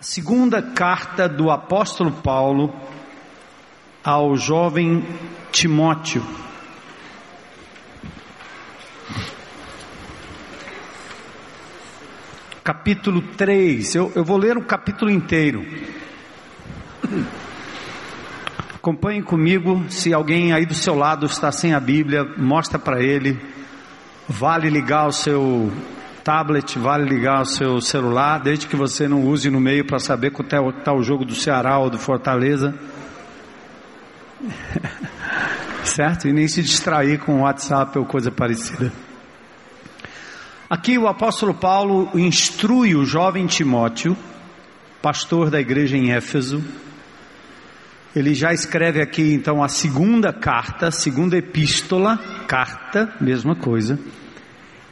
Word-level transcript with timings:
Segunda 0.00 0.62
carta 0.62 1.28
do 1.28 1.50
apóstolo 1.50 2.12
Paulo 2.12 2.72
ao 4.04 4.36
jovem 4.36 5.04
Timóteo. 5.50 6.24
Capítulo 12.62 13.22
3, 13.36 13.96
eu, 13.96 14.12
eu 14.14 14.24
vou 14.24 14.36
ler 14.36 14.56
o 14.56 14.64
capítulo 14.64 15.10
inteiro. 15.10 15.66
Acompanhe 18.76 19.20
comigo, 19.20 19.84
se 19.90 20.14
alguém 20.14 20.52
aí 20.52 20.64
do 20.64 20.74
seu 20.74 20.94
lado 20.94 21.26
está 21.26 21.50
sem 21.50 21.74
a 21.74 21.80
Bíblia, 21.80 22.22
mostra 22.36 22.78
para 22.78 23.02
ele. 23.02 23.36
Vale 24.28 24.70
ligar 24.70 25.08
o 25.08 25.12
seu 25.12 25.72
tablet, 26.28 26.78
vale 26.78 27.08
ligar 27.08 27.40
o 27.40 27.46
seu 27.46 27.80
celular, 27.80 28.38
desde 28.38 28.66
que 28.66 28.76
você 28.76 29.08
não 29.08 29.24
use 29.24 29.48
no 29.48 29.58
meio 29.58 29.86
para 29.86 29.98
saber 29.98 30.30
qual 30.30 30.46
está 30.46 30.92
o 30.92 31.02
jogo 31.02 31.24
do 31.24 31.34
Ceará 31.34 31.78
ou 31.78 31.88
do 31.88 31.98
Fortaleza. 31.98 32.74
certo? 35.84 36.28
E 36.28 36.32
nem 36.34 36.46
se 36.46 36.62
distrair 36.62 37.18
com 37.20 37.36
o 37.36 37.40
WhatsApp 37.44 37.98
ou 37.98 38.04
coisa 38.04 38.30
parecida. 38.30 38.92
Aqui 40.68 40.98
o 40.98 41.08
apóstolo 41.08 41.54
Paulo 41.54 42.10
instrui 42.14 42.94
o 42.94 43.06
jovem 43.06 43.46
Timóteo, 43.46 44.14
pastor 45.00 45.48
da 45.48 45.58
igreja 45.58 45.96
em 45.96 46.12
Éfeso. 46.12 46.62
Ele 48.14 48.34
já 48.34 48.52
escreve 48.52 49.00
aqui 49.00 49.32
então 49.32 49.64
a 49.64 49.68
segunda 49.68 50.30
carta, 50.30 50.90
segunda 50.90 51.38
epístola, 51.38 52.18
carta, 52.46 53.14
mesma 53.18 53.56
coisa 53.56 53.98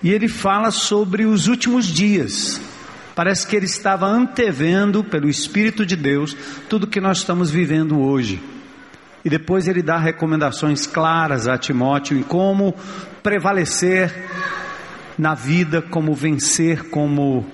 e 0.07 0.13
ele 0.13 0.29
fala 0.29 0.71
sobre 0.71 1.27
os 1.27 1.49
últimos 1.49 1.85
dias. 1.87 2.61
Parece 3.13 3.45
que 3.45 3.57
ele 3.57 3.67
estava 3.67 4.07
antevendo, 4.07 5.03
pelo 5.03 5.29
Espírito 5.29 5.85
de 5.85 5.97
Deus, 5.97 6.37
tudo 6.69 6.87
que 6.87 7.01
nós 7.01 7.19
estamos 7.19 7.51
vivendo 7.51 7.99
hoje. 7.99 8.41
E 9.25 9.29
depois 9.29 9.67
ele 9.67 9.83
dá 9.83 9.99
recomendações 9.99 10.87
claras 10.87 11.49
a 11.49 11.59
Timóteo 11.59 12.17
em 12.17 12.23
como 12.23 12.73
prevalecer 13.21 14.15
na 15.19 15.35
vida, 15.35 15.83
como 15.83 16.15
vencer, 16.15 16.89
como 16.89 17.45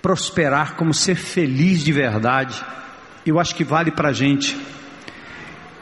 prosperar, 0.00 0.76
como 0.76 0.94
ser 0.94 1.16
feliz 1.16 1.84
de 1.84 1.92
verdade. 1.92 2.64
Eu 3.26 3.38
acho 3.38 3.54
que 3.54 3.62
vale 3.62 3.90
para 3.90 4.08
a 4.08 4.14
gente. 4.14 4.58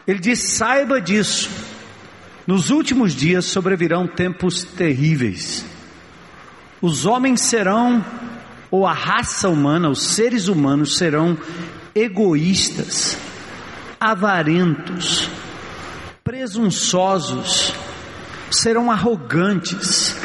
Ele 0.04 0.18
diz: 0.18 0.40
saiba 0.40 1.00
disso. 1.00 1.48
Nos 2.44 2.70
últimos 2.70 3.14
dias 3.14 3.44
sobrevirão 3.44 4.08
tempos 4.08 4.64
terríveis. 4.64 5.70
Os 6.82 7.06
homens 7.06 7.40
serão, 7.42 8.04
ou 8.68 8.84
a 8.84 8.92
raça 8.92 9.48
humana, 9.48 9.88
os 9.88 10.02
seres 10.02 10.48
humanos 10.48 10.96
serão 10.96 11.38
egoístas, 11.94 13.16
avarentos, 14.00 15.30
presunçosos, 16.24 17.72
serão 18.50 18.90
arrogantes, 18.90 20.16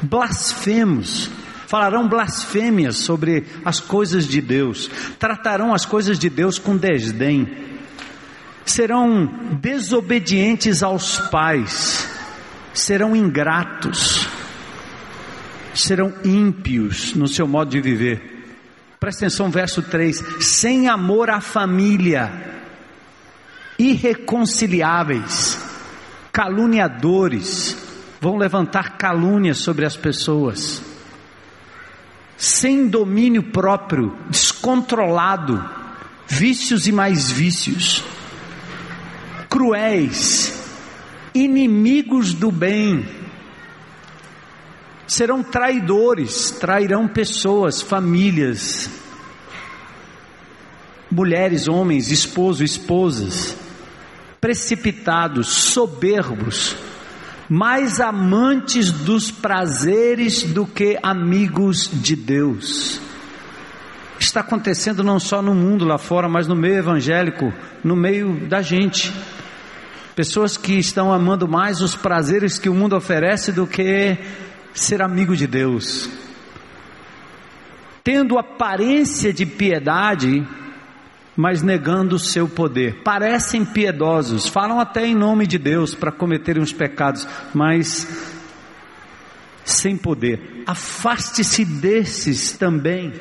blasfemos, 0.00 1.30
falarão 1.66 2.08
blasfêmias 2.08 2.96
sobre 2.96 3.44
as 3.62 3.78
coisas 3.78 4.26
de 4.26 4.40
Deus, 4.40 4.90
tratarão 5.18 5.74
as 5.74 5.84
coisas 5.84 6.18
de 6.18 6.30
Deus 6.30 6.58
com 6.58 6.78
desdém, 6.78 7.46
serão 8.64 9.26
desobedientes 9.60 10.82
aos 10.82 11.18
pais, 11.28 12.08
serão 12.72 13.14
ingratos, 13.14 14.23
serão 15.74 16.12
ímpios 16.24 17.14
no 17.14 17.26
seu 17.26 17.46
modo 17.46 17.70
de 17.70 17.80
viver. 17.80 18.34
Presta 18.98 19.26
atenção, 19.26 19.50
verso 19.50 19.82
3: 19.82 20.24
sem 20.40 20.88
amor 20.88 21.28
à 21.28 21.40
família, 21.40 22.32
irreconciliáveis, 23.78 25.58
caluniadores, 26.32 27.76
vão 28.20 28.36
levantar 28.36 28.96
calúnias 28.96 29.58
sobre 29.58 29.84
as 29.84 29.96
pessoas, 29.96 30.82
sem 32.36 32.86
domínio 32.88 33.42
próprio, 33.42 34.16
descontrolado, 34.30 35.62
vícios 36.26 36.86
e 36.86 36.92
mais 36.92 37.30
vícios, 37.30 38.02
cruéis, 39.50 40.62
inimigos 41.34 42.32
do 42.32 42.50
bem, 42.50 43.23
serão 45.06 45.42
traidores, 45.42 46.50
trairão 46.52 47.06
pessoas, 47.06 47.82
famílias, 47.82 48.90
mulheres, 51.10 51.68
homens, 51.68 52.10
esposo, 52.10 52.64
esposas, 52.64 53.56
precipitados, 54.40 55.48
soberbos, 55.48 56.76
mais 57.48 58.00
amantes 58.00 58.90
dos 58.90 59.30
prazeres 59.30 60.42
do 60.42 60.66
que 60.66 60.98
amigos 61.02 61.88
de 61.92 62.16
Deus. 62.16 63.00
Está 64.18 64.40
acontecendo 64.40 65.02
não 65.04 65.20
só 65.20 65.42
no 65.42 65.54
mundo 65.54 65.84
lá 65.84 65.98
fora, 65.98 66.28
mas 66.28 66.46
no 66.46 66.56
meio 66.56 66.76
evangélico, 66.76 67.52
no 67.82 67.94
meio 67.94 68.48
da 68.48 68.62
gente. 68.62 69.12
Pessoas 70.16 70.56
que 70.56 70.78
estão 70.78 71.12
amando 71.12 71.46
mais 71.46 71.80
os 71.80 71.94
prazeres 71.94 72.58
que 72.58 72.68
o 72.68 72.74
mundo 72.74 72.96
oferece 72.96 73.52
do 73.52 73.66
que 73.66 74.16
ser 74.74 75.00
amigo 75.00 75.36
de 75.36 75.46
Deus, 75.46 76.10
tendo 78.02 78.36
aparência 78.36 79.32
de 79.32 79.46
piedade, 79.46 80.46
mas 81.36 81.62
negando 81.62 82.16
o 82.16 82.18
seu 82.18 82.48
poder. 82.48 83.02
Parecem 83.02 83.64
piedosos, 83.64 84.48
falam 84.48 84.80
até 84.80 85.06
em 85.06 85.14
nome 85.14 85.46
de 85.46 85.58
Deus 85.58 85.94
para 85.94 86.12
cometerem 86.12 86.62
os 86.62 86.72
pecados, 86.72 87.26
mas 87.54 88.06
sem 89.64 89.96
poder. 89.96 90.62
Afaste-se 90.66 91.64
desses 91.64 92.52
também. 92.52 93.12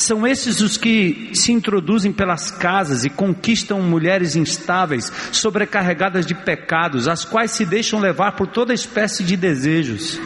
São 0.00 0.26
esses 0.26 0.60
os 0.60 0.76
que 0.76 1.30
se 1.34 1.52
introduzem 1.52 2.12
pelas 2.12 2.50
casas 2.50 3.04
e 3.04 3.10
conquistam 3.10 3.82
mulheres 3.82 4.34
instáveis, 4.34 5.12
sobrecarregadas 5.32 6.24
de 6.24 6.34
pecados, 6.34 7.06
as 7.06 7.24
quais 7.24 7.50
se 7.50 7.66
deixam 7.66 8.00
levar 8.00 8.32
por 8.32 8.46
toda 8.46 8.72
espécie 8.72 9.22
de 9.22 9.36
desejos 9.36 10.18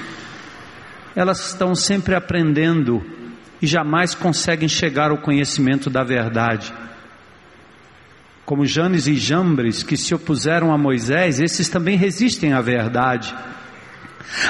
elas 1.14 1.46
estão 1.46 1.74
sempre 1.74 2.14
aprendendo 2.14 3.04
e 3.62 3.66
jamais 3.66 4.14
conseguem 4.14 4.68
chegar 4.68 5.10
ao 5.10 5.18
conhecimento 5.18 5.88
da 5.88 6.02
verdade. 6.02 6.72
Como 8.44 8.66
Janes 8.66 9.06
e 9.06 9.14
Jambres, 9.14 9.82
que 9.82 9.96
se 9.96 10.14
opuseram 10.14 10.72
a 10.72 10.76
Moisés, 10.76 11.40
esses 11.40 11.68
também 11.68 11.96
resistem 11.96 12.52
à 12.52 12.60
verdade. 12.60 13.34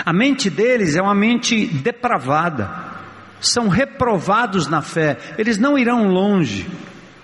A 0.04 0.12
mente 0.12 0.48
deles 0.48 0.96
é 0.96 1.02
uma 1.02 1.14
mente 1.14 1.66
depravada, 1.66 2.93
são 3.40 3.68
reprovados 3.68 4.66
na 4.66 4.82
fé, 4.82 5.18
eles 5.38 5.58
não 5.58 5.78
irão 5.78 6.08
longe. 6.08 6.66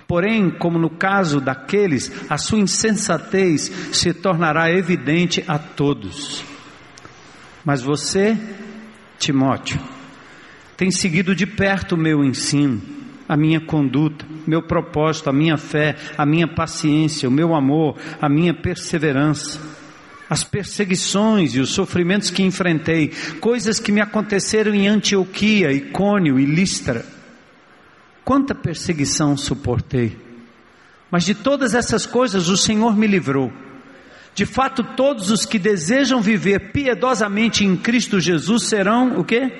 Porém, 0.07 0.51
como 0.51 0.79
no 0.79 0.91
caso 0.91 1.41
daqueles, 1.41 2.11
a 2.29 2.37
sua 2.37 2.59
insensatez 2.59 3.71
se 3.93 4.13
tornará 4.13 4.71
evidente 4.71 5.45
a 5.47 5.59
todos. 5.59 6.45
Mas 7.65 7.81
você 7.81 8.37
Timóteo, 9.21 9.79
tem 10.79 10.91
seguido 10.91 11.35
de 11.35 11.47
perto 11.47 11.95
o 11.95 11.99
meu 11.99 12.25
ensino, 12.25 12.81
a 13.29 13.37
minha 13.37 13.61
conduta, 13.61 14.25
meu 14.47 14.63
propósito, 14.63 15.29
a 15.29 15.33
minha 15.33 15.59
fé, 15.59 15.95
a 16.17 16.25
minha 16.25 16.49
paciência, 16.49 17.29
o 17.29 17.33
meu 17.33 17.55
amor, 17.55 17.99
a 18.19 18.31
minha 18.31 18.55
perseverança, 18.55 19.61
as 20.31 20.45
perseguições 20.45 21.57
e 21.57 21.61
os 21.61 21.71
sofrimentos 21.71 22.31
que 22.31 22.45
enfrentei, 22.45 23.09
coisas 23.41 23.81
que 23.81 23.91
me 23.91 24.01
aconteceram 24.01 24.73
em 24.73 24.87
Antioquia, 24.87 25.73
Icônio 25.73 26.39
e 26.39 26.45
Listra. 26.45 27.05
Quanta 28.25 28.55
perseguição 28.55 29.37
suportei. 29.37 30.17
Mas 31.11 31.25
de 31.25 31.35
todas 31.35 31.75
essas 31.75 32.07
coisas 32.07 32.49
o 32.49 32.57
Senhor 32.57 32.97
me 32.97 33.09
livrou. 33.09 33.53
De 34.33 34.47
fato, 34.47 34.85
todos 34.97 35.33
os 35.33 35.45
que 35.45 35.59
desejam 35.59 36.23
viver 36.23 36.71
piedosamente 36.71 37.65
em 37.65 37.77
Cristo 37.77 38.21
Jesus 38.21 38.69
serão 38.69 39.19
o 39.19 39.25
que? 39.25 39.51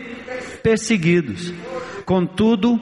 Perseguidos. 0.63 1.53
Contudo, 2.07 2.81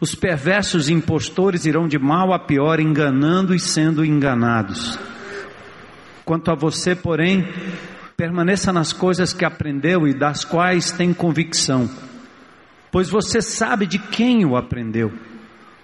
os 0.00 0.14
perversos 0.14 0.88
impostores 0.88 1.66
irão 1.66 1.88
de 1.88 1.98
mal 1.98 2.32
a 2.32 2.38
pior, 2.38 2.78
enganando 2.78 3.52
e 3.52 3.58
sendo 3.58 4.04
enganados. 4.04 4.96
Quanto 6.24 6.50
a 6.50 6.54
você, 6.54 6.94
porém, 6.94 7.46
permaneça 8.16 8.72
nas 8.72 8.92
coisas 8.92 9.32
que 9.32 9.44
aprendeu 9.44 10.06
e 10.06 10.14
das 10.14 10.44
quais 10.44 10.90
tem 10.92 11.12
convicção, 11.12 11.90
pois 12.90 13.08
você 13.08 13.40
sabe 13.42 13.86
de 13.86 13.98
quem 13.98 14.44
o 14.44 14.56
aprendeu 14.56 15.12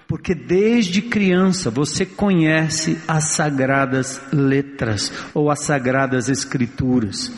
porque 0.08 0.34
desde 0.34 1.02
criança 1.02 1.70
você 1.70 2.06
conhece 2.06 2.98
as 3.06 3.24
sagradas 3.24 4.22
letras 4.32 5.12
ou 5.34 5.50
as 5.50 5.60
sagradas 5.60 6.30
escrituras, 6.30 7.30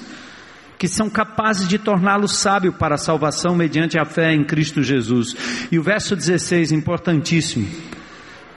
que 0.79 0.87
são 0.87 1.11
capazes 1.11 1.67
de 1.67 1.79
torná-lo 1.79 2.29
sábio 2.29 2.73
para 2.73 2.95
a 2.95 2.99
salvação 2.99 3.57
mediante 3.57 3.99
a 3.99 4.05
fé 4.05 4.33
em 4.33 4.45
Cristo 4.45 4.85
Jesus. 4.85 5.35
E 5.71 5.81
o 5.81 5.83
verso 5.83 6.15
16, 6.15 6.71
importantíssimo. 6.71 7.67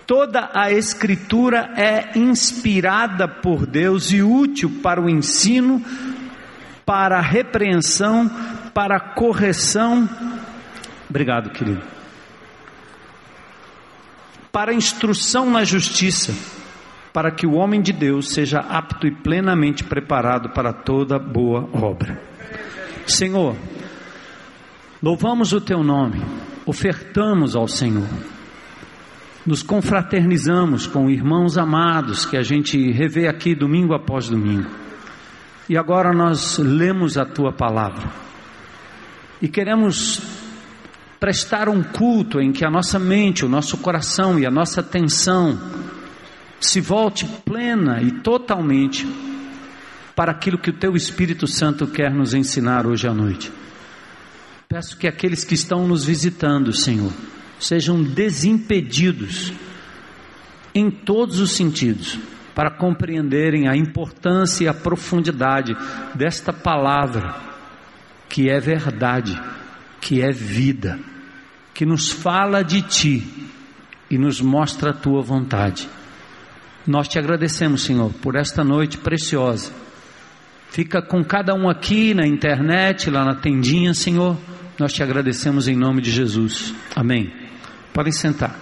Toda 0.06 0.50
a 0.54 0.72
Escritura 0.72 1.72
é 1.76 2.18
inspirada 2.18 3.28
por 3.28 3.66
Deus 3.66 4.12
e 4.12 4.22
útil 4.22 4.80
para 4.82 5.02
o 5.02 5.10
ensino, 5.10 5.84
para 6.86 7.20
a 7.20 7.22
repreensão, 7.22 8.30
para 8.74 8.98
a 8.98 9.00
correção. 9.00 10.10
Obrigado, 11.10 11.52
querido. 11.52 11.82
Para 14.52 14.72
a 14.72 14.76
instrução 14.76 15.50
na 15.50 15.64
justiça, 15.64 16.34
para 17.14 17.32
que 17.32 17.48
o 17.48 17.54
homem 17.54 17.82
de 17.82 17.94
Deus 17.94 18.34
seja 18.34 18.60
apto 18.60 19.08
e 19.08 19.12
plenamente 19.12 19.84
preparado 19.84 20.50
para 20.50 20.74
toda 20.74 21.18
boa 21.18 21.70
obra. 21.74 22.22
Senhor, 23.08 23.56
louvamos 25.02 25.54
o 25.54 25.62
teu 25.62 25.84
nome, 25.84 26.22
ofertamos 26.66 27.56
ao 27.56 27.68
Senhor, 27.68 28.08
nos 29.46 29.62
confraternizamos 29.62 30.88
com 30.88 31.10
irmãos 31.10 31.58
amados 31.58 32.26
que 32.26 32.38
a 32.38 32.44
gente 32.44 32.92
revê 32.92 33.28
aqui 33.28 33.54
domingo 33.54 33.94
após 33.94 34.30
domingo. 34.30 34.70
E 35.68 35.78
agora 35.78 36.14
nós 36.14 36.58
lemos 36.58 37.18
a 37.18 37.26
tua 37.26 37.52
palavra 37.52 38.10
e 39.42 39.48
queremos 39.48 40.22
prestar 41.20 41.70
um 41.70 41.84
culto 41.84 42.40
em 42.40 42.52
que 42.52 42.66
a 42.66 42.70
nossa 42.70 43.00
mente, 43.00 43.46
o 43.46 43.50
nosso 43.50 43.78
coração 43.78 44.40
e 44.40 44.46
a 44.46 44.52
nossa 44.52 44.82
atenção 44.82 45.60
se 46.60 46.80
volte 46.80 47.26
plena 47.46 48.02
e 48.02 48.12
totalmente 48.12 49.06
para 50.16 50.32
aquilo 50.32 50.58
que 50.58 50.70
o 50.70 50.78
Teu 50.78 50.96
Espírito 50.96 51.48
Santo 51.48 51.88
quer 51.88 52.14
nos 52.14 52.34
ensinar 52.34 52.86
hoje 52.86 53.08
à 53.08 53.14
noite. 53.14 53.52
Peço 54.68 54.98
que 54.98 55.08
aqueles 55.08 55.44
que 55.44 55.56
estão 55.56 55.88
nos 55.88 56.06
visitando, 56.06 56.72
Senhor, 56.72 57.12
sejam 57.64 58.04
desimpedidos 58.04 59.54
em 60.76 60.92
todos 60.92 61.40
os 61.40 61.56
sentidos 61.56 62.20
para 62.54 62.70
compreenderem 62.70 63.68
a 63.68 63.76
importância 63.76 64.66
e 64.66 64.68
a 64.68 64.74
profundidade 64.74 65.76
desta 66.14 66.52
palavra, 66.52 67.36
que 68.30 68.50
é 68.50 68.60
verdade, 68.60 69.40
que 70.02 70.22
é 70.22 70.32
vida, 70.32 71.00
que 71.74 71.86
nos 71.86 72.12
fala 72.12 72.64
de 72.64 72.82
Ti 72.82 73.50
e 74.10 74.18
nos 74.18 74.42
mostra 74.42 74.92
a 74.92 74.94
Tua 74.94 75.22
vontade. 75.22 75.88
Nós 76.86 77.08
te 77.08 77.18
agradecemos, 77.18 77.84
Senhor, 77.84 78.12
por 78.22 78.36
esta 78.36 78.64
noite 78.64 78.98
preciosa. 78.98 79.72
Fica 80.70 81.02
com 81.02 81.24
cada 81.24 81.56
um 81.56 81.70
aqui 81.70 82.14
na 82.14 82.28
internet, 82.28 83.10
lá 83.10 83.24
na 83.24 83.36
tendinha, 83.36 83.94
Senhor. 83.94 84.38
Nós 84.78 84.92
te 84.92 85.02
agradecemos 85.02 85.68
em 85.68 85.78
nome 85.78 86.02
de 86.02 86.12
Jesus. 86.12 86.74
Amém. 86.96 87.43
Podem 87.94 88.12
sentar. 88.12 88.60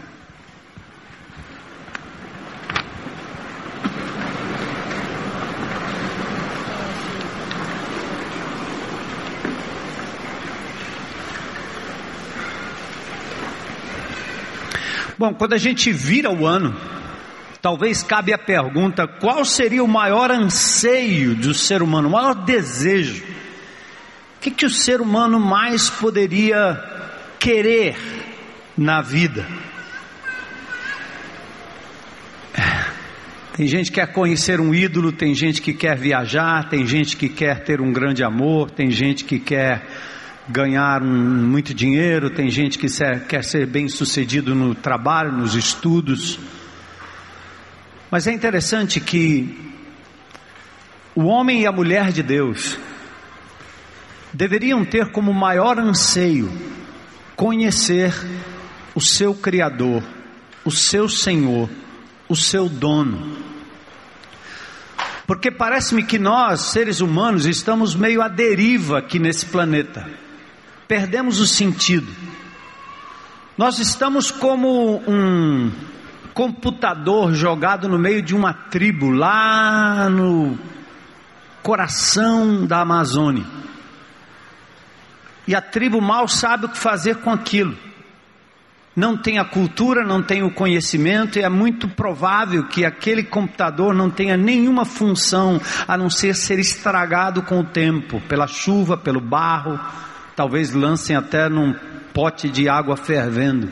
Bom, 15.17 15.33
quando 15.35 15.53
a 15.53 15.57
gente 15.57 15.91
vira 15.91 16.31
o 16.31 16.45
ano, 16.47 16.75
Talvez 17.61 18.01
cabe 18.01 18.33
a 18.33 18.39
pergunta: 18.39 19.07
qual 19.07 19.45
seria 19.45 19.83
o 19.83 19.87
maior 19.87 20.31
anseio 20.31 21.35
do 21.35 21.53
ser 21.53 21.83
humano, 21.83 22.07
o 22.07 22.11
maior 22.11 22.33
desejo? 22.33 23.23
O 23.23 24.39
que, 24.41 24.49
que 24.49 24.65
o 24.65 24.69
ser 24.69 24.99
humano 24.99 25.39
mais 25.39 25.87
poderia 25.87 26.81
querer 27.37 27.95
na 28.77 29.01
vida? 29.01 29.45
Tem 33.53 33.67
gente 33.67 33.91
que 33.91 33.99
quer 33.99 34.07
conhecer 34.11 34.59
um 34.59 34.73
ídolo, 34.73 35.11
tem 35.11 35.35
gente 35.35 35.61
que 35.61 35.73
quer 35.73 35.97
viajar, 35.97 36.69
tem 36.69 36.85
gente 36.85 37.17
que 37.17 37.27
quer 37.27 37.63
ter 37.63 37.81
um 37.81 37.91
grande 37.91 38.23
amor, 38.23 38.71
tem 38.71 38.89
gente 38.89 39.25
que 39.25 39.37
quer 39.37 39.85
ganhar 40.47 41.03
um, 41.03 41.47
muito 41.47 41.73
dinheiro, 41.73 42.29
tem 42.29 42.49
gente 42.49 42.79
que 42.79 42.87
quer 43.27 43.43
ser 43.43 43.67
bem 43.67 43.87
sucedido 43.87 44.55
no 44.55 44.73
trabalho, 44.73 45.31
nos 45.33 45.53
estudos. 45.53 46.39
Mas 48.09 48.25
é 48.25 48.31
interessante 48.31 48.99
que 48.99 49.73
o 51.13 51.25
homem 51.25 51.61
e 51.61 51.67
a 51.67 51.71
mulher 51.71 52.11
de 52.11 52.23
Deus 52.23 52.77
deveriam 54.33 54.85
ter 54.85 55.11
como 55.11 55.33
maior 55.33 55.77
anseio 55.77 56.49
conhecer 57.35 58.13
o 58.93 59.01
seu 59.01 59.33
Criador, 59.33 60.03
o 60.65 60.71
seu 60.71 61.07
Senhor, 61.07 61.69
o 62.27 62.35
seu 62.35 62.67
dono. 62.67 63.37
Porque 65.25 65.49
parece-me 65.49 66.03
que 66.03 66.19
nós, 66.19 66.61
seres 66.71 66.99
humanos, 66.99 67.45
estamos 67.45 67.95
meio 67.95 68.21
à 68.21 68.27
deriva 68.27 68.99
aqui 68.99 69.17
nesse 69.17 69.45
planeta. 69.45 70.05
Perdemos 70.87 71.39
o 71.39 71.47
sentido. 71.47 72.11
Nós 73.57 73.79
estamos 73.79 74.29
como 74.29 75.01
um 75.07 75.71
computador 76.33 77.33
jogado 77.33 77.87
no 77.87 77.97
meio 77.97 78.21
de 78.21 78.35
uma 78.35 78.53
tribo 78.53 79.09
lá 79.09 80.09
no 80.09 80.57
coração 81.61 82.65
da 82.65 82.81
Amazônia. 82.81 83.45
E 85.47 85.55
a 85.55 85.61
tribo 85.61 86.01
mal 86.01 86.27
sabe 86.27 86.65
o 86.65 86.69
que 86.69 86.77
fazer 86.77 87.17
com 87.17 87.31
aquilo. 87.31 87.77
Não 88.93 89.15
tem 89.15 89.39
a 89.39 89.45
cultura, 89.45 90.03
não 90.05 90.21
tem 90.21 90.43
o 90.43 90.51
conhecimento, 90.51 91.39
e 91.39 91.41
é 91.41 91.47
muito 91.47 91.87
provável 91.87 92.67
que 92.67 92.83
aquele 92.83 93.23
computador 93.23 93.93
não 93.93 94.09
tenha 94.09 94.35
nenhuma 94.35 94.83
função 94.83 95.61
a 95.87 95.97
não 95.97 96.09
ser 96.09 96.35
ser 96.35 96.59
estragado 96.59 97.41
com 97.41 97.61
o 97.61 97.63
tempo, 97.63 98.19
pela 98.27 98.47
chuva, 98.47 98.97
pelo 98.97 99.21
barro, 99.21 99.79
talvez 100.35 100.73
lancem 100.73 101.15
até 101.15 101.47
num 101.47 101.73
pote 102.13 102.49
de 102.49 102.67
água 102.67 102.97
fervendo. 102.97 103.71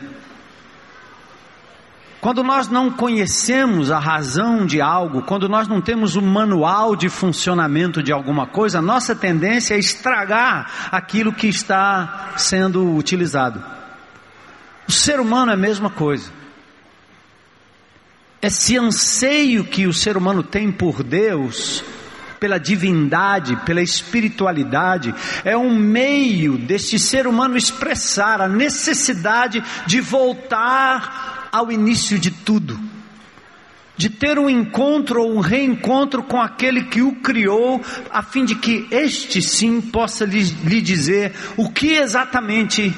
Quando 2.21 2.43
nós 2.43 2.69
não 2.69 2.91
conhecemos 2.91 3.91
a 3.91 3.99
razão 3.99 4.65
de 4.65 4.81
algo, 4.81 5.21
quando 5.21 5.47
nós 5.47 5.67
não 5.67 5.81
temos 5.81 6.15
o 6.15 6.21
manual 6.21 6.95
de 6.95 7.09
funcionamento 7.09 8.03
de 8.03 8.11
alguma 8.11 8.45
coisa, 8.47 8.81
nossa 8.81 9.15
tendência 9.15 9.75
é 9.75 9.79
estragar 9.79 10.89
aquilo 10.91 11.33
que 11.33 11.47
está 11.47 12.31
sendo 12.35 12.95
utilizado. 12.95 13.78
O 14.89 14.91
ser 14.91 15.19
humano 15.19 15.51
é 15.51 15.53
a 15.53 15.57
mesma 15.57 15.91
coisa. 15.91 16.31
Esse 18.41 18.75
anseio 18.75 19.63
que 19.63 19.85
o 19.85 19.93
ser 19.93 20.17
humano 20.17 20.41
tem 20.41 20.71
por 20.71 21.03
Deus, 21.03 21.83
pela 22.39 22.57
divindade, 22.57 23.55
pela 23.57 23.83
espiritualidade, 23.83 25.13
é 25.45 25.55
um 25.55 25.77
meio 25.77 26.57
deste 26.57 26.97
ser 26.97 27.27
humano 27.27 27.55
expressar 27.55 28.41
a 28.41 28.47
necessidade 28.47 29.63
de 29.85 30.01
voltar 30.01 31.49
ao 31.51 31.71
início 31.71 32.17
de 32.17 32.31
tudo, 32.31 32.79
de 33.95 34.09
ter 34.09 34.39
um 34.39 34.49
encontro 34.49 35.21
ou 35.21 35.35
um 35.35 35.39
reencontro 35.39 36.23
com 36.23 36.41
aquele 36.41 36.85
que 36.85 37.03
o 37.03 37.17
criou, 37.17 37.79
a 38.09 38.23
fim 38.23 38.43
de 38.43 38.55
que 38.55 38.87
este 38.89 39.39
sim 39.39 39.81
possa 39.81 40.25
lhe, 40.25 40.41
lhe 40.41 40.81
dizer 40.81 41.35
o 41.55 41.69
que 41.69 41.89
exatamente 41.89 42.91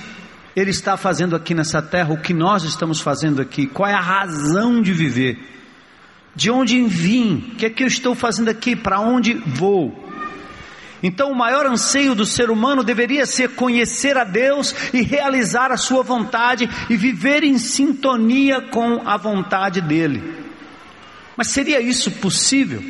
ele 0.55 0.71
está 0.71 0.97
fazendo 0.97 1.35
aqui 1.35 1.53
nessa 1.53 1.81
terra, 1.81 2.13
o 2.13 2.21
que 2.21 2.33
nós 2.33 2.63
estamos 2.63 2.99
fazendo 2.99 3.41
aqui, 3.41 3.67
qual 3.67 3.89
é 3.89 3.93
a 3.93 4.01
razão 4.01 4.81
de 4.81 4.93
viver, 4.93 5.39
de 6.35 6.51
onde 6.51 6.81
vim, 6.83 7.51
o 7.53 7.55
que 7.55 7.65
é 7.65 7.69
que 7.69 7.83
eu 7.83 7.87
estou 7.87 8.15
fazendo 8.15 8.49
aqui, 8.49 8.75
para 8.75 8.99
onde 8.99 9.33
vou. 9.33 10.09
Então, 11.03 11.31
o 11.31 11.35
maior 11.35 11.65
anseio 11.65 12.13
do 12.13 12.25
ser 12.25 12.51
humano 12.51 12.83
deveria 12.83 13.25
ser 13.25 13.55
conhecer 13.55 14.17
a 14.17 14.23
Deus 14.23 14.75
e 14.93 15.01
realizar 15.01 15.71
a 15.71 15.77
sua 15.77 16.03
vontade 16.03 16.69
e 16.89 16.95
viver 16.95 17.43
em 17.43 17.57
sintonia 17.57 18.61
com 18.61 19.01
a 19.07 19.17
vontade 19.17 19.81
dEle. 19.81 20.21
Mas 21.35 21.47
seria 21.47 21.81
isso 21.81 22.11
possível? 22.11 22.83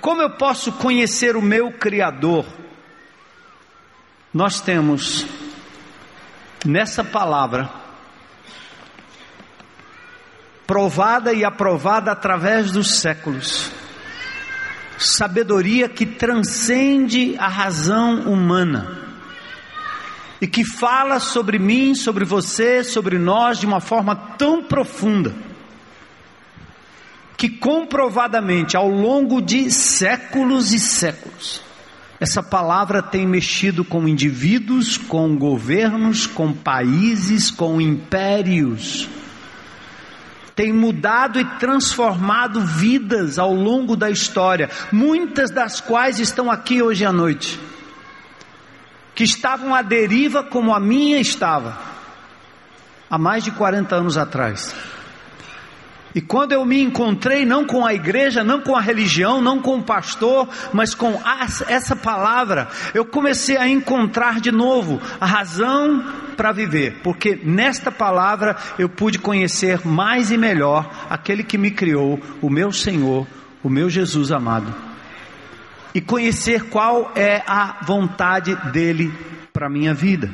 Como 0.00 0.20
eu 0.20 0.30
posso 0.30 0.72
conhecer 0.72 1.36
o 1.36 1.42
meu 1.42 1.70
Criador? 1.70 2.44
Nós 4.32 4.60
temos 4.60 5.24
nessa 6.64 7.04
palavra, 7.04 7.70
provada 10.66 11.32
e 11.32 11.44
aprovada 11.44 12.10
através 12.10 12.72
dos 12.72 12.98
séculos, 13.00 13.70
sabedoria 14.98 15.88
que 15.88 16.06
transcende 16.06 17.36
a 17.38 17.48
razão 17.48 18.22
humana 18.22 19.02
e 20.40 20.46
que 20.46 20.64
fala 20.64 21.20
sobre 21.20 21.58
mim, 21.58 21.94
sobre 21.94 22.24
você, 22.24 22.82
sobre 22.82 23.18
nós 23.18 23.58
de 23.58 23.66
uma 23.66 23.80
forma 23.80 24.16
tão 24.16 24.62
profunda 24.62 25.34
que 27.36 27.48
comprovadamente 27.48 28.76
ao 28.76 28.88
longo 28.88 29.42
de 29.42 29.70
séculos 29.70 30.72
e 30.72 30.78
séculos 30.78 31.62
Essa 32.20 32.42
palavra 32.42 33.02
tem 33.02 33.26
mexido 33.26 33.84
com 33.84 34.08
indivíduos, 34.08 34.96
com 34.96 35.36
governos, 35.36 36.26
com 36.26 36.52
países, 36.52 37.50
com 37.50 37.80
impérios. 37.80 39.08
Tem 40.54 40.72
mudado 40.72 41.40
e 41.40 41.44
transformado 41.58 42.60
vidas 42.60 43.38
ao 43.38 43.52
longo 43.52 43.96
da 43.96 44.08
história, 44.08 44.70
muitas 44.92 45.50
das 45.50 45.80
quais 45.80 46.20
estão 46.20 46.48
aqui 46.48 46.80
hoje 46.80 47.04
à 47.04 47.12
noite, 47.12 47.58
que 49.16 49.24
estavam 49.24 49.74
à 49.74 49.82
deriva 49.82 50.44
como 50.44 50.72
a 50.72 50.78
minha 50.78 51.18
estava, 51.18 51.76
há 53.10 53.18
mais 53.18 53.42
de 53.42 53.50
40 53.50 53.96
anos 53.96 54.16
atrás. 54.16 54.72
E 56.14 56.20
quando 56.20 56.52
eu 56.52 56.64
me 56.64 56.80
encontrei, 56.80 57.44
não 57.44 57.66
com 57.66 57.84
a 57.84 57.92
igreja, 57.92 58.44
não 58.44 58.60
com 58.60 58.76
a 58.76 58.80
religião, 58.80 59.40
não 59.42 59.60
com 59.60 59.78
o 59.78 59.82
pastor, 59.82 60.48
mas 60.72 60.94
com 60.94 61.20
essa 61.66 61.96
palavra, 61.96 62.68
eu 62.94 63.04
comecei 63.04 63.56
a 63.56 63.68
encontrar 63.68 64.40
de 64.40 64.52
novo 64.52 65.00
a 65.20 65.26
razão 65.26 66.04
para 66.36 66.52
viver, 66.52 67.00
porque 67.02 67.40
nesta 67.42 67.90
palavra 67.90 68.56
eu 68.78 68.88
pude 68.88 69.18
conhecer 69.18 69.84
mais 69.84 70.30
e 70.30 70.38
melhor 70.38 70.88
aquele 71.10 71.42
que 71.42 71.58
me 71.58 71.72
criou, 71.72 72.20
o 72.40 72.48
meu 72.48 72.70
Senhor, 72.70 73.26
o 73.62 73.68
meu 73.68 73.90
Jesus 73.90 74.30
amado, 74.30 74.72
e 75.92 76.00
conhecer 76.00 76.64
qual 76.68 77.10
é 77.16 77.42
a 77.44 77.78
vontade 77.84 78.54
dele 78.70 79.12
para 79.52 79.68
minha 79.68 79.94
vida. 79.94 80.30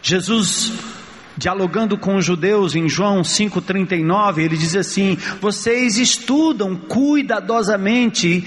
Jesus 0.00 0.95
dialogando 1.36 1.98
com 1.98 2.16
os 2.16 2.24
judeus 2.24 2.74
em 2.74 2.88
João 2.88 3.22
5,39, 3.22 4.38
ele 4.38 4.56
diz 4.56 4.74
assim: 4.74 5.16
Vocês 5.40 5.98
estudam 5.98 6.74
cuidadosamente 6.76 8.46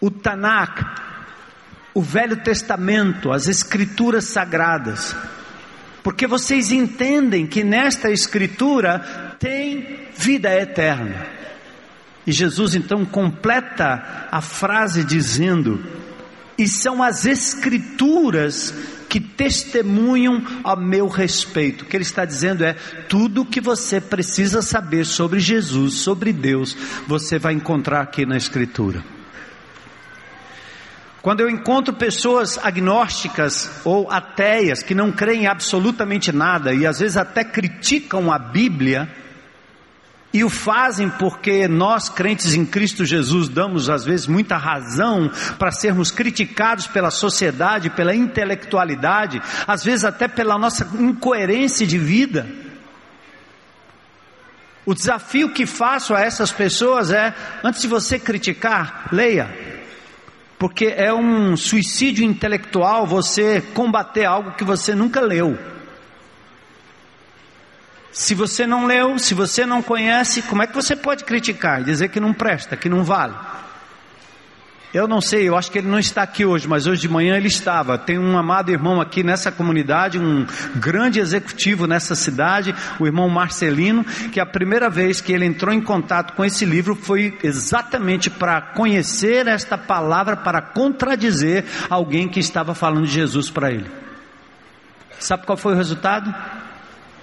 o 0.00 0.10
Tanakh, 0.10 0.82
o 1.94 2.02
Velho 2.02 2.36
Testamento, 2.36 3.32
as 3.32 3.46
Escrituras 3.46 4.24
Sagradas, 4.24 5.14
porque 6.02 6.26
vocês 6.26 6.72
entendem 6.72 7.46
que 7.46 7.62
nesta 7.62 8.10
Escritura 8.10 9.36
tem 9.38 10.08
vida 10.16 10.52
eterna. 10.54 11.26
E 12.26 12.32
Jesus 12.32 12.74
então 12.74 13.04
completa 13.04 14.28
a 14.30 14.40
frase 14.40 15.04
dizendo: 15.04 15.84
E 16.58 16.66
são 16.66 17.02
as 17.02 17.26
Escrituras 17.26 18.74
que 19.10 19.18
testemunham 19.18 20.40
a 20.62 20.76
meu 20.76 21.08
respeito. 21.08 21.82
O 21.82 21.86
que 21.86 21.96
ele 21.96 22.04
está 22.04 22.24
dizendo 22.24 22.64
é: 22.64 22.74
tudo 23.08 23.44
que 23.44 23.60
você 23.60 24.00
precisa 24.00 24.62
saber 24.62 25.04
sobre 25.04 25.40
Jesus, 25.40 25.94
sobre 25.94 26.32
Deus, 26.32 26.76
você 27.08 27.36
vai 27.36 27.52
encontrar 27.52 28.02
aqui 28.02 28.24
na 28.24 28.36
Escritura. 28.36 29.04
Quando 31.20 31.40
eu 31.40 31.50
encontro 31.50 31.92
pessoas 31.92 32.56
agnósticas 32.56 33.82
ou 33.84 34.10
ateias 34.10 34.82
que 34.82 34.94
não 34.94 35.12
creem 35.12 35.46
absolutamente 35.46 36.32
nada 36.32 36.72
e 36.72 36.86
às 36.86 37.00
vezes 37.00 37.18
até 37.18 37.44
criticam 37.44 38.32
a 38.32 38.38
Bíblia, 38.38 39.06
e 40.32 40.44
o 40.44 40.48
fazem 40.48 41.08
porque 41.08 41.66
nós, 41.66 42.08
crentes 42.08 42.54
em 42.54 42.64
Cristo 42.64 43.04
Jesus, 43.04 43.48
damos 43.48 43.90
às 43.90 44.04
vezes 44.04 44.26
muita 44.28 44.56
razão 44.56 45.30
para 45.58 45.72
sermos 45.72 46.10
criticados 46.10 46.86
pela 46.86 47.10
sociedade, 47.10 47.90
pela 47.90 48.14
intelectualidade, 48.14 49.42
às 49.66 49.82
vezes 49.82 50.04
até 50.04 50.28
pela 50.28 50.56
nossa 50.56 50.88
incoerência 50.98 51.84
de 51.84 51.98
vida. 51.98 52.46
O 54.86 54.94
desafio 54.94 55.50
que 55.50 55.66
faço 55.66 56.14
a 56.14 56.20
essas 56.20 56.52
pessoas 56.52 57.10
é: 57.10 57.34
antes 57.62 57.82
de 57.82 57.88
você 57.88 58.18
criticar, 58.18 59.08
leia. 59.12 59.48
Porque 60.58 60.86
é 60.96 61.12
um 61.12 61.56
suicídio 61.56 62.24
intelectual 62.24 63.06
você 63.06 63.60
combater 63.74 64.26
algo 64.26 64.52
que 64.52 64.62
você 64.62 64.94
nunca 64.94 65.20
leu. 65.20 65.58
Se 68.12 68.34
você 68.34 68.66
não 68.66 68.86
leu, 68.86 69.18
se 69.18 69.34
você 69.34 69.64
não 69.64 69.82
conhece, 69.82 70.42
como 70.42 70.62
é 70.62 70.66
que 70.66 70.74
você 70.74 70.96
pode 70.96 71.24
criticar 71.24 71.80
e 71.80 71.84
dizer 71.84 72.08
que 72.08 72.18
não 72.18 72.32
presta, 72.32 72.76
que 72.76 72.88
não 72.88 73.04
vale? 73.04 73.34
Eu 74.92 75.06
não 75.06 75.20
sei, 75.20 75.48
eu 75.48 75.56
acho 75.56 75.70
que 75.70 75.78
ele 75.78 75.86
não 75.86 76.00
está 76.00 76.22
aqui 76.22 76.44
hoje, 76.44 76.66
mas 76.66 76.88
hoje 76.88 77.02
de 77.02 77.08
manhã 77.08 77.36
ele 77.36 77.46
estava. 77.46 77.96
Tem 77.96 78.18
um 78.18 78.36
amado 78.36 78.72
irmão 78.72 79.00
aqui 79.00 79.22
nessa 79.22 79.52
comunidade, 79.52 80.18
um 80.18 80.44
grande 80.74 81.20
executivo 81.20 81.86
nessa 81.86 82.16
cidade, 82.16 82.74
o 82.98 83.06
irmão 83.06 83.28
Marcelino, 83.28 84.04
que 84.32 84.40
a 84.40 84.46
primeira 84.46 84.90
vez 84.90 85.20
que 85.20 85.32
ele 85.32 85.46
entrou 85.46 85.72
em 85.72 85.80
contato 85.80 86.34
com 86.34 86.44
esse 86.44 86.64
livro 86.64 86.96
foi 86.96 87.38
exatamente 87.40 88.28
para 88.28 88.60
conhecer 88.60 89.46
esta 89.46 89.78
palavra, 89.78 90.36
para 90.36 90.60
contradizer 90.60 91.64
alguém 91.88 92.28
que 92.28 92.40
estava 92.40 92.74
falando 92.74 93.06
de 93.06 93.12
Jesus 93.12 93.48
para 93.48 93.70
ele. 93.70 93.88
Sabe 95.20 95.46
qual 95.46 95.56
foi 95.56 95.74
o 95.74 95.76
resultado? 95.76 96.34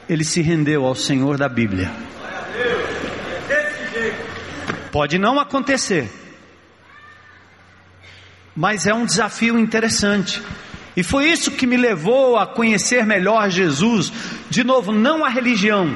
Ele 0.10 0.24
se 0.24 0.42
rendeu 0.42 0.86
ao 0.86 0.96
Senhor 0.96 1.38
da 1.38 1.50
Bíblia. 1.50 1.92
Pode 4.92 5.18
não 5.20 5.40
acontecer, 5.40 6.10
mas 8.56 8.88
é 8.88 8.94
um 8.94 9.06
desafio 9.06 9.60
interessante. 9.60 10.42
E 10.96 11.04
foi 11.04 11.30
isso 11.30 11.52
que 11.52 11.68
me 11.68 11.78
levou 11.78 12.38
a 12.38 12.48
conhecer 12.48 13.06
melhor 13.06 13.50
Jesus. 13.52 14.12
De 14.50 14.64
novo, 14.64 14.92
não 14.92 15.24
a 15.24 15.30
religião, 15.30 15.96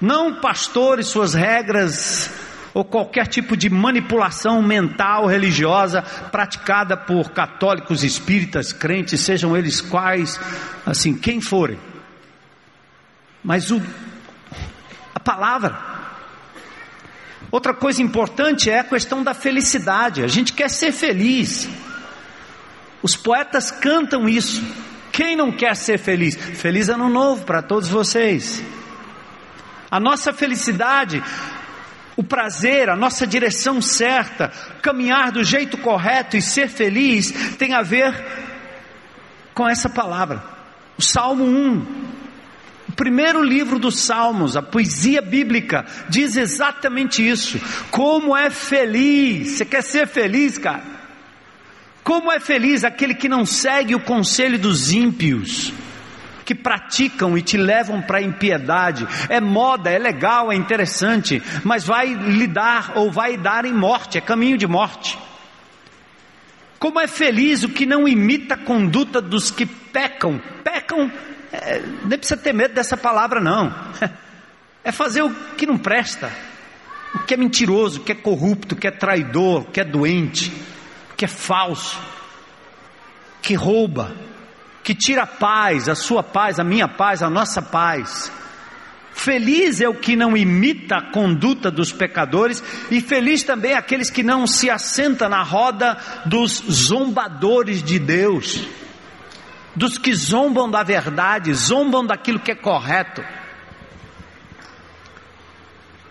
não 0.00 0.34
pastores, 0.40 1.06
suas 1.06 1.32
regras, 1.32 2.30
ou 2.74 2.84
qualquer 2.84 3.26
tipo 3.28 3.56
de 3.56 3.70
manipulação 3.70 4.60
mental 4.60 5.26
religiosa 5.26 6.02
praticada 6.02 6.96
por 6.96 7.30
católicos, 7.30 8.02
espíritas, 8.02 8.72
crentes, 8.72 9.20
sejam 9.20 9.56
eles 9.56 9.80
quais, 9.80 10.38
assim, 10.84 11.14
quem 11.14 11.40
forem 11.40 11.78
mas 13.42 13.70
o, 13.70 13.82
a 15.14 15.20
palavra. 15.20 15.92
Outra 17.50 17.74
coisa 17.74 18.02
importante 18.02 18.70
é 18.70 18.78
a 18.78 18.84
questão 18.84 19.22
da 19.22 19.34
felicidade. 19.34 20.22
A 20.22 20.28
gente 20.28 20.52
quer 20.52 20.70
ser 20.70 20.92
feliz. 20.92 21.68
Os 23.02 23.16
poetas 23.16 23.70
cantam 23.70 24.28
isso. 24.28 24.64
Quem 25.10 25.36
não 25.36 25.52
quer 25.52 25.76
ser 25.76 25.98
feliz? 25.98 26.34
Feliz 26.34 26.88
ano 26.88 27.08
novo 27.08 27.44
para 27.44 27.60
todos 27.60 27.88
vocês. 27.88 28.64
A 29.90 30.00
nossa 30.00 30.32
felicidade, 30.32 31.22
o 32.16 32.24
prazer, 32.24 32.88
a 32.88 32.96
nossa 32.96 33.26
direção 33.26 33.82
certa, 33.82 34.50
caminhar 34.80 35.30
do 35.30 35.44
jeito 35.44 35.76
correto 35.76 36.36
e 36.36 36.40
ser 36.40 36.68
feliz 36.68 37.56
tem 37.58 37.74
a 37.74 37.82
ver 37.82 38.14
com 39.52 39.68
essa 39.68 39.90
palavra. 39.90 40.42
O 40.96 41.02
Salmo 41.02 41.44
1, 41.44 42.11
o 42.92 42.94
primeiro 42.94 43.42
livro 43.42 43.78
dos 43.78 44.00
Salmos, 44.00 44.54
a 44.54 44.60
poesia 44.60 45.22
bíblica, 45.22 45.86
diz 46.10 46.36
exatamente 46.36 47.26
isso. 47.26 47.58
Como 47.90 48.36
é 48.36 48.50
feliz, 48.50 49.52
você 49.52 49.64
quer 49.64 49.82
ser 49.82 50.06
feliz, 50.06 50.58
cara? 50.58 50.82
Como 52.04 52.30
é 52.30 52.38
feliz 52.38 52.84
aquele 52.84 53.14
que 53.14 53.30
não 53.30 53.46
segue 53.46 53.94
o 53.94 54.00
conselho 54.00 54.58
dos 54.58 54.92
ímpios, 54.92 55.72
que 56.44 56.54
praticam 56.54 57.38
e 57.38 57.40
te 57.40 57.56
levam 57.56 58.02
para 58.02 58.18
a 58.18 58.22
impiedade. 58.22 59.08
É 59.30 59.40
moda, 59.40 59.88
é 59.88 59.98
legal, 59.98 60.52
é 60.52 60.54
interessante, 60.54 61.42
mas 61.64 61.86
vai 61.86 62.12
lhe 62.12 62.46
dar 62.46 62.92
ou 62.96 63.10
vai 63.10 63.38
dar 63.38 63.64
em 63.64 63.72
morte, 63.72 64.18
é 64.18 64.20
caminho 64.20 64.58
de 64.58 64.66
morte. 64.66 65.18
Como 66.78 67.00
é 67.00 67.06
feliz 67.06 67.62
o 67.62 67.70
que 67.70 67.86
não 67.86 68.06
imita 68.06 68.52
a 68.52 68.58
conduta 68.58 69.18
dos 69.18 69.50
que 69.50 69.64
pecam, 69.64 70.38
pecam 70.62 70.81
é, 71.52 71.82
nem 72.04 72.18
precisa 72.18 72.40
ter 72.40 72.54
medo 72.54 72.74
dessa 72.74 72.96
palavra, 72.96 73.40
não. 73.40 73.72
É 74.84 74.90
fazer 74.90 75.22
o 75.22 75.30
que 75.56 75.64
não 75.64 75.78
presta, 75.78 76.32
o 77.14 77.20
que 77.20 77.34
é 77.34 77.36
mentiroso, 77.36 78.00
o 78.00 78.02
que 78.02 78.10
é 78.10 78.16
corrupto, 78.16 78.74
o 78.74 78.78
que 78.78 78.88
é 78.88 78.90
traidor, 78.90 79.60
o 79.60 79.64
que 79.66 79.80
é 79.80 79.84
doente, 79.84 80.50
o 81.12 81.14
que 81.14 81.24
é 81.24 81.28
falso, 81.28 81.96
que 83.40 83.54
rouba, 83.54 84.12
que 84.82 84.92
tira 84.92 85.22
a 85.22 85.26
paz, 85.26 85.88
a 85.88 85.94
sua 85.94 86.20
paz, 86.20 86.58
a 86.58 86.64
minha 86.64 86.88
paz, 86.88 87.22
a 87.22 87.30
nossa 87.30 87.62
paz. 87.62 88.32
Feliz 89.14 89.80
é 89.80 89.88
o 89.88 89.94
que 89.94 90.16
não 90.16 90.36
imita 90.36 90.96
a 90.96 91.12
conduta 91.12 91.70
dos 91.70 91.92
pecadores, 91.92 92.60
e 92.90 93.00
feliz 93.00 93.44
também 93.44 93.72
é 93.72 93.76
aqueles 93.76 94.10
que 94.10 94.24
não 94.24 94.48
se 94.48 94.68
assenta 94.68 95.28
na 95.28 95.44
roda 95.44 95.96
dos 96.26 96.60
zombadores 96.68 97.84
de 97.84 98.00
Deus 98.00 98.66
dos 99.74 99.98
que 99.98 100.14
zombam 100.14 100.70
da 100.70 100.82
verdade, 100.82 101.52
zombam 101.54 102.04
daquilo 102.04 102.40
que 102.40 102.52
é 102.52 102.54
correto. 102.54 103.22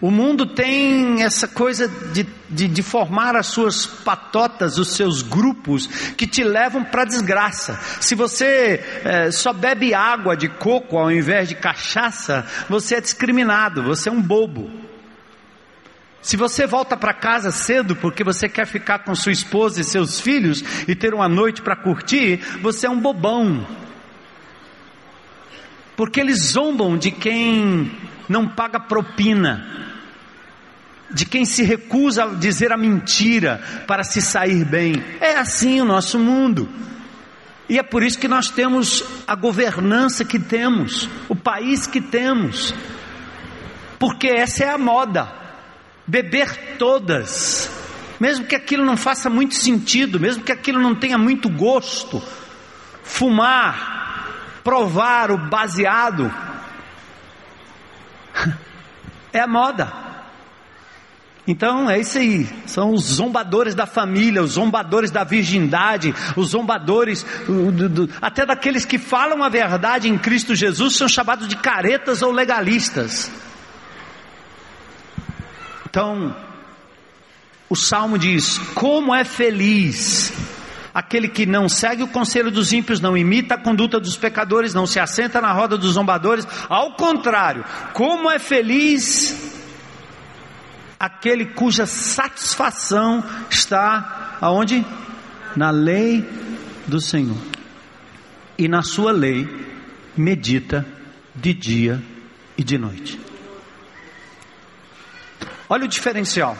O 0.01 0.09
mundo 0.09 0.47
tem 0.47 1.21
essa 1.21 1.47
coisa 1.47 1.87
de, 1.87 2.25
de, 2.49 2.67
de, 2.67 2.81
formar 2.81 3.35
as 3.35 3.45
suas 3.45 3.85
patotas, 3.85 4.79
os 4.79 4.95
seus 4.95 5.21
grupos, 5.21 5.85
que 6.17 6.25
te 6.25 6.43
levam 6.43 6.83
para 6.83 7.03
a 7.03 7.05
desgraça. 7.05 7.79
Se 7.99 8.15
você 8.15 8.83
é, 9.05 9.29
só 9.29 9.53
bebe 9.53 9.93
água 9.93 10.35
de 10.35 10.49
coco 10.49 10.97
ao 10.97 11.11
invés 11.11 11.49
de 11.49 11.53
cachaça, 11.53 12.47
você 12.67 12.95
é 12.95 13.01
discriminado, 13.01 13.83
você 13.83 14.09
é 14.09 14.11
um 14.11 14.21
bobo. 14.21 14.71
Se 16.21 16.37
você 16.37 16.67
volta 16.67 16.95
para 16.95 17.13
casa 17.13 17.51
cedo 17.51 17.95
porque 17.95 18.23
você 18.23 18.47
quer 18.47 18.67
ficar 18.67 18.99
com 18.99 19.15
sua 19.15 19.31
esposa 19.31 19.81
e 19.81 19.83
seus 19.83 20.19
filhos 20.19 20.63
e 20.87 20.95
ter 20.95 21.13
uma 21.13 21.27
noite 21.27 21.61
para 21.61 21.75
curtir, 21.75 22.37
você 22.61 22.85
é 22.85 22.89
um 22.89 22.99
bobão. 22.99 23.65
Porque 25.95 26.19
eles 26.19 26.51
zombam 26.51 26.95
de 26.95 27.09
quem 27.09 27.91
não 28.29 28.47
paga 28.47 28.79
propina, 28.79 29.97
de 31.09 31.25
quem 31.25 31.43
se 31.43 31.63
recusa 31.63 32.23
a 32.23 32.33
dizer 32.35 32.71
a 32.71 32.77
mentira 32.77 33.59
para 33.87 34.03
se 34.03 34.21
sair 34.21 34.63
bem. 34.63 35.03
É 35.19 35.37
assim 35.37 35.81
o 35.81 35.85
nosso 35.85 36.19
mundo. 36.19 36.69
E 37.67 37.79
é 37.79 37.83
por 37.83 38.03
isso 38.03 38.19
que 38.19 38.27
nós 38.27 38.49
temos 38.49 39.03
a 39.25 39.33
governança 39.33 40.23
que 40.23 40.37
temos, 40.37 41.09
o 41.27 41.35
país 41.35 41.87
que 41.87 42.01
temos, 42.01 42.75
porque 43.97 44.27
essa 44.27 44.65
é 44.65 44.69
a 44.69 44.77
moda 44.77 45.40
beber 46.05 46.77
todas, 46.77 47.69
mesmo 48.19 48.45
que 48.45 48.55
aquilo 48.55 48.85
não 48.85 48.97
faça 48.97 49.29
muito 49.29 49.55
sentido, 49.55 50.19
mesmo 50.19 50.43
que 50.43 50.51
aquilo 50.51 50.79
não 50.79 50.93
tenha 50.95 51.17
muito 51.17 51.49
gosto, 51.49 52.21
fumar, 53.03 54.59
provar 54.63 55.31
o 55.31 55.37
baseado, 55.49 56.31
é 59.33 59.39
a 59.39 59.47
moda. 59.47 60.11
Então 61.47 61.89
é 61.89 61.99
isso 61.99 62.19
aí, 62.19 62.47
são 62.67 62.91
os 62.93 63.03
zombadores 63.03 63.73
da 63.73 63.87
família, 63.87 64.43
os 64.43 64.51
zombadores 64.51 65.09
da 65.09 65.23
virgindade, 65.23 66.13
os 66.35 66.49
zombadores, 66.49 67.25
do, 67.47 67.89
do, 67.89 68.09
até 68.21 68.45
daqueles 68.45 68.85
que 68.85 68.99
falam 68.99 69.43
a 69.43 69.49
verdade 69.49 70.07
em 70.07 70.17
Cristo 70.17 70.53
Jesus, 70.53 70.95
são 70.95 71.09
chamados 71.09 71.47
de 71.47 71.55
caretas 71.55 72.21
ou 72.21 72.31
legalistas. 72.31 73.31
Então, 75.91 76.33
o 77.69 77.75
salmo 77.75 78.17
diz: 78.17 78.57
Como 78.73 79.13
é 79.13 79.25
feliz 79.25 80.31
aquele 80.93 81.27
que 81.27 81.45
não 81.45 81.67
segue 81.67 82.01
o 82.01 82.07
conselho 82.07 82.49
dos 82.49 82.71
ímpios, 82.71 83.01
não 83.01 83.17
imita 83.17 83.55
a 83.55 83.61
conduta 83.61 83.99
dos 83.99 84.15
pecadores, 84.15 84.73
não 84.73 84.87
se 84.87 85.01
assenta 85.01 85.41
na 85.41 85.51
roda 85.51 85.77
dos 85.77 85.91
zombadores, 85.93 86.47
ao 86.69 86.93
contrário, 86.93 87.65
como 87.93 88.31
é 88.31 88.39
feliz 88.39 89.59
aquele 90.97 91.47
cuja 91.47 91.85
satisfação 91.85 93.21
está 93.49 94.37
aonde? 94.39 94.85
Na 95.57 95.71
lei 95.71 96.25
do 96.87 97.01
Senhor. 97.01 97.37
E 98.57 98.69
na 98.69 98.81
sua 98.81 99.11
lei 99.11 99.45
medita 100.15 100.85
de 101.35 101.53
dia 101.53 102.01
e 102.57 102.63
de 102.63 102.77
noite. 102.77 103.30
Olha 105.71 105.85
o 105.85 105.87
diferencial. 105.87 106.57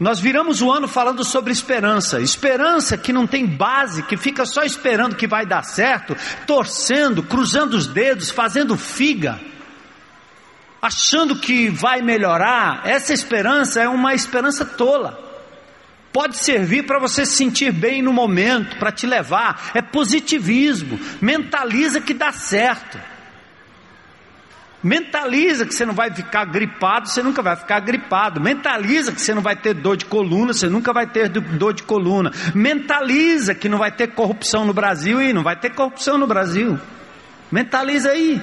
Nós 0.00 0.18
viramos 0.18 0.62
o 0.62 0.72
ano 0.72 0.88
falando 0.88 1.22
sobre 1.22 1.52
esperança, 1.52 2.18
esperança 2.18 2.96
que 2.96 3.12
não 3.12 3.26
tem 3.26 3.44
base, 3.44 4.02
que 4.04 4.16
fica 4.16 4.46
só 4.46 4.62
esperando 4.62 5.16
que 5.16 5.26
vai 5.26 5.44
dar 5.44 5.62
certo, 5.62 6.16
torcendo, 6.46 7.22
cruzando 7.22 7.74
os 7.74 7.86
dedos, 7.86 8.30
fazendo 8.30 8.74
figa, 8.74 9.38
achando 10.80 11.36
que 11.36 11.68
vai 11.68 12.00
melhorar. 12.00 12.86
Essa 12.86 13.12
esperança 13.12 13.82
é 13.82 13.88
uma 13.88 14.14
esperança 14.14 14.64
tola. 14.64 15.22
Pode 16.10 16.38
servir 16.38 16.86
para 16.86 16.98
você 16.98 17.26
se 17.26 17.36
sentir 17.36 17.70
bem 17.70 18.00
no 18.00 18.14
momento, 18.14 18.78
para 18.78 18.90
te 18.90 19.06
levar, 19.06 19.72
é 19.74 19.82
positivismo, 19.82 20.98
mentaliza 21.20 22.00
que 22.00 22.14
dá 22.14 22.32
certo. 22.32 23.11
Mentaliza 24.82 25.64
que 25.64 25.72
você 25.72 25.86
não 25.86 25.94
vai 25.94 26.10
ficar 26.10 26.44
gripado, 26.44 27.08
você 27.08 27.22
nunca 27.22 27.40
vai 27.40 27.54
ficar 27.54 27.78
gripado. 27.80 28.40
Mentaliza 28.40 29.12
que 29.12 29.20
você 29.20 29.32
não 29.32 29.40
vai 29.40 29.54
ter 29.54 29.74
dor 29.74 29.96
de 29.96 30.04
coluna, 30.04 30.52
você 30.52 30.68
nunca 30.68 30.92
vai 30.92 31.06
ter 31.06 31.28
dor 31.28 31.72
de 31.72 31.84
coluna. 31.84 32.32
Mentaliza 32.52 33.54
que 33.54 33.68
não 33.68 33.78
vai 33.78 33.92
ter 33.92 34.08
corrupção 34.08 34.64
no 34.64 34.74
Brasil 34.74 35.22
e 35.22 35.32
não 35.32 35.44
vai 35.44 35.54
ter 35.54 35.70
corrupção 35.70 36.18
no 36.18 36.26
Brasil. 36.26 36.78
Mentaliza 37.50 38.10
aí. 38.10 38.42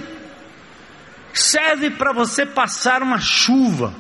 Serve 1.34 1.90
para 1.90 2.14
você 2.14 2.46
passar 2.46 3.04
uma 3.04 3.20
chuva 3.20 3.94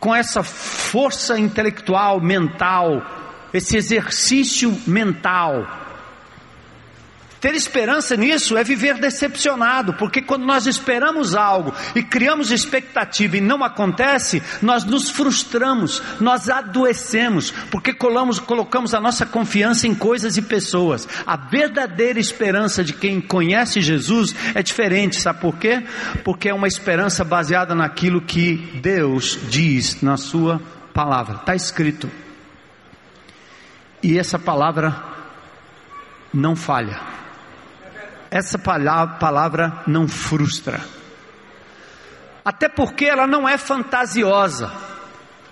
com 0.00 0.14
essa 0.14 0.42
força 0.42 1.38
intelectual, 1.38 2.20
mental, 2.20 3.02
esse 3.52 3.76
exercício 3.76 4.76
mental 4.86 5.83
ter 7.44 7.54
esperança 7.54 8.16
nisso 8.16 8.56
é 8.56 8.64
viver 8.64 8.94
decepcionado, 8.94 9.92
porque 9.92 10.22
quando 10.22 10.46
nós 10.46 10.66
esperamos 10.66 11.34
algo 11.34 11.74
e 11.94 12.02
criamos 12.02 12.50
expectativa 12.50 13.36
e 13.36 13.40
não 13.42 13.62
acontece, 13.62 14.42
nós 14.62 14.82
nos 14.82 15.10
frustramos, 15.10 16.02
nós 16.18 16.48
adoecemos, 16.48 17.50
porque 17.70 17.92
colamos, 17.92 18.40
colocamos 18.40 18.94
a 18.94 19.00
nossa 19.00 19.26
confiança 19.26 19.86
em 19.86 19.94
coisas 19.94 20.38
e 20.38 20.42
pessoas. 20.42 21.06
A 21.26 21.36
verdadeira 21.36 22.18
esperança 22.18 22.82
de 22.82 22.94
quem 22.94 23.20
conhece 23.20 23.82
Jesus 23.82 24.34
é 24.54 24.62
diferente, 24.62 25.16
sabe 25.16 25.42
por 25.42 25.58
quê? 25.58 25.84
Porque 26.24 26.48
é 26.48 26.54
uma 26.54 26.66
esperança 26.66 27.22
baseada 27.24 27.74
naquilo 27.74 28.22
que 28.22 28.56
Deus 28.80 29.38
diz 29.50 30.00
na 30.00 30.16
Sua 30.16 30.62
palavra, 30.94 31.34
está 31.34 31.54
escrito. 31.54 32.10
E 34.02 34.18
essa 34.18 34.38
palavra 34.38 34.96
não 36.32 36.56
falha 36.56 37.23
essa 38.34 38.58
palavra 38.58 39.84
não 39.86 40.08
frustra. 40.08 40.80
Até 42.44 42.68
porque 42.68 43.04
ela 43.04 43.28
não 43.28 43.48
é 43.48 43.56
fantasiosa. 43.56 44.72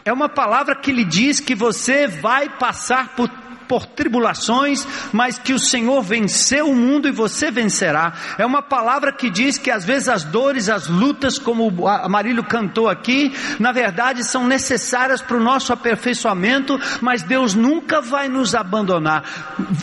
É 0.04 0.12
uma 0.12 0.28
palavra 0.28 0.74
que 0.74 0.90
lhe 0.90 1.04
diz 1.04 1.38
que 1.38 1.54
você 1.54 2.08
vai 2.08 2.48
passar 2.48 3.10
por 3.10 3.28
por 3.72 3.86
tribulações, 3.86 4.86
mas 5.14 5.38
que 5.38 5.54
o 5.54 5.58
Senhor 5.58 6.02
venceu 6.02 6.68
o 6.68 6.76
mundo 6.76 7.08
e 7.08 7.10
você 7.10 7.50
vencerá. 7.50 8.12
É 8.36 8.44
uma 8.44 8.60
palavra 8.60 9.10
que 9.10 9.30
diz 9.30 9.56
que 9.56 9.70
às 9.70 9.82
vezes 9.82 10.10
as 10.10 10.24
dores, 10.24 10.68
as 10.68 10.88
lutas, 10.88 11.38
como 11.38 11.88
a 11.88 12.06
Marílio 12.06 12.44
cantou 12.44 12.86
aqui, 12.86 13.32
na 13.58 13.72
verdade 13.72 14.24
são 14.24 14.46
necessárias 14.46 15.22
para 15.22 15.38
o 15.38 15.42
nosso 15.42 15.72
aperfeiçoamento, 15.72 16.78
mas 17.00 17.22
Deus 17.22 17.54
nunca 17.54 18.02
vai 18.02 18.28
nos 18.28 18.54
abandonar. 18.54 19.24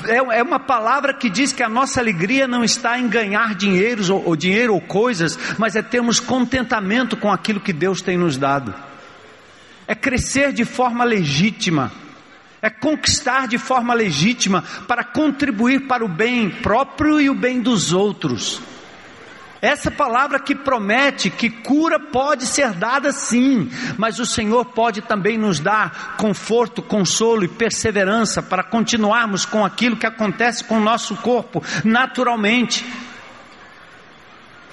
É, 0.05 0.37
é 0.37 0.43
uma 0.43 0.59
palavra 0.59 1.11
que 1.11 1.27
diz 1.27 1.51
que 1.51 1.63
a 1.63 1.69
nossa 1.69 1.99
alegria 1.99 2.47
não 2.47 2.63
está 2.63 2.99
em 2.99 3.07
ganhar 3.07 3.55
dinheiro 3.55 4.03
ou, 4.13 4.23
ou 4.23 4.35
dinheiro 4.35 4.75
ou 4.75 4.81
coisas, 4.81 5.35
mas 5.57 5.75
é 5.75 5.81
termos 5.81 6.19
contentamento 6.19 7.17
com 7.17 7.31
aquilo 7.31 7.59
que 7.59 7.73
Deus 7.73 8.03
tem 8.03 8.19
nos 8.19 8.37
dado. 8.37 8.71
É 9.87 9.95
crescer 9.95 10.53
de 10.53 10.63
forma 10.63 11.03
legítima 11.03 11.91
é 12.61 12.69
conquistar 12.69 13.47
de 13.47 13.57
forma 13.57 13.93
legítima 13.93 14.63
para 14.87 15.03
contribuir 15.03 15.87
para 15.87 16.03
o 16.03 16.09
bem 16.09 16.49
próprio 16.49 17.19
e 17.19 17.29
o 17.29 17.35
bem 17.35 17.61
dos 17.61 17.93
outros. 17.93 18.61
Essa 19.61 19.91
palavra 19.91 20.39
que 20.39 20.55
promete 20.55 21.29
que 21.29 21.49
cura 21.49 21.99
pode 21.99 22.45
ser 22.45 22.71
dada 22.71 23.11
sim, 23.11 23.69
mas 23.97 24.17
o 24.17 24.25
Senhor 24.25 24.63
pode 24.65 25.01
também 25.01 25.37
nos 25.37 25.59
dar 25.59 26.15
conforto, 26.15 26.81
consolo 26.81 27.43
e 27.43 27.49
perseverança 27.49 28.41
para 28.41 28.63
continuarmos 28.63 29.45
com 29.45 29.65
aquilo 29.65 29.97
que 29.97 30.05
acontece 30.05 30.63
com 30.63 30.77
o 30.77 30.83
nosso 30.83 31.15
corpo 31.17 31.61
naturalmente. 31.83 32.85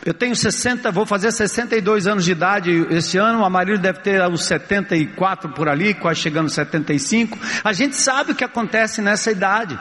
Eu 0.07 0.14
tenho 0.14 0.37
60, 0.37 0.92
vou 0.92 1.05
fazer 1.05 1.33
62 1.33 2.07
anos 2.07 2.25
de 2.25 2.31
idade 2.31 2.71
esse 2.90 3.19
ano, 3.19 3.45
a 3.45 3.51
Marília 3.51 3.77
deve 3.77 3.99
ter 3.99 4.25
os 4.31 4.45
74 4.45 5.51
por 5.51 5.69
ali, 5.69 5.95
quase 5.95 6.21
chegando 6.21 6.49
75. 6.49 7.37
A 7.64 7.73
gente 7.73 7.97
sabe 7.97 8.31
o 8.31 8.35
que 8.37 8.45
acontece 8.45 9.03
nessa 9.03 9.33
idade. 9.33 9.77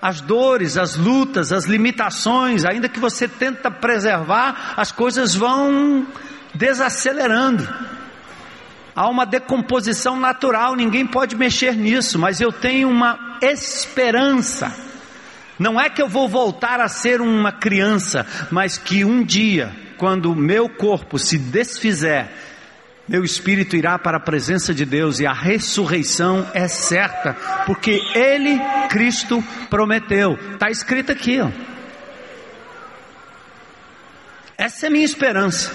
As 0.00 0.20
dores, 0.20 0.76
as 0.78 0.94
lutas, 0.94 1.50
as 1.50 1.64
limitações, 1.64 2.64
ainda 2.64 2.88
que 2.88 3.00
você 3.00 3.26
tenta 3.26 3.72
preservar, 3.72 4.74
as 4.76 4.92
coisas 4.92 5.34
vão 5.34 6.06
desacelerando. 6.54 7.68
Há 8.94 9.08
uma 9.08 9.26
decomposição 9.26 10.14
natural, 10.16 10.76
ninguém 10.76 11.04
pode 11.04 11.34
mexer 11.34 11.74
nisso, 11.74 12.20
mas 12.20 12.40
eu 12.40 12.52
tenho 12.52 12.88
uma 12.88 13.38
esperança 13.42 14.89
não 15.60 15.78
é 15.78 15.90
que 15.90 16.00
eu 16.00 16.08
vou 16.08 16.26
voltar 16.26 16.80
a 16.80 16.88
ser 16.88 17.20
uma 17.20 17.52
criança, 17.52 18.26
mas 18.50 18.78
que 18.78 19.04
um 19.04 19.22
dia, 19.22 19.70
quando 19.98 20.34
meu 20.34 20.70
corpo 20.70 21.18
se 21.18 21.36
desfizer, 21.36 22.30
meu 23.06 23.22
espírito 23.22 23.76
irá 23.76 23.98
para 23.98 24.16
a 24.16 24.20
presença 24.20 24.72
de 24.72 24.86
Deus 24.86 25.20
e 25.20 25.26
a 25.26 25.34
ressurreição 25.34 26.50
é 26.54 26.66
certa, 26.66 27.34
porque 27.66 28.00
Ele, 28.14 28.58
Cristo, 28.88 29.44
prometeu. 29.68 30.38
Está 30.54 30.70
escrito 30.70 31.12
aqui, 31.12 31.38
ó. 31.42 31.50
Essa 34.56 34.86
é 34.86 34.88
a 34.88 34.90
minha 34.90 35.04
esperança. 35.04 35.70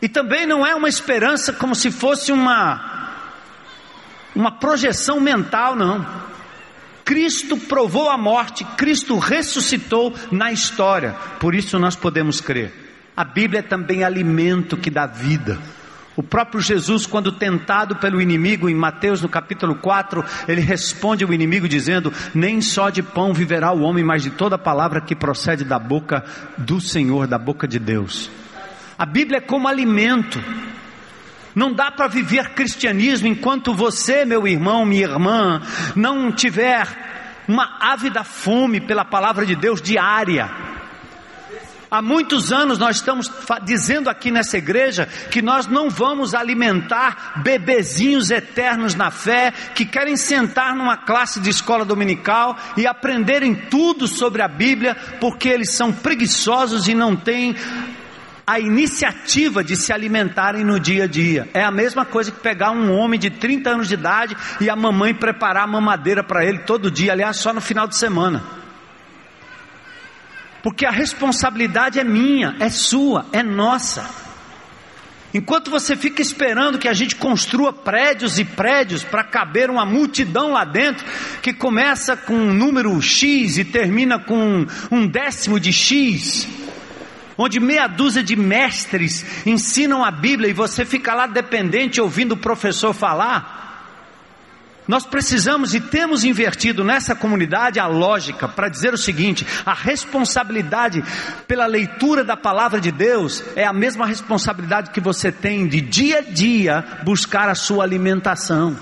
E 0.00 0.08
também 0.08 0.46
não 0.46 0.64
é 0.64 0.76
uma 0.76 0.88
esperança 0.88 1.52
como 1.52 1.74
se 1.74 1.90
fosse 1.90 2.30
uma 2.30 3.18
uma 4.32 4.52
projeção 4.52 5.18
mental, 5.20 5.74
não. 5.74 6.31
Cristo 7.12 7.58
provou 7.58 8.08
a 8.08 8.16
morte, 8.16 8.64
Cristo 8.64 9.18
ressuscitou 9.18 10.14
na 10.30 10.50
história, 10.50 11.14
por 11.38 11.54
isso 11.54 11.78
nós 11.78 11.94
podemos 11.94 12.40
crer. 12.40 12.72
A 13.14 13.22
Bíblia 13.22 13.58
é 13.58 13.62
também 13.62 14.02
alimento 14.02 14.78
que 14.78 14.88
dá 14.88 15.04
vida. 15.04 15.58
O 16.16 16.22
próprio 16.22 16.58
Jesus, 16.58 17.04
quando 17.04 17.30
tentado 17.30 17.96
pelo 17.96 18.18
inimigo, 18.18 18.66
em 18.66 18.74
Mateus 18.74 19.20
no 19.20 19.28
capítulo 19.28 19.74
4, 19.74 20.24
ele 20.48 20.62
responde 20.62 21.22
ao 21.22 21.34
inimigo 21.34 21.68
dizendo: 21.68 22.10
Nem 22.34 22.62
só 22.62 22.88
de 22.88 23.02
pão 23.02 23.34
viverá 23.34 23.72
o 23.72 23.82
homem, 23.82 24.02
mas 24.02 24.22
de 24.22 24.30
toda 24.30 24.56
palavra 24.56 25.02
que 25.02 25.14
procede 25.14 25.64
da 25.64 25.78
boca 25.78 26.24
do 26.56 26.80
Senhor, 26.80 27.26
da 27.26 27.38
boca 27.38 27.68
de 27.68 27.78
Deus. 27.78 28.30
A 28.98 29.04
Bíblia 29.04 29.36
é 29.36 29.42
como 29.42 29.68
alimento. 29.68 30.42
Não 31.54 31.72
dá 31.72 31.90
para 31.90 32.08
viver 32.08 32.50
cristianismo 32.50 33.28
enquanto 33.28 33.74
você, 33.74 34.24
meu 34.24 34.46
irmão, 34.46 34.86
minha 34.86 35.02
irmã, 35.02 35.60
não 35.94 36.32
tiver 36.32 36.86
uma 37.46 37.76
ávida 37.80 38.24
fome 38.24 38.80
pela 38.80 39.04
palavra 39.04 39.44
de 39.44 39.54
Deus 39.54 39.82
diária. 39.82 40.50
Há 41.92 42.00
muitos 42.00 42.50
anos 42.50 42.78
nós 42.78 42.96
estamos 42.96 43.30
dizendo 43.64 44.08
aqui 44.08 44.30
nessa 44.30 44.56
igreja 44.56 45.06
que 45.30 45.42
nós 45.42 45.66
não 45.66 45.90
vamos 45.90 46.34
alimentar 46.34 47.42
bebezinhos 47.42 48.30
eternos 48.30 48.94
na 48.94 49.10
fé 49.10 49.52
que 49.74 49.84
querem 49.84 50.16
sentar 50.16 50.74
numa 50.74 50.96
classe 50.96 51.38
de 51.38 51.50
escola 51.50 51.84
dominical 51.84 52.56
e 52.78 52.86
aprenderem 52.86 53.54
tudo 53.54 54.08
sobre 54.08 54.40
a 54.40 54.48
Bíblia 54.48 54.96
porque 55.20 55.50
eles 55.50 55.72
são 55.72 55.92
preguiçosos 55.92 56.88
e 56.88 56.94
não 56.94 57.14
têm 57.14 57.54
a 58.46 58.58
iniciativa 58.58 59.62
de 59.62 59.76
se 59.76 59.92
alimentarem 59.92 60.64
no 60.64 60.78
dia 60.78 61.04
a 61.04 61.06
dia. 61.06 61.48
É 61.54 61.62
a 61.62 61.70
mesma 61.70 62.04
coisa 62.04 62.30
que 62.30 62.40
pegar 62.40 62.70
um 62.70 62.92
homem 62.92 63.18
de 63.18 63.30
30 63.30 63.70
anos 63.70 63.88
de 63.88 63.94
idade 63.94 64.36
e 64.60 64.68
a 64.68 64.76
mamãe 64.76 65.14
preparar 65.14 65.64
a 65.64 65.66
mamadeira 65.66 66.22
para 66.24 66.44
ele 66.44 66.58
todo 66.60 66.90
dia, 66.90 67.12
aliás, 67.12 67.36
só 67.36 67.52
no 67.52 67.60
final 67.60 67.86
de 67.86 67.96
semana. 67.96 68.42
Porque 70.62 70.86
a 70.86 70.90
responsabilidade 70.90 71.98
é 71.98 72.04
minha, 72.04 72.56
é 72.60 72.68
sua, 72.68 73.26
é 73.32 73.42
nossa. 73.42 74.22
Enquanto 75.34 75.70
você 75.70 75.96
fica 75.96 76.20
esperando 76.20 76.78
que 76.78 76.88
a 76.88 76.92
gente 76.92 77.16
construa 77.16 77.72
prédios 77.72 78.38
e 78.38 78.44
prédios 78.44 79.02
para 79.02 79.24
caber 79.24 79.70
uma 79.70 79.86
multidão 79.86 80.52
lá 80.52 80.64
dentro, 80.64 81.06
que 81.40 81.54
começa 81.54 82.16
com 82.16 82.34
um 82.34 82.52
número 82.52 83.00
X 83.00 83.56
e 83.56 83.64
termina 83.64 84.18
com 84.18 84.66
um 84.90 85.06
décimo 85.06 85.58
de 85.58 85.72
X, 85.72 86.46
onde 87.36 87.60
meia 87.60 87.86
dúzia 87.86 88.22
de 88.22 88.36
mestres 88.36 89.46
ensinam 89.46 90.04
a 90.04 90.10
Bíblia 90.10 90.50
e 90.50 90.54
você 90.54 90.84
fica 90.84 91.14
lá 91.14 91.26
dependente 91.26 92.00
ouvindo 92.00 92.32
o 92.32 92.36
professor 92.36 92.92
falar. 92.92 93.62
Nós 94.86 95.06
precisamos 95.06 95.74
e 95.74 95.80
temos 95.80 96.24
invertido 96.24 96.82
nessa 96.82 97.14
comunidade 97.14 97.78
a 97.78 97.86
lógica 97.86 98.48
para 98.48 98.68
dizer 98.68 98.92
o 98.92 98.98
seguinte: 98.98 99.46
a 99.64 99.72
responsabilidade 99.72 101.02
pela 101.46 101.66
leitura 101.66 102.24
da 102.24 102.36
palavra 102.36 102.80
de 102.80 102.90
Deus 102.90 103.44
é 103.54 103.64
a 103.64 103.72
mesma 103.72 104.06
responsabilidade 104.06 104.90
que 104.90 105.00
você 105.00 105.30
tem 105.30 105.68
de 105.68 105.80
dia 105.80 106.18
a 106.18 106.20
dia 106.22 106.84
buscar 107.04 107.48
a 107.48 107.54
sua 107.54 107.84
alimentação. 107.84 108.76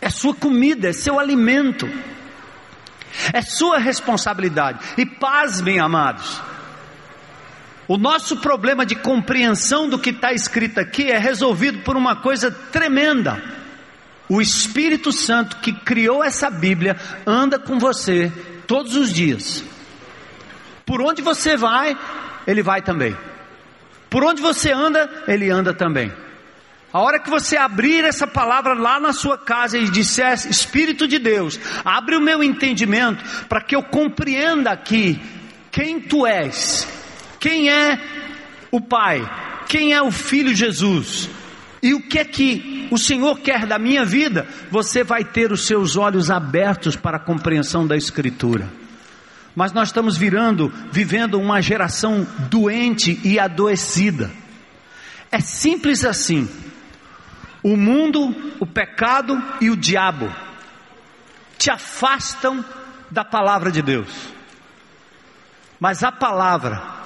É 0.00 0.08
sua 0.08 0.34
comida, 0.34 0.88
é 0.88 0.92
seu 0.92 1.18
alimento. 1.18 1.88
É 3.32 3.42
sua 3.42 3.78
responsabilidade. 3.78 4.78
E 4.96 5.04
pasmem, 5.04 5.80
amados, 5.80 6.40
o 7.90 7.98
nosso 7.98 8.36
problema 8.36 8.86
de 8.86 8.94
compreensão 8.94 9.88
do 9.88 9.98
que 9.98 10.10
está 10.10 10.32
escrito 10.32 10.78
aqui 10.78 11.10
é 11.10 11.18
resolvido 11.18 11.80
por 11.80 11.96
uma 11.96 12.14
coisa 12.14 12.48
tremenda. 12.48 13.42
O 14.28 14.40
Espírito 14.40 15.10
Santo 15.10 15.56
que 15.56 15.72
criou 15.72 16.22
essa 16.22 16.48
Bíblia 16.48 16.96
anda 17.26 17.58
com 17.58 17.80
você 17.80 18.32
todos 18.64 18.94
os 18.94 19.12
dias. 19.12 19.64
Por 20.86 21.02
onde 21.02 21.20
você 21.20 21.56
vai, 21.56 21.98
ele 22.46 22.62
vai 22.62 22.80
também. 22.80 23.16
Por 24.08 24.22
onde 24.22 24.40
você 24.40 24.70
anda, 24.70 25.10
ele 25.26 25.50
anda 25.50 25.74
também. 25.74 26.12
A 26.92 27.00
hora 27.00 27.18
que 27.18 27.28
você 27.28 27.56
abrir 27.56 28.04
essa 28.04 28.24
palavra 28.24 28.74
lá 28.74 29.00
na 29.00 29.12
sua 29.12 29.36
casa 29.36 29.76
e 29.76 29.90
disser, 29.90 30.34
Espírito 30.48 31.08
de 31.08 31.18
Deus, 31.18 31.58
abre 31.84 32.14
o 32.14 32.22
meu 32.22 32.40
entendimento 32.40 33.24
para 33.48 33.60
que 33.60 33.74
eu 33.74 33.82
compreenda 33.82 34.70
aqui 34.70 35.20
quem 35.72 36.00
tu 36.00 36.24
és 36.24 36.99
quem 37.40 37.70
é 37.70 37.98
o 38.70 38.80
Pai? 38.80 39.28
Quem 39.66 39.94
é 39.94 40.02
o 40.02 40.12
Filho 40.12 40.54
Jesus? 40.54 41.30
E 41.82 41.94
o 41.94 42.02
que 42.02 42.18
é 42.18 42.24
que 42.24 42.86
o 42.90 42.98
Senhor 42.98 43.40
quer 43.40 43.66
da 43.66 43.78
minha 43.78 44.04
vida? 44.04 44.46
Você 44.70 45.02
vai 45.02 45.24
ter 45.24 45.50
os 45.50 45.66
seus 45.66 45.96
olhos 45.96 46.30
abertos 46.30 46.94
para 46.94 47.16
a 47.16 47.20
compreensão 47.20 47.86
da 47.86 47.96
Escritura. 47.96 48.68
Mas 49.56 49.72
nós 49.72 49.88
estamos 49.88 50.18
virando, 50.18 50.72
vivendo 50.92 51.40
uma 51.40 51.62
geração 51.62 52.26
doente 52.50 53.18
e 53.24 53.38
adoecida. 53.38 54.30
É 55.32 55.40
simples 55.40 56.04
assim. 56.04 56.48
O 57.62 57.76
mundo, 57.76 58.34
o 58.60 58.66
pecado 58.66 59.42
e 59.60 59.70
o 59.70 59.76
diabo 59.76 60.30
te 61.56 61.70
afastam 61.70 62.64
da 63.10 63.24
palavra 63.24 63.70
de 63.70 63.80
Deus. 63.80 64.10
Mas 65.78 66.04
a 66.04 66.12
palavra 66.12 66.99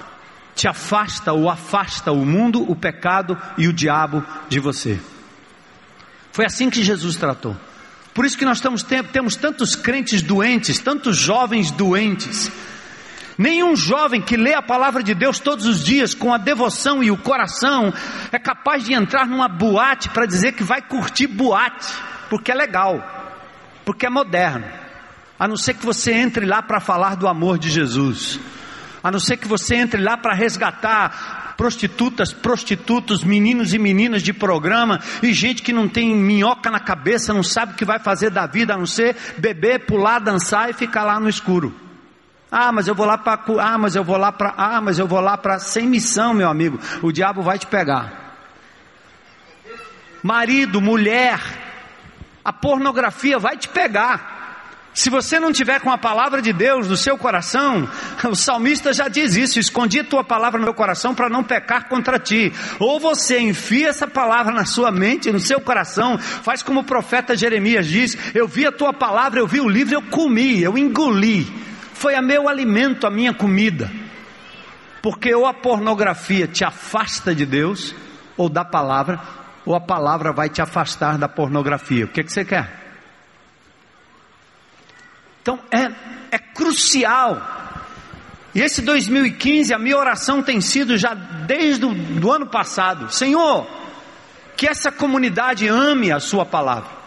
te 0.55 0.67
afasta 0.67 1.33
ou 1.33 1.49
afasta 1.49 2.11
o 2.11 2.25
mundo, 2.25 2.63
o 2.69 2.75
pecado 2.75 3.37
e 3.57 3.67
o 3.67 3.73
diabo 3.73 4.23
de 4.47 4.59
você. 4.59 4.99
Foi 6.31 6.45
assim 6.45 6.69
que 6.69 6.83
Jesus 6.83 7.17
tratou. 7.17 7.55
Por 8.13 8.25
isso 8.25 8.37
que 8.37 8.45
nós 8.45 8.57
estamos, 8.57 8.81
temos 9.11 9.35
tantos 9.35 9.75
crentes 9.75 10.21
doentes, 10.21 10.79
tantos 10.79 11.17
jovens 11.17 11.69
doentes. 11.69 12.49
Nenhum 13.37 13.75
jovem 13.75 14.21
que 14.21 14.37
lê 14.37 14.53
a 14.53 14.61
palavra 14.61 15.03
de 15.03 15.13
Deus 15.13 15.39
todos 15.39 15.65
os 15.65 15.83
dias 15.83 16.13
com 16.13 16.33
a 16.33 16.37
devoção 16.37 17.03
e 17.03 17.11
o 17.11 17.17
coração 17.17 17.93
é 18.31 18.39
capaz 18.39 18.85
de 18.85 18.93
entrar 18.93 19.27
numa 19.27 19.49
boate 19.49 20.09
para 20.09 20.25
dizer 20.25 20.53
que 20.53 20.63
vai 20.63 20.81
curtir 20.81 21.27
boate, 21.27 21.93
porque 22.29 22.49
é 22.49 22.55
legal, 22.55 23.03
porque 23.83 24.05
é 24.05 24.09
moderno. 24.09 24.65
A 25.37 25.49
não 25.49 25.57
ser 25.57 25.73
que 25.73 25.85
você 25.85 26.13
entre 26.13 26.45
lá 26.45 26.61
para 26.61 26.79
falar 26.79 27.15
do 27.15 27.27
amor 27.27 27.59
de 27.59 27.69
Jesus 27.69 28.39
a 29.05 29.11
não 29.11 29.19
ser 29.19 29.37
que 29.37 29.47
você 29.47 29.75
entre 29.75 30.01
lá 30.01 30.17
para 30.17 30.33
resgatar 30.33 31.53
prostitutas, 31.55 32.33
prostitutos, 32.33 33.23
meninos 33.23 33.71
e 33.71 33.77
meninas 33.77 34.23
de 34.23 34.33
programa 34.33 34.99
e 35.21 35.31
gente 35.31 35.61
que 35.61 35.71
não 35.71 35.87
tem 35.87 36.15
minhoca 36.15 36.71
na 36.71 36.79
cabeça, 36.79 37.31
não 37.31 37.43
sabe 37.43 37.73
o 37.73 37.75
que 37.75 37.85
vai 37.85 37.99
fazer 37.99 38.31
da 38.31 38.47
vida 38.47 38.73
a 38.73 38.77
não 38.79 38.87
ser 38.87 39.15
beber, 39.37 39.85
pular, 39.85 40.17
dançar 40.17 40.71
e 40.71 40.73
ficar 40.73 41.03
lá 41.03 41.19
no 41.19 41.29
escuro. 41.29 41.71
Ah, 42.51 42.71
mas 42.71 42.87
eu 42.87 42.95
vou 42.95 43.05
lá 43.05 43.15
para 43.15 43.39
ah, 43.59 43.77
mas 43.77 43.95
eu 43.95 44.03
vou 44.03 44.17
lá 44.17 44.31
para 44.31 44.55
ah, 44.57 44.81
mas 44.81 44.97
eu 44.97 45.05
vou 45.05 45.19
lá 45.19 45.37
para 45.37 45.59
sem 45.59 45.85
missão, 45.85 46.33
meu 46.33 46.49
amigo. 46.49 46.79
O 47.03 47.11
diabo 47.11 47.43
vai 47.43 47.59
te 47.59 47.67
pegar. 47.67 48.11
Marido, 50.23 50.81
mulher, 50.81 51.39
a 52.43 52.51
pornografia 52.51 53.37
vai 53.37 53.55
te 53.55 53.69
pegar. 53.69 54.34
Se 54.95 55.09
você 55.09 55.41
não 55.41 55.51
tiver 55.51 55.81
com 55.81 55.91
a 55.91 55.97
palavra 55.97 56.41
de 56.41 56.53
Deus 56.53 56.87
no 56.87 56.95
seu 56.95 57.17
coração, 57.17 57.85
o 58.31 58.33
salmista 58.33 58.93
já 58.93 59.09
diz 59.09 59.35
isso: 59.35 59.59
escondi 59.59 59.99
a 59.99 60.05
tua 60.05 60.23
palavra 60.23 60.57
no 60.57 60.63
meu 60.63 60.73
coração 60.73 61.13
para 61.13 61.27
não 61.27 61.43
pecar 61.43 61.89
contra 61.89 62.17
ti. 62.17 62.53
Ou 62.79 62.97
você 62.97 63.37
enfia 63.37 63.89
essa 63.89 64.07
palavra 64.07 64.53
na 64.53 64.63
sua 64.63 64.91
mente, 64.91 65.33
no 65.33 65.39
seu 65.39 65.59
coração, 65.59 66.17
faz 66.17 66.63
como 66.63 66.79
o 66.79 66.83
profeta 66.85 67.35
Jeremias 67.35 67.85
diz: 67.87 68.17
Eu 68.33 68.47
vi 68.47 68.65
a 68.65 68.71
tua 68.71 68.93
palavra, 68.93 69.41
eu 69.41 69.47
vi 69.47 69.59
o 69.59 69.67
livro, 69.67 69.95
eu 69.95 70.01
comi, 70.03 70.63
eu 70.63 70.77
engoli. 70.77 71.45
Foi 71.93 72.15
a 72.15 72.21
meu 72.21 72.47
alimento, 72.47 73.05
a 73.05 73.11
minha 73.11 73.33
comida. 73.33 73.91
Porque 75.01 75.35
ou 75.35 75.45
a 75.45 75.53
pornografia 75.53 76.47
te 76.47 76.63
afasta 76.63 77.35
de 77.35 77.45
Deus, 77.45 77.93
ou 78.37 78.47
da 78.47 78.63
palavra, 78.63 79.19
ou 79.65 79.75
a 79.75 79.81
palavra 79.81 80.31
vai 80.31 80.47
te 80.47 80.61
afastar 80.61 81.17
da 81.17 81.27
pornografia. 81.27 82.05
O 82.05 82.07
que, 82.07 82.23
que 82.23 82.31
você 82.31 82.45
quer? 82.45 82.84
Então 85.45 85.59
é, 85.71 85.91
é 86.31 86.39
crucial. 86.39 87.39
E 88.55 88.61
esse 88.61 88.81
2015, 88.81 89.75
a 89.75 89.77
minha 89.77 89.95
oração 89.95 90.41
tem 90.41 90.59
sido 90.59 90.97
já 90.97 91.13
desde 91.13 91.85
o 91.85 92.31
ano 92.31 92.47
passado: 92.47 93.13
Senhor, 93.13 93.67
que 94.57 94.67
essa 94.67 94.91
comunidade 94.91 95.67
ame 95.67 96.11
a 96.11 96.19
Sua 96.19 96.47
palavra 96.47 97.04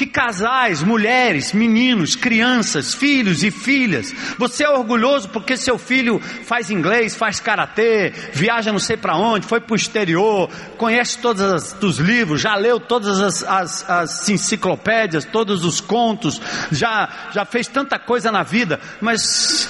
que 0.00 0.06
casais, 0.06 0.82
mulheres, 0.82 1.52
meninos, 1.52 2.16
crianças, 2.16 2.94
filhos 2.94 3.42
e 3.44 3.50
filhas, 3.50 4.14
você 4.38 4.64
é 4.64 4.70
orgulhoso 4.70 5.28
porque 5.28 5.58
seu 5.58 5.76
filho 5.76 6.18
faz 6.18 6.70
inglês, 6.70 7.14
faz 7.14 7.38
karatê, 7.38 8.10
viaja 8.32 8.72
não 8.72 8.78
sei 8.78 8.96
para 8.96 9.14
onde, 9.18 9.46
foi 9.46 9.60
para 9.60 9.74
o 9.74 9.76
exterior, 9.76 10.48
conhece 10.78 11.18
todos 11.18 11.76
os 11.82 11.98
livros, 11.98 12.40
já 12.40 12.56
leu 12.56 12.80
todas 12.80 13.20
as, 13.20 13.42
as, 13.42 13.90
as, 13.90 14.28
enciclopédias, 14.30 15.26
todos 15.26 15.66
os 15.66 15.82
contos, 15.82 16.40
já, 16.72 17.28
já 17.34 17.44
fez 17.44 17.68
tanta 17.68 17.98
coisa 17.98 18.32
na 18.32 18.42
vida, 18.42 18.80
mas 19.02 19.68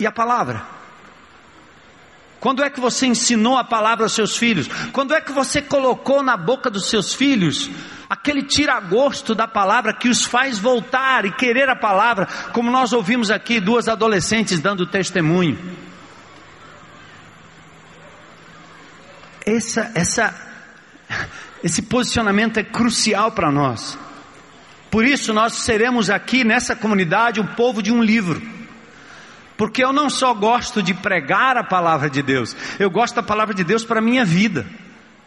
e 0.00 0.08
a 0.08 0.10
palavra? 0.10 0.73
Quando 2.44 2.62
é 2.62 2.68
que 2.68 2.78
você 2.78 3.06
ensinou 3.06 3.56
a 3.56 3.64
palavra 3.64 4.04
aos 4.04 4.12
seus 4.12 4.36
filhos? 4.36 4.68
Quando 4.92 5.14
é 5.14 5.20
que 5.22 5.32
você 5.32 5.62
colocou 5.62 6.22
na 6.22 6.36
boca 6.36 6.68
dos 6.68 6.90
seus 6.90 7.14
filhos 7.14 7.70
aquele 8.06 8.42
tira-gosto 8.42 9.34
da 9.34 9.48
palavra 9.48 9.94
que 9.94 10.10
os 10.10 10.26
faz 10.26 10.58
voltar 10.58 11.24
e 11.24 11.32
querer 11.32 11.70
a 11.70 11.74
palavra, 11.74 12.26
como 12.52 12.70
nós 12.70 12.92
ouvimos 12.92 13.30
aqui 13.30 13.60
duas 13.60 13.88
adolescentes 13.88 14.60
dando 14.60 14.84
testemunho? 14.84 15.58
Essa, 19.46 19.90
essa, 19.94 20.34
esse 21.62 21.80
posicionamento 21.80 22.58
é 22.58 22.62
crucial 22.62 23.32
para 23.32 23.50
nós. 23.50 23.96
Por 24.90 25.06
isso 25.06 25.32
nós 25.32 25.54
seremos 25.54 26.10
aqui 26.10 26.44
nessa 26.44 26.76
comunidade 26.76 27.40
um 27.40 27.46
povo 27.46 27.82
de 27.82 27.90
um 27.90 28.02
livro. 28.02 28.53
Porque 29.56 29.84
eu 29.84 29.92
não 29.92 30.10
só 30.10 30.34
gosto 30.34 30.82
de 30.82 30.92
pregar 30.92 31.56
a 31.56 31.64
palavra 31.64 32.10
de 32.10 32.22
Deus, 32.22 32.56
eu 32.78 32.90
gosto 32.90 33.14
da 33.14 33.22
palavra 33.22 33.54
de 33.54 33.62
Deus 33.62 33.84
para 33.84 34.00
a 34.00 34.02
minha 34.02 34.24
vida. 34.24 34.66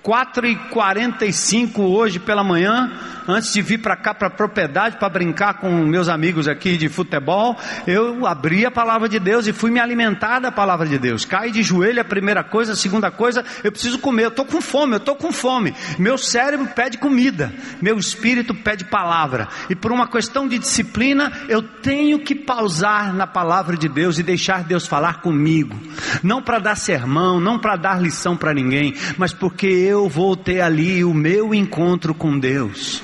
4 0.07 0.47
e 0.47 0.55
45 0.55 1.81
hoje 1.81 2.17
pela 2.17 2.41
manhã, 2.41 2.89
antes 3.27 3.51
de 3.51 3.61
vir 3.61 3.79
para 3.79 3.93
cá 3.93 4.13
para 4.13 4.29
a 4.29 4.31
propriedade 4.31 4.95
para 4.95 5.09
brincar 5.09 5.55
com 5.55 5.69
meus 5.85 6.07
amigos 6.07 6.47
aqui 6.47 6.77
de 6.77 6.87
futebol, 6.87 7.57
eu 7.85 8.25
abri 8.25 8.65
a 8.65 8.71
palavra 8.71 9.09
de 9.09 9.19
Deus 9.19 9.47
e 9.47 9.51
fui 9.51 9.69
me 9.69 9.81
alimentar 9.81 10.39
da 10.39 10.49
palavra 10.49 10.87
de 10.87 10.97
Deus. 10.97 11.25
Cai 11.25 11.51
de 11.51 11.61
joelho 11.61 11.99
a 11.99 12.05
primeira 12.05 12.41
coisa, 12.41 12.71
a 12.71 12.75
segunda 12.77 13.11
coisa, 13.11 13.43
eu 13.65 13.69
preciso 13.69 13.99
comer, 13.99 14.23
eu 14.23 14.29
estou 14.29 14.45
com 14.45 14.61
fome, 14.61 14.93
eu 14.93 14.97
estou 14.97 15.13
com 15.13 15.29
fome. 15.29 15.75
Meu 15.99 16.17
cérebro 16.17 16.67
pede 16.67 16.97
comida, 16.97 17.53
meu 17.81 17.97
espírito 17.97 18.55
pede 18.55 18.85
palavra. 18.85 19.49
E 19.69 19.75
por 19.75 19.91
uma 19.91 20.07
questão 20.07 20.47
de 20.47 20.57
disciplina, 20.57 21.33
eu 21.49 21.61
tenho 21.61 22.19
que 22.19 22.33
pausar 22.33 23.13
na 23.13 23.27
palavra 23.27 23.75
de 23.75 23.89
Deus 23.89 24.17
e 24.17 24.23
deixar 24.23 24.63
Deus 24.63 24.87
falar 24.87 25.19
comigo. 25.19 25.77
Não 26.23 26.41
para 26.41 26.59
dar 26.59 26.75
sermão, 26.75 27.41
não 27.41 27.59
para 27.59 27.75
dar 27.75 28.01
lição 28.01 28.37
para 28.37 28.53
ninguém, 28.53 28.95
mas 29.17 29.33
porque 29.33 29.67
eu 29.67 29.96
vou 30.09 30.35
ter 30.35 30.59
ali 30.59 31.03
o 31.03 31.13
meu 31.13 31.53
encontro 31.53 32.13
com 32.13 32.37
Deus. 32.37 33.01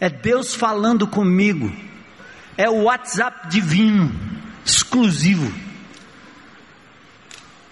É 0.00 0.08
Deus 0.08 0.54
falando 0.54 1.06
comigo. 1.06 1.70
É 2.56 2.68
o 2.68 2.84
WhatsApp 2.84 3.48
divino, 3.48 4.10
exclusivo. 4.64 5.52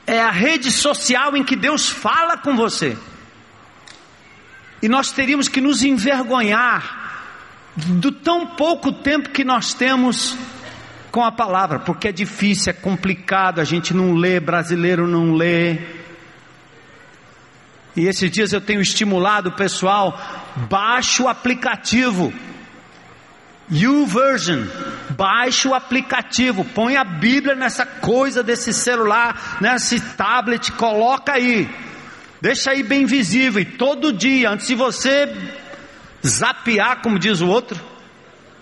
É 0.07 0.21
a 0.21 0.31
rede 0.31 0.71
social 0.71 1.37
em 1.37 1.43
que 1.43 1.57
Deus 1.57 1.89
fala 1.89 2.37
com 2.37 2.55
você. 2.55 2.97
E 4.83 4.89
nós 4.89 5.11
teríamos 5.11 5.49
que 5.49 5.61
nos 5.61 5.83
envergonhar 5.83 7.25
do 7.77 8.13
tão 8.13 8.47
pouco 8.47 8.93
tempo 8.93 9.31
que 9.31 9.45
nós 9.45 9.75
temos 9.75 10.37
com 11.11 11.25
a 11.25 11.33
palavra, 11.33 11.79
porque 11.79 12.09
é 12.09 12.13
difícil, 12.13 12.71
é 12.71 12.75
complicado, 12.75 13.59
a 13.59 13.65
gente 13.65 13.95
não 13.95 14.15
lê, 14.15 14.39
brasileiro 14.39 15.09
não 15.09 15.33
lê. 15.35 15.96
E 17.97 18.07
esses 18.07 18.31
dias 18.31 18.53
eu 18.53 18.61
tenho 18.61 18.81
estimulado 18.81 19.49
o 19.49 19.57
pessoal, 19.57 20.21
baixe 20.69 21.23
o 21.23 21.29
aplicativo. 21.29 22.33
YouVersion, 23.71 24.65
baixe 25.11 25.67
o 25.67 25.75
aplicativo, 25.75 26.65
põe 26.65 26.97
a 26.97 27.03
Bíblia 27.03 27.57
nessa 27.57 27.85
coisa 27.85 28.43
desse 28.43 28.73
celular, 28.73 29.59
nesse 29.61 29.99
tablet, 30.15 30.71
coloca 30.73 31.33
aí, 31.33 31.69
deixa 32.41 32.71
aí 32.71 32.85
bem 32.85 33.07
visível, 33.07 33.61
e 33.61 33.65
todo 33.65 34.13
dia, 34.13 34.51
antes 34.51 34.69
de 34.69 34.77
você 34.77 35.35
zapear, 36.25 37.03
como 37.03 37.19
diz 37.19 37.41
o 37.41 37.49
outro, 37.49 37.81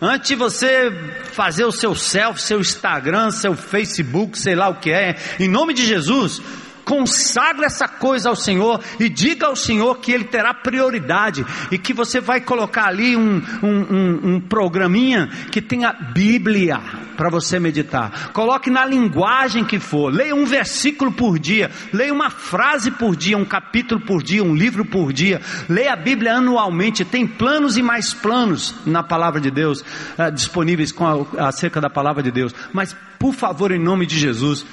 antes 0.01 0.29
de 0.29 0.37
você 0.37 0.91
fazer 1.33 1.67
o 1.67 1.73
seu 1.73 1.95
selfie, 1.95 2.41
seu 2.41 2.61
Instagram, 2.61 3.31
seu 3.31 3.55
Facebook, 3.55 4.39
sei 4.39 4.55
lá 4.55 4.71
o 4.71 4.77
que 4.77 4.91
é, 4.91 5.17
em 5.39 5.49
nome 5.49 5.75
de 5.75 5.85
Jesus, 5.85 6.41
consagre 6.85 7.65
essa 7.65 7.89
coisa 7.89 8.29
ao 8.29 8.37
Senhor 8.37 8.81
e 9.01 9.09
diga 9.09 9.47
ao 9.47 9.57
Senhor 9.57 9.99
que 9.99 10.13
Ele 10.13 10.25
terá 10.25 10.53
prioridade 10.53 11.45
e 11.71 11.79
que 11.79 11.93
você 11.93 12.21
vai 12.21 12.41
colocar 12.41 12.87
ali 12.87 13.17
um, 13.17 13.43
um, 13.63 13.69
um, 13.69 14.35
um 14.35 14.41
programinha 14.41 15.29
que 15.51 15.61
tenha 15.61 15.93
Bíblia 15.93 16.81
para 17.17 17.31
você 17.31 17.59
meditar. 17.59 18.33
Coloque 18.33 18.71
na 18.71 18.85
linguagem 18.85 19.65
que 19.65 19.79
for, 19.79 20.13
leia 20.13 20.35
um 20.35 20.45
versículo 20.45 21.13
por 21.13 21.39
dia, 21.39 21.71
leia 21.93 22.13
uma 22.13 22.31
frase 22.31 22.91
por 22.91 23.17
dia, 23.17 23.39
um 23.39 23.45
capítulo 23.45 24.01
por 24.01 24.23
dia, 24.23 24.43
um 24.43 24.55
livro 24.55 24.85
por 24.85 25.13
dia, 25.13 25.41
leia 25.69 25.93
a 25.93 25.97
Bíblia 25.97 26.35
anualmente. 26.35 27.05
Tem 27.05 27.27
planos 27.27 27.77
e 27.77 27.83
mais 27.83 28.13
planos 28.13 28.75
na 28.85 29.03
palavra 29.03 29.41
de 29.41 29.51
Deus 29.51 29.81
uh, 29.81 30.31
disponíveis 30.33 30.93
com 30.93 31.07
a, 31.07 31.49
acerca 31.49 31.81
da 31.81 31.89
palavra 31.89 32.23
de 32.23 32.31
Deus. 32.31 32.55
Mas, 32.73 32.95
por 33.19 33.33
favor, 33.33 33.71
em 33.71 33.79
nome 33.79 34.07
de 34.07 34.19
Jesus, 34.19 34.67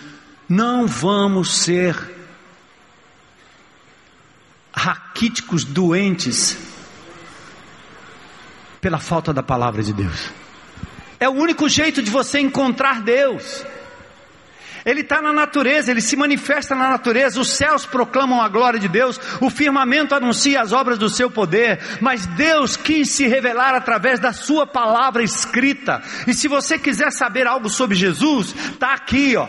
não 0.52 0.86
vamos 0.86 1.60
ser 1.60 1.96
raquíticos 4.74 5.64
doentes 5.64 6.58
pela 8.82 9.00
falta 9.00 9.32
da 9.32 9.42
palavra 9.42 9.82
de 9.82 9.94
Deus. 9.94 10.30
É 11.22 11.30
o 11.30 11.32
único 11.32 11.70
jeito 11.70 12.04
de 12.04 12.12
você 12.12 12.40
encontrar 12.40 13.02
Deus. 13.02 13.66
Ele 14.84 15.00
está 15.00 15.22
na 15.22 15.32
natureza, 15.32 15.90
ele 15.90 16.02
se 16.02 16.18
manifesta 16.18 16.76
na 16.76 16.90
natureza, 16.90 17.40
os 17.40 17.54
céus 17.54 17.86
proclamam 17.86 18.42
a 18.42 18.50
glória 18.50 18.80
de 18.80 18.90
Deus, 18.90 19.22
o 19.40 19.50
firmamento 19.50 20.14
anuncia 20.14 20.60
as 20.60 20.74
obras 20.74 20.98
do 20.98 21.08
seu 21.08 21.32
poder, 21.32 21.80
mas 22.02 22.26
Deus 22.26 22.76
quis 22.76 23.10
se 23.10 23.26
revelar 23.26 23.74
através 23.74 24.20
da 24.20 24.34
sua 24.34 24.68
palavra 24.68 25.24
escrita. 25.24 26.02
E 26.28 26.34
se 26.34 26.50
você 26.50 26.78
quiser 26.78 27.14
saber 27.14 27.48
algo 27.48 27.70
sobre 27.70 27.96
Jesus, 27.96 28.54
está 28.74 28.94
aqui, 28.96 29.38
ó. 29.38 29.48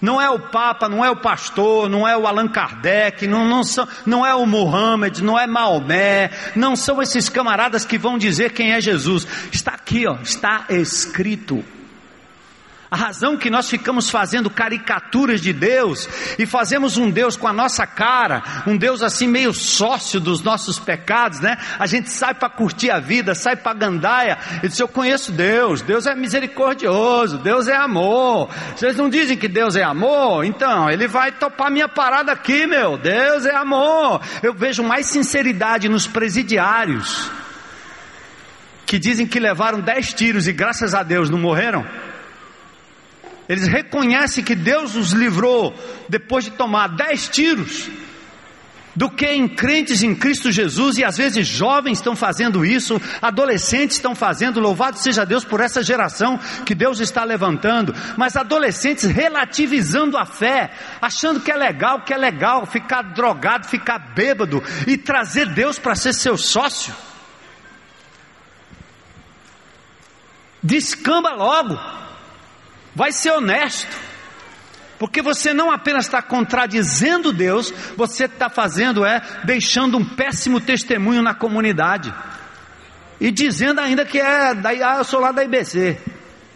Não 0.00 0.20
é 0.20 0.30
o 0.30 0.38
Papa, 0.38 0.88
não 0.88 1.04
é 1.04 1.10
o 1.10 1.16
pastor, 1.16 1.88
não 1.88 2.06
é 2.06 2.16
o 2.16 2.26
Allan 2.26 2.48
Kardec, 2.48 3.26
não, 3.26 3.46
não, 3.46 3.64
são, 3.64 3.86
não 4.06 4.24
é 4.24 4.34
o 4.34 4.46
Muhammad, 4.46 5.18
não 5.20 5.38
é 5.38 5.46
Maomé, 5.46 6.30
não 6.54 6.76
são 6.76 7.02
esses 7.02 7.28
camaradas 7.28 7.84
que 7.84 7.98
vão 7.98 8.16
dizer 8.16 8.52
quem 8.52 8.72
é 8.72 8.80
Jesus. 8.80 9.26
Está 9.50 9.72
aqui, 9.72 10.06
ó, 10.06 10.16
está 10.22 10.66
escrito. 10.70 11.64
A 12.90 12.96
razão 12.96 13.36
que 13.36 13.50
nós 13.50 13.68
ficamos 13.68 14.08
fazendo 14.08 14.48
caricaturas 14.48 15.42
de 15.42 15.52
Deus 15.52 16.08
e 16.38 16.46
fazemos 16.46 16.96
um 16.96 17.10
Deus 17.10 17.36
com 17.36 17.46
a 17.46 17.52
nossa 17.52 17.86
cara, 17.86 18.42
um 18.66 18.78
Deus 18.78 19.02
assim 19.02 19.26
meio 19.26 19.52
sócio 19.52 20.18
dos 20.18 20.42
nossos 20.42 20.78
pecados, 20.78 21.38
né? 21.40 21.58
A 21.78 21.86
gente 21.86 22.10
sai 22.10 22.32
para 22.32 22.48
curtir 22.48 22.90
a 22.90 22.98
vida, 22.98 23.34
sai 23.34 23.56
para 23.56 23.74
gandaia 23.74 24.38
e 24.62 24.68
diz: 24.68 24.80
Eu 24.80 24.88
conheço 24.88 25.32
Deus, 25.32 25.82
Deus 25.82 26.06
é 26.06 26.14
misericordioso, 26.14 27.36
Deus 27.36 27.68
é 27.68 27.76
amor. 27.76 28.48
Vocês 28.74 28.96
não 28.96 29.10
dizem 29.10 29.36
que 29.36 29.48
Deus 29.48 29.76
é 29.76 29.82
amor? 29.82 30.44
Então, 30.44 30.88
Ele 30.88 31.06
vai 31.06 31.30
topar 31.32 31.70
minha 31.70 31.88
parada 31.88 32.32
aqui, 32.32 32.66
meu. 32.66 32.96
Deus 32.96 33.44
é 33.44 33.54
amor. 33.54 34.22
Eu 34.42 34.54
vejo 34.54 34.82
mais 34.82 35.06
sinceridade 35.06 35.90
nos 35.90 36.06
presidiários 36.06 37.30
que 38.86 38.98
dizem 38.98 39.26
que 39.26 39.38
levaram 39.38 39.80
dez 39.80 40.14
tiros 40.14 40.48
e 40.48 40.52
graças 40.54 40.94
a 40.94 41.02
Deus 41.02 41.28
não 41.28 41.38
morreram. 41.38 41.84
Eles 43.48 43.66
reconhecem 43.66 44.44
que 44.44 44.54
Deus 44.54 44.94
os 44.94 45.12
livrou 45.12 45.74
depois 46.08 46.44
de 46.44 46.50
tomar 46.50 46.88
dez 46.88 47.28
tiros, 47.28 47.88
do 48.94 49.08
que 49.08 49.26
em 49.26 49.48
crentes 49.48 50.02
em 50.02 50.14
Cristo 50.14 50.50
Jesus, 50.50 50.98
e 50.98 51.04
às 51.04 51.16
vezes 51.16 51.46
jovens 51.46 51.98
estão 51.98 52.16
fazendo 52.16 52.66
isso, 52.66 53.00
adolescentes 53.22 53.96
estão 53.96 54.14
fazendo, 54.14 54.60
louvado 54.60 54.98
seja 54.98 55.24
Deus 55.24 55.44
por 55.44 55.60
essa 55.60 55.82
geração 55.82 56.38
que 56.66 56.74
Deus 56.74 56.98
está 56.98 57.22
levantando, 57.22 57.94
mas 58.16 58.36
adolescentes 58.36 59.04
relativizando 59.04 60.18
a 60.18 60.26
fé, 60.26 60.72
achando 61.00 61.40
que 61.40 61.52
é 61.52 61.56
legal, 61.56 62.00
que 62.00 62.12
é 62.12 62.18
legal 62.18 62.66
ficar 62.66 63.02
drogado, 63.02 63.68
ficar 63.68 63.98
bêbado 63.98 64.62
e 64.86 64.96
trazer 64.96 65.46
Deus 65.46 65.78
para 65.78 65.94
ser 65.94 66.12
seu 66.12 66.36
sócio. 66.36 66.92
Descamba 70.60 71.30
logo. 71.34 72.07
Vai 72.98 73.12
ser 73.12 73.30
honesto. 73.30 73.86
Porque 74.98 75.22
você 75.22 75.54
não 75.54 75.70
apenas 75.70 76.06
está 76.06 76.20
contradizendo 76.20 77.32
Deus, 77.32 77.72
você 77.96 78.24
está 78.24 78.50
fazendo 78.50 79.06
é 79.06 79.22
deixando 79.44 79.96
um 79.96 80.04
péssimo 80.04 80.60
testemunho 80.60 81.22
na 81.22 81.32
comunidade. 81.32 82.12
E 83.20 83.30
dizendo 83.30 83.80
ainda 83.80 84.04
que 84.04 84.18
é 84.18 84.52
da, 84.52 84.70
ah, 84.70 84.96
eu 84.98 85.04
sou 85.04 85.20
lá 85.20 85.30
da 85.30 85.44
IBC. 85.44 85.96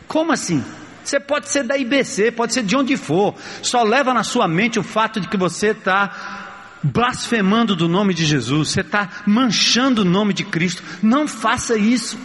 Como 0.09 0.33
assim? 0.33 0.65
Você 1.05 1.21
pode 1.21 1.49
ser 1.49 1.63
da 1.63 1.79
IBC, 1.79 2.33
pode 2.33 2.55
ser 2.55 2.65
de 2.65 2.77
onde 2.77 2.97
for. 2.97 3.37
Só 3.63 3.85
leva 3.85 4.13
na 4.13 4.25
sua 4.25 4.49
mente 4.49 4.81
o 4.81 4.83
fato 4.83 5.21
de 5.21 5.29
que 5.29 5.37
você 5.37 5.69
está 5.69 6.41
blasfemando 6.83 7.77
do 7.77 7.87
nome 7.87 8.15
de 8.15 8.25
Jesus, 8.25 8.71
você 8.71 8.81
está 8.81 9.09
manchando 9.25 10.03
o 10.03 10.05
nome 10.05 10.35
de 10.35 10.43
Cristo. 10.43 10.83
Não 11.01 11.29
faça 11.29 11.79
isso. 11.79 12.19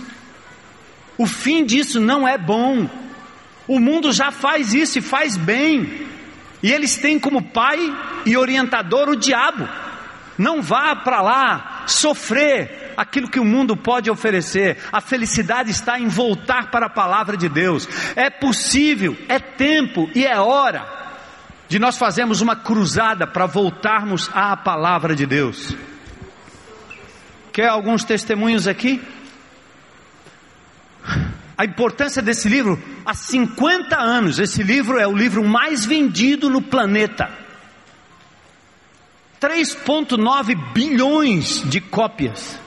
O 1.19 1.27
fim 1.27 1.63
disso 1.63 1.99
não 1.99 2.27
é 2.27 2.36
bom. 2.36 2.89
O 3.67 3.80
mundo 3.80 4.12
já 4.12 4.32
faz 4.32 4.73
isso 4.73 4.99
e 4.99 5.01
faz 5.01 5.36
bem. 5.36 6.08
E 6.63 6.71
eles 6.71 6.97
têm 6.97 7.19
como 7.19 7.51
pai 7.51 7.77
e 8.25 8.38
orientador 8.38 9.10
o 9.10 9.15
diabo. 9.15 9.67
Não 10.38 10.62
vá 10.62 10.95
para 10.95 11.21
lá 11.21 11.84
sofrer 11.88 12.93
aquilo 12.95 13.30
que 13.30 13.39
o 13.39 13.45
mundo 13.45 13.75
pode 13.75 14.10
oferecer. 14.10 14.77
A 14.91 15.01
felicidade 15.01 15.71
está 15.71 15.99
em 15.99 16.08
voltar 16.08 16.71
para 16.71 16.86
a 16.86 16.89
palavra 16.89 17.36
de 17.36 17.49
Deus. 17.49 17.88
É 18.15 18.30
possível, 18.30 19.17
é 19.27 19.39
tempo 19.39 20.10
e 20.15 20.25
é 20.25 20.39
hora 20.39 20.97
de 21.67 21.80
nós 21.80 21.97
fazermos 21.97 22.39
uma 22.39 22.56
cruzada 22.56 23.27
para 23.27 23.45
voltarmos 23.45 24.30
à 24.34 24.56
palavra 24.56 25.15
de 25.15 25.25
Deus. 25.25 25.75
Quer 27.51 27.67
alguns 27.67 28.03
testemunhos 28.03 28.67
aqui? 28.67 29.01
A 31.58 31.65
importância 31.65 32.22
desse 32.22 32.48
livro 32.48 32.82
há 33.04 33.13
50 33.15 33.98
anos. 33.98 34.38
Esse 34.38 34.62
livro 34.62 35.00
é 35.00 35.08
o 35.08 35.15
livro 35.15 35.43
mais 35.43 35.86
vendido 35.86 36.50
no 36.50 36.62
planeta. 36.62 37.30
3,9 39.41 40.74
bilhões 40.74 41.63
de 41.67 41.82
cópias. 41.82 42.60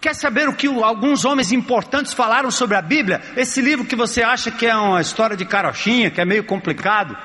Quer 0.00 0.14
saber 0.14 0.48
o 0.48 0.54
que 0.54 0.66
alguns 0.66 1.24
homens 1.24 1.52
importantes 1.52 2.14
falaram 2.14 2.50
sobre 2.50 2.76
a 2.76 2.82
Bíblia? 2.82 3.20
Esse 3.36 3.60
livro 3.60 3.84
que 3.84 3.94
você 3.94 4.22
acha 4.22 4.50
que 4.50 4.66
é 4.66 4.74
uma 4.74 5.00
história 5.00 5.36
de 5.36 5.44
carochinha, 5.44 6.10
que 6.10 6.20
é 6.20 6.24
meio 6.24 6.44
complicado. 6.44 7.16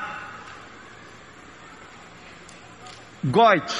Goethe, 3.23 3.73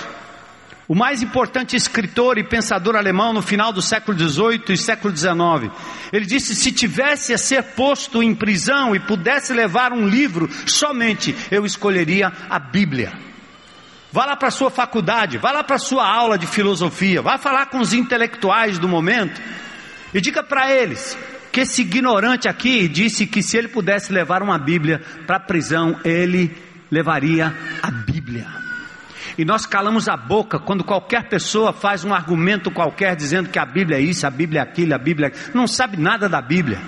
o 0.88 0.96
mais 0.96 1.22
importante 1.24 1.76
escritor 1.76 2.38
e 2.38 2.44
pensador 2.44 2.96
alemão 2.96 3.34
no 3.34 3.42
final 3.42 3.74
do 3.74 3.82
século 3.82 4.18
XVIII 4.18 4.64
e 4.70 4.78
século 4.78 5.16
XIX. 5.16 5.72
Ele 6.14 6.26
disse: 6.26 6.56
se 6.56 6.72
tivesse 6.72 7.34
a 7.34 7.38
ser 7.38 7.64
posto 7.64 8.22
em 8.22 8.36
prisão 8.36 8.96
e 8.96 9.00
pudesse 9.00 9.54
levar 9.54 9.92
um 9.92 10.08
livro, 10.08 10.50
somente 10.68 11.36
eu 11.50 11.66
escolheria 11.66 12.32
a 12.50 12.60
Bíblia. 12.60 13.14
Vá 14.12 14.26
lá 14.26 14.36
para 14.36 14.48
a 14.48 14.52
sua 14.52 14.70
faculdade, 14.70 15.38
vá 15.38 15.52
lá 15.52 15.64
para 15.64 15.76
a 15.76 15.80
sua 15.80 16.08
aula 16.08 16.38
de 16.38 16.48
filosofia, 16.48 17.22
vá 17.22 17.38
falar 17.38 17.66
com 17.66 17.80
os 17.80 17.92
intelectuais 17.92 18.80
do 18.80 18.88
momento 18.88 19.42
e 20.14 20.22
diga 20.22 20.42
para 20.42 20.72
eles 20.72 21.18
que 21.52 21.62
esse 21.62 21.82
ignorante 21.82 22.48
aqui 22.48 22.88
disse 22.88 23.28
que 23.28 23.44
se 23.44 23.58
ele 23.58 23.68
pudesse 23.68 24.14
levar 24.14 24.42
uma 24.42 24.58
Bíblia 24.58 25.02
para 25.26 25.38
a 25.38 25.40
prisão, 25.40 26.00
ele 26.06 26.56
levaria 26.90 27.54
a 27.82 27.92
Bíblia. 27.92 28.65
E 29.38 29.44
nós 29.44 29.66
calamos 29.66 30.08
a 30.08 30.16
boca 30.16 30.58
quando 30.60 30.84
qualquer 30.84 31.28
pessoa 31.28 31.74
faz 31.74 32.06
um 32.06 32.14
argumento 32.14 32.72
qualquer 32.72 33.16
dizendo 33.16 33.50
que 33.50 33.60
a 33.60 33.66
Bíblia 33.66 33.98
é 33.98 34.02
isso, 34.02 34.26
a 34.26 34.30
Bíblia 34.30 34.62
é 34.62 34.64
aquilo, 34.64 34.96
a 34.96 34.98
Bíblia 34.98 35.28
é... 35.28 35.32
não 35.54 35.68
sabe 35.68 35.98
nada 35.98 36.30
da 36.30 36.42
Bíblia. 36.42 36.80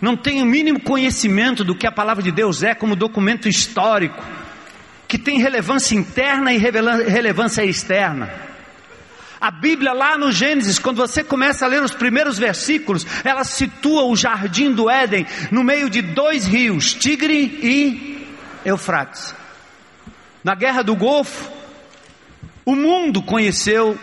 Não 0.00 0.16
tem 0.16 0.40
o 0.40 0.46
mínimo 0.46 0.80
conhecimento 0.80 1.64
do 1.64 1.74
que 1.74 1.86
a 1.86 1.92
palavra 1.92 2.22
de 2.22 2.30
Deus 2.30 2.62
é 2.62 2.74
como 2.74 2.94
documento 2.94 3.48
histórico 3.48 4.22
que 5.08 5.18
tem 5.18 5.40
relevância 5.40 5.96
interna 5.96 6.52
e 6.52 6.58
relevância 6.58 7.64
externa. 7.64 8.30
A 9.40 9.50
Bíblia, 9.50 9.92
lá 9.92 10.18
no 10.18 10.30
Gênesis, 10.30 10.78
quando 10.78 10.96
você 10.96 11.24
começa 11.24 11.64
a 11.64 11.68
ler 11.68 11.82
os 11.82 11.94
primeiros 11.94 12.38
versículos, 12.38 13.06
ela 13.24 13.42
situa 13.44 14.04
o 14.04 14.14
jardim 14.14 14.72
do 14.72 14.90
Éden 14.90 15.26
no 15.50 15.64
meio 15.64 15.88
de 15.88 16.02
dois 16.02 16.44
rios, 16.44 16.92
Tigre 16.92 17.58
e 17.62 18.28
Eufrates. 18.64 19.34
Na 20.42 20.54
guerra 20.54 20.82
do 20.82 20.94
Golfo, 20.94 21.50
o 22.64 22.74
mundo 22.74 23.22
conheceu 23.22 23.98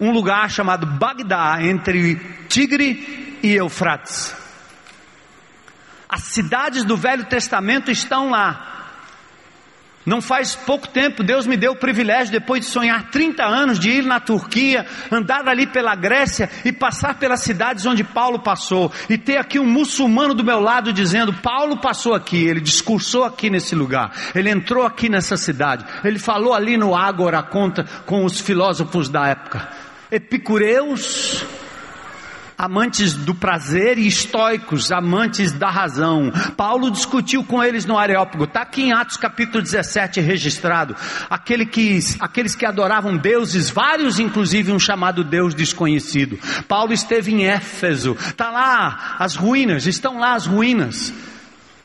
um 0.00 0.10
lugar 0.10 0.50
chamado 0.50 0.86
Bagdá, 0.86 1.58
entre 1.62 2.16
Tigre 2.48 3.38
e 3.42 3.52
Eufrates. 3.54 4.34
As 6.08 6.22
cidades 6.22 6.84
do 6.84 6.96
Velho 6.96 7.24
Testamento 7.24 7.90
estão 7.90 8.30
lá. 8.30 8.75
Não 10.06 10.22
faz 10.22 10.54
pouco 10.54 10.86
tempo, 10.86 11.24
Deus 11.24 11.46
me 11.46 11.56
deu 11.56 11.72
o 11.72 11.76
privilégio, 11.76 12.30
depois 12.30 12.64
de 12.64 12.70
sonhar 12.70 13.10
30 13.10 13.44
anos, 13.44 13.76
de 13.76 13.90
ir 13.90 14.04
na 14.04 14.20
Turquia, 14.20 14.86
andar 15.10 15.48
ali 15.48 15.66
pela 15.66 15.96
Grécia 15.96 16.48
e 16.64 16.70
passar 16.70 17.18
pelas 17.18 17.40
cidades 17.40 17.84
onde 17.84 18.04
Paulo 18.04 18.38
passou, 18.38 18.92
e 19.10 19.18
ter 19.18 19.36
aqui 19.36 19.58
um 19.58 19.66
muçulmano 19.66 20.32
do 20.32 20.44
meu 20.44 20.60
lado 20.60 20.92
dizendo: 20.92 21.32
Paulo 21.32 21.80
passou 21.80 22.14
aqui, 22.14 22.46
ele 22.46 22.60
discursou 22.60 23.24
aqui 23.24 23.50
nesse 23.50 23.74
lugar, 23.74 24.12
ele 24.32 24.48
entrou 24.48 24.86
aqui 24.86 25.08
nessa 25.08 25.36
cidade, 25.36 25.84
ele 26.04 26.20
falou 26.20 26.54
ali 26.54 26.76
no 26.76 26.94
Ágora 26.94 27.42
conta 27.42 27.84
com 28.04 28.24
os 28.24 28.40
filósofos 28.40 29.08
da 29.08 29.26
época. 29.26 29.68
Epicureus, 30.10 31.44
amantes 32.56 33.14
do 33.14 33.34
prazer 33.34 33.98
e 33.98 34.06
estoicos, 34.06 34.90
amantes 34.90 35.52
da 35.52 35.70
razão. 35.70 36.32
Paulo 36.56 36.90
discutiu 36.90 37.44
com 37.44 37.62
eles 37.62 37.84
no 37.84 37.98
Areópago, 37.98 38.44
está 38.44 38.62
aqui 38.62 38.82
em 38.82 38.92
Atos 38.92 39.16
capítulo 39.16 39.62
17 39.62 40.20
registrado. 40.20 40.96
Aquele 41.28 41.66
que, 41.66 41.98
aqueles 42.20 42.54
que 42.54 42.66
adoravam 42.66 43.16
deuses, 43.16 43.68
vários 43.70 44.18
inclusive 44.18 44.72
um 44.72 44.78
chamado 44.78 45.22
Deus 45.22 45.54
desconhecido. 45.54 46.38
Paulo 46.66 46.92
esteve 46.92 47.32
em 47.32 47.46
Éfeso, 47.46 48.16
está 48.18 48.50
lá 48.50 49.16
as 49.18 49.36
ruínas, 49.36 49.86
estão 49.86 50.18
lá 50.18 50.34
as 50.34 50.46
ruínas. 50.46 51.12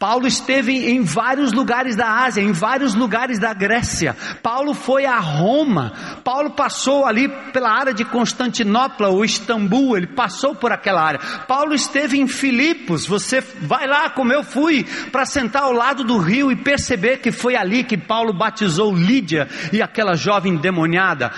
Paulo 0.01 0.25
esteve 0.25 0.89
em 0.89 1.03
vários 1.03 1.53
lugares 1.53 1.95
da 1.95 2.23
Ásia, 2.23 2.41
em 2.41 2.51
vários 2.51 2.95
lugares 2.95 3.37
da 3.37 3.53
Grécia. 3.53 4.17
Paulo 4.41 4.73
foi 4.73 5.05
a 5.05 5.19
Roma. 5.19 5.93
Paulo 6.23 6.49
passou 6.49 7.05
ali 7.05 7.29
pela 7.53 7.69
área 7.69 7.93
de 7.93 8.03
Constantinopla 8.03 9.09
ou 9.09 9.23
Istambul, 9.23 9.95
ele 9.95 10.07
passou 10.07 10.55
por 10.55 10.71
aquela 10.71 11.03
área. 11.03 11.19
Paulo 11.47 11.75
esteve 11.75 12.19
em 12.19 12.27
Filipos. 12.27 13.05
Você 13.05 13.41
vai 13.41 13.85
lá 13.85 14.09
como 14.09 14.33
eu 14.33 14.43
fui 14.43 14.83
para 15.11 15.23
sentar 15.23 15.65
ao 15.65 15.71
lado 15.71 16.03
do 16.03 16.17
rio 16.17 16.51
e 16.51 16.55
perceber 16.55 17.17
que 17.17 17.31
foi 17.31 17.55
ali 17.55 17.83
que 17.83 17.95
Paulo 17.95 18.33
batizou 18.33 18.95
Lídia 18.95 19.47
e 19.71 19.83
aquela 19.83 20.15
jovem 20.15 20.57
demoniada. 20.57 21.31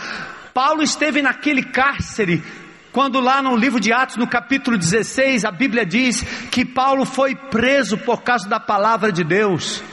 Paulo 0.54 0.82
esteve 0.82 1.22
naquele 1.22 1.64
cárcere 1.64 2.42
quando 2.94 3.20
lá 3.20 3.42
no 3.42 3.56
livro 3.56 3.80
de 3.80 3.92
Atos, 3.92 4.18
no 4.18 4.28
capítulo 4.28 4.78
16, 4.78 5.44
a 5.46 5.52
Bíblia 5.52 5.84
diz 5.84 6.22
que 6.52 6.64
Paulo 6.64 7.06
foi 7.06 7.36
preso 7.36 7.98
por 7.98 8.22
causa 8.22 8.48
da 8.48 8.60
palavra 8.60 9.12
de 9.12 9.24
Deus. 9.24 9.84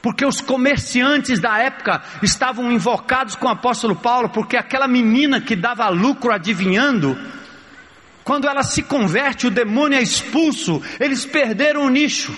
Porque 0.00 0.24
os 0.24 0.40
comerciantes 0.40 1.40
da 1.40 1.58
época 1.58 2.00
estavam 2.22 2.70
invocados 2.70 3.34
com 3.34 3.46
o 3.46 3.50
apóstolo 3.50 3.96
Paulo, 3.96 4.28
porque 4.30 4.56
aquela 4.56 4.86
menina 4.86 5.40
que 5.40 5.56
dava 5.56 5.88
lucro 5.88 6.32
adivinhando, 6.32 7.18
quando 8.22 8.46
ela 8.46 8.62
se 8.62 8.84
converte, 8.84 9.48
o 9.48 9.50
demônio 9.50 9.98
é 9.98 10.02
expulso, 10.02 10.80
eles 11.00 11.26
perderam 11.26 11.84
o 11.84 11.90
nicho. 11.90 12.32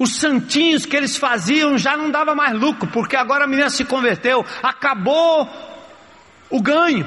Os 0.00 0.16
santinhos 0.16 0.84
que 0.84 0.96
eles 0.96 1.16
faziam 1.16 1.78
já 1.78 1.96
não 1.96 2.10
dava 2.10 2.34
mais 2.34 2.58
lucro, 2.58 2.88
porque 2.88 3.14
agora 3.14 3.44
a 3.44 3.46
menina 3.46 3.70
se 3.70 3.84
converteu, 3.84 4.44
acabou 4.64 5.48
o 6.50 6.60
ganho. 6.60 7.06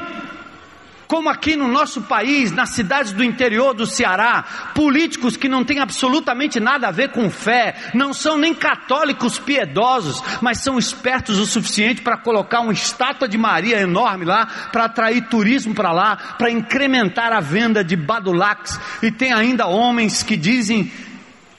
Como 1.08 1.30
aqui 1.30 1.56
no 1.56 1.70
nosso 1.70 2.02
país, 2.02 2.52
nas 2.52 2.72
cidades 2.72 3.13
do 3.13 3.24
interior 3.24 3.74
do 3.74 3.86
Ceará, 3.86 4.43
políticos 4.76 5.38
que 5.38 5.48
não 5.48 5.63
têm 5.63 5.80
absolutamente 5.80 6.60
nada 6.60 6.89
a 6.89 6.91
ver 6.91 7.12
com 7.12 7.30
fé, 7.30 7.76
não 7.93 8.13
são 8.13 8.38
nem 8.38 8.54
católicos 8.54 9.39
piedosos, 9.39 10.22
mas 10.41 10.60
são 10.60 10.78
espertos 10.78 11.39
o 11.39 11.46
suficiente 11.46 12.02
para 12.02 12.17
colocar 12.17 12.60
uma 12.60 12.74
estátua 12.74 13.28
de 13.28 13.38
Maria 13.38 13.80
enorme 13.80 14.26
lá, 14.26 14.46
para 14.72 14.84
atrair 14.84 15.30
turismo 15.30 15.74
para 15.74 15.93
lá, 15.93 16.17
para 16.38 16.52
incrementar 16.52 17.32
a 17.32 17.39
venda 17.39 17.86
de 17.86 17.96
badulacs, 17.96 18.78
e 19.02 19.10
tem 19.10 19.32
ainda 19.32 19.65
homens 19.65 20.22
que 20.24 20.36
dizem 20.36 20.91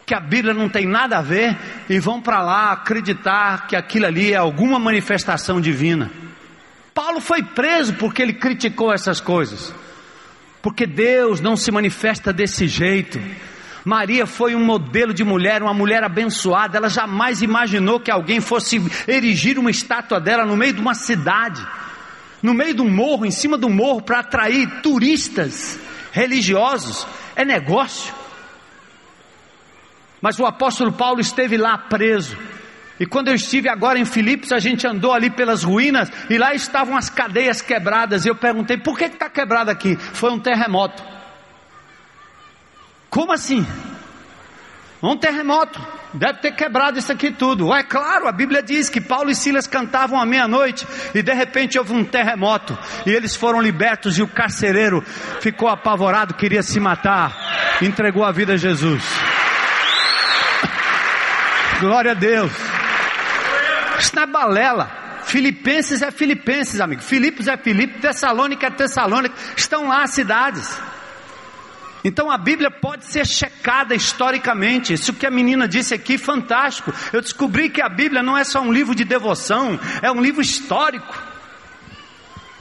que 0.04 0.14
a 0.14 0.20
Bíblia 0.20 0.52
não 0.52 0.68
tem 0.68 0.86
nada 0.86 1.18
a 1.18 1.22
ver 1.22 1.56
e 1.88 1.98
vão 1.98 2.20
para 2.20 2.42
lá 2.42 2.72
acreditar 2.72 3.66
que 3.66 3.76
aquilo 3.76 4.06
ali 4.06 4.32
é 4.32 4.36
alguma 4.36 4.78
manifestação 4.78 5.58
divina. 5.58 6.27
Paulo 6.98 7.20
foi 7.20 7.44
preso 7.44 7.94
porque 7.94 8.20
ele 8.20 8.32
criticou 8.32 8.92
essas 8.92 9.20
coisas. 9.20 9.72
Porque 10.60 10.84
Deus 10.84 11.40
não 11.40 11.56
se 11.56 11.70
manifesta 11.70 12.32
desse 12.32 12.66
jeito. 12.66 13.20
Maria 13.84 14.26
foi 14.26 14.56
um 14.56 14.64
modelo 14.64 15.14
de 15.14 15.22
mulher, 15.22 15.62
uma 15.62 15.72
mulher 15.72 16.02
abençoada. 16.02 16.76
Ela 16.76 16.88
jamais 16.88 17.40
imaginou 17.40 18.00
que 18.00 18.10
alguém 18.10 18.40
fosse 18.40 18.82
erigir 19.06 19.60
uma 19.60 19.70
estátua 19.70 20.18
dela 20.18 20.44
no 20.44 20.56
meio 20.56 20.72
de 20.72 20.80
uma 20.80 20.92
cidade, 20.92 21.64
no 22.42 22.52
meio 22.52 22.74
do 22.74 22.84
morro, 22.84 23.24
em 23.24 23.30
cima 23.30 23.56
do 23.56 23.70
morro, 23.70 24.02
para 24.02 24.18
atrair 24.18 24.82
turistas 24.82 25.78
religiosos. 26.10 27.06
É 27.36 27.44
negócio. 27.44 28.12
Mas 30.20 30.36
o 30.40 30.44
apóstolo 30.44 30.90
Paulo 30.90 31.20
esteve 31.20 31.56
lá 31.56 31.78
preso. 31.78 32.36
E 33.00 33.06
quando 33.06 33.28
eu 33.28 33.34
estive 33.34 33.68
agora 33.68 33.98
em 33.98 34.04
Filipos, 34.04 34.52
a 34.52 34.58
gente 34.58 34.86
andou 34.86 35.12
ali 35.12 35.30
pelas 35.30 35.62
ruínas 35.62 36.10
e 36.28 36.36
lá 36.36 36.54
estavam 36.54 36.96
as 36.96 37.08
cadeias 37.08 37.62
quebradas. 37.62 38.24
E 38.24 38.28
eu 38.28 38.34
perguntei: 38.34 38.76
por 38.76 38.98
que 38.98 39.04
está 39.04 39.30
quebrado 39.30 39.70
aqui? 39.70 39.96
Foi 39.96 40.30
um 40.30 40.38
terremoto. 40.38 41.02
Como 43.08 43.32
assim? 43.32 43.66
Um 45.02 45.16
terremoto. 45.16 45.80
Deve 46.12 46.40
ter 46.40 46.52
quebrado 46.52 46.98
isso 46.98 47.12
aqui 47.12 47.30
tudo. 47.30 47.72
É 47.72 47.82
claro, 47.82 48.26
a 48.26 48.32
Bíblia 48.32 48.62
diz 48.62 48.88
que 48.88 49.00
Paulo 49.00 49.30
e 49.30 49.34
Silas 49.34 49.66
cantavam 49.66 50.18
à 50.18 50.24
meia-noite 50.24 50.86
e 51.14 51.22
de 51.22 51.32
repente 51.32 51.78
houve 51.78 51.92
um 51.92 52.02
terremoto 52.02 52.76
e 53.06 53.10
eles 53.10 53.36
foram 53.36 53.60
libertos 53.60 54.18
e 54.18 54.22
o 54.22 54.26
carcereiro 54.26 55.02
ficou 55.40 55.68
apavorado, 55.68 56.34
queria 56.34 56.62
se 56.62 56.80
matar, 56.80 57.78
entregou 57.82 58.24
a 58.24 58.32
vida 58.32 58.54
a 58.54 58.56
Jesus. 58.56 59.04
Glória 61.78 62.12
a 62.12 62.14
Deus. 62.14 62.77
Isso 63.98 64.14
não 64.14 64.22
é 64.22 64.26
balela. 64.26 65.08
Filipenses 65.24 66.00
é 66.00 66.10
Filipenses, 66.10 66.80
amigo. 66.80 67.02
Filipos 67.02 67.48
é 67.48 67.56
Filipos, 67.56 68.00
Tessalônica 68.00 68.66
é 68.66 68.70
Tessalônica. 68.70 69.34
Estão 69.56 69.88
lá 69.88 70.02
as 70.02 70.10
cidades. 70.10 70.78
Então 72.04 72.30
a 72.30 72.38
Bíblia 72.38 72.70
pode 72.70 73.04
ser 73.04 73.26
checada 73.26 73.94
historicamente. 73.94 74.92
Isso 74.92 75.12
que 75.12 75.26
a 75.26 75.30
menina 75.30 75.68
disse 75.68 75.92
aqui, 75.92 76.16
fantástico. 76.16 76.92
Eu 77.12 77.20
descobri 77.20 77.68
que 77.68 77.82
a 77.82 77.88
Bíblia 77.88 78.22
não 78.22 78.36
é 78.38 78.44
só 78.44 78.60
um 78.60 78.72
livro 78.72 78.94
de 78.94 79.04
devoção, 79.04 79.78
é 80.00 80.10
um 80.10 80.20
livro 80.20 80.40
histórico. 80.40 81.14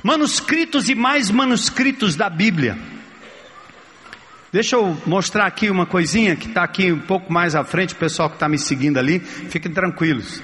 Manuscritos 0.03 0.89
e 0.89 0.95
mais 0.95 1.29
manuscritos 1.29 2.15
da 2.15 2.29
Bíblia. 2.29 2.77
Deixa 4.51 4.75
eu 4.75 4.97
mostrar 5.05 5.45
aqui 5.45 5.69
uma 5.69 5.85
coisinha 5.85 6.35
que 6.35 6.47
está 6.47 6.63
aqui 6.63 6.91
um 6.91 6.99
pouco 6.99 7.31
mais 7.31 7.55
à 7.55 7.63
frente, 7.63 7.93
o 7.93 7.97
pessoal 7.97 8.29
que 8.29 8.35
está 8.35 8.47
me 8.47 8.57
seguindo 8.57 8.97
ali, 8.97 9.19
fiquem 9.19 9.71
tranquilos. 9.71 10.41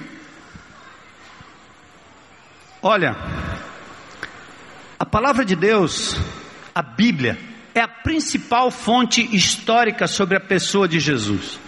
Olha, 2.86 3.16
a 4.98 5.06
palavra 5.06 5.42
de 5.42 5.56
Deus, 5.56 6.18
a 6.74 6.82
Bíblia, 6.82 7.38
é 7.74 7.80
a 7.80 7.88
principal 7.88 8.70
fonte 8.70 9.26
histórica 9.34 10.06
sobre 10.06 10.36
a 10.36 10.40
pessoa 10.40 10.86
de 10.86 11.00
Jesus. 11.00 11.58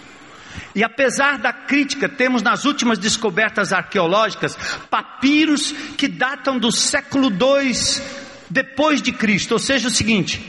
E 0.75 0.83
apesar 0.83 1.39
da 1.39 1.51
crítica, 1.51 2.07
temos 2.07 2.43
nas 2.43 2.65
últimas 2.65 2.99
descobertas 2.99 3.73
arqueológicas 3.73 4.55
papiros 4.91 5.71
que 5.97 6.07
datam 6.07 6.59
do 6.59 6.71
século 6.71 7.31
II 7.31 7.73
depois 8.47 9.01
de 9.01 9.11
Cristo, 9.11 9.53
ou 9.53 9.59
seja, 9.59 9.87
o 9.87 9.91
seguinte: 9.91 10.39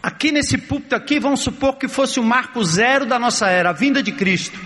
aqui 0.00 0.30
nesse 0.30 0.56
púlpito 0.56 0.94
aqui, 0.94 1.18
vamos 1.18 1.40
supor 1.40 1.78
que 1.78 1.88
fosse 1.88 2.20
o 2.20 2.24
marco 2.24 2.62
zero 2.62 3.06
da 3.06 3.18
nossa 3.18 3.48
era, 3.48 3.70
a 3.70 3.72
vinda 3.72 4.04
de 4.04 4.12
Cristo. 4.12 4.56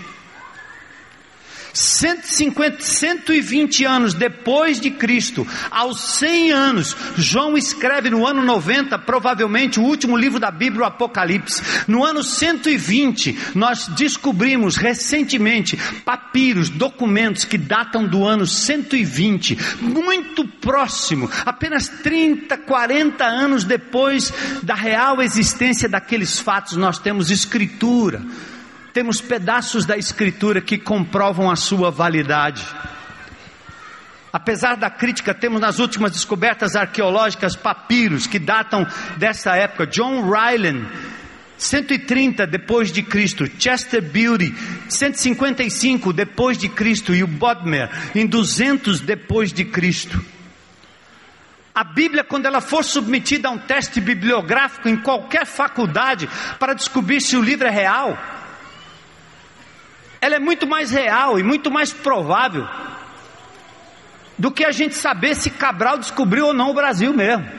150, 1.77 2.81
120 2.81 3.85
anos 3.85 4.13
depois 4.15 4.81
de 4.81 4.89
Cristo, 4.89 5.47
aos 5.69 6.17
100 6.17 6.51
anos, 6.51 6.97
João 7.15 7.55
escreve 7.55 8.09
no 8.09 8.25
ano 8.25 8.43
90, 8.43 8.97
provavelmente 8.99 9.79
o 9.79 9.83
último 9.83 10.17
livro 10.17 10.39
da 10.39 10.49
Bíblia, 10.49 10.81
o 10.81 10.85
Apocalipse. 10.85 11.61
No 11.87 12.03
ano 12.03 12.23
120, 12.23 13.37
nós 13.53 13.87
descobrimos 13.89 14.75
recentemente 14.75 15.77
papiros, 16.03 16.69
documentos 16.69 17.45
que 17.45 17.57
datam 17.57 18.07
do 18.07 18.25
ano 18.25 18.47
120, 18.47 19.57
muito 19.79 20.47
próximo, 20.47 21.29
apenas 21.45 21.87
30, 21.87 22.57
40 22.57 23.23
anos 23.23 23.63
depois 23.63 24.33
da 24.63 24.73
real 24.73 25.21
existência 25.21 25.87
daqueles 25.87 26.39
fatos, 26.39 26.75
nós 26.75 26.97
temos 26.97 27.29
escritura 27.29 28.25
temos 28.97 29.21
pedaços 29.21 29.85
da 29.85 29.95
Escritura 29.95 30.59
que 30.59 30.75
comprovam 30.75 31.51
a 31.51 31.55
sua 31.55 31.91
validade. 31.91 32.65
Apesar 34.33 34.75
da 34.75 34.89
crítica, 34.89 35.35
temos 35.35 35.61
nas 35.61 35.77
últimas 35.77 36.13
descobertas 36.13 36.75
arqueológicas 36.75 37.55
papiros 37.55 38.25
que 38.25 38.39
datam 38.39 38.87
dessa 39.17 39.55
época. 39.55 39.85
John 39.85 40.27
Ryland, 40.27 40.87
130 41.59 42.47
depois 42.47 42.91
de 42.91 43.03
Cristo, 43.03 43.45
Chester 43.59 44.01
Beauty, 44.01 44.51
155 44.89 46.11
depois 46.11 46.57
de 46.57 46.67
Cristo 46.67 47.13
e 47.13 47.21
o 47.21 47.27
Bodmer 47.27 47.91
em 48.15 48.25
200 48.25 48.99
depois 48.99 49.53
de 49.53 49.63
Cristo. 49.63 50.19
A 51.75 51.83
Bíblia, 51.83 52.23
quando 52.23 52.47
ela 52.47 52.61
for 52.61 52.83
submetida 52.83 53.47
a 53.47 53.51
um 53.51 53.59
teste 53.59 54.01
bibliográfico 54.01 54.89
em 54.89 54.97
qualquer 54.97 55.45
faculdade 55.45 56.27
para 56.57 56.73
descobrir 56.73 57.21
se 57.21 57.37
o 57.37 57.43
livro 57.43 57.67
é 57.67 57.69
real, 57.69 58.17
ela 60.19 60.35
é 60.35 60.39
muito 60.39 60.67
mais 60.67 60.91
real 60.91 61.39
e 61.39 61.43
muito 61.43 61.69
mais 61.69 61.93
provável 61.93 62.67
do 64.37 64.51
que 64.51 64.63
a 64.63 64.71
gente 64.71 64.95
saber 64.95 65.35
se 65.35 65.49
Cabral 65.49 65.97
descobriu 65.97 66.47
ou 66.47 66.53
não 66.53 66.71
o 66.71 66.73
Brasil 66.73 67.13
mesmo. 67.13 67.49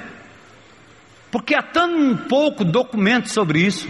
Porque 1.30 1.54
há 1.54 1.62
tão 1.62 2.16
pouco 2.16 2.64
documento 2.64 3.28
sobre 3.28 3.60
isso. 3.60 3.88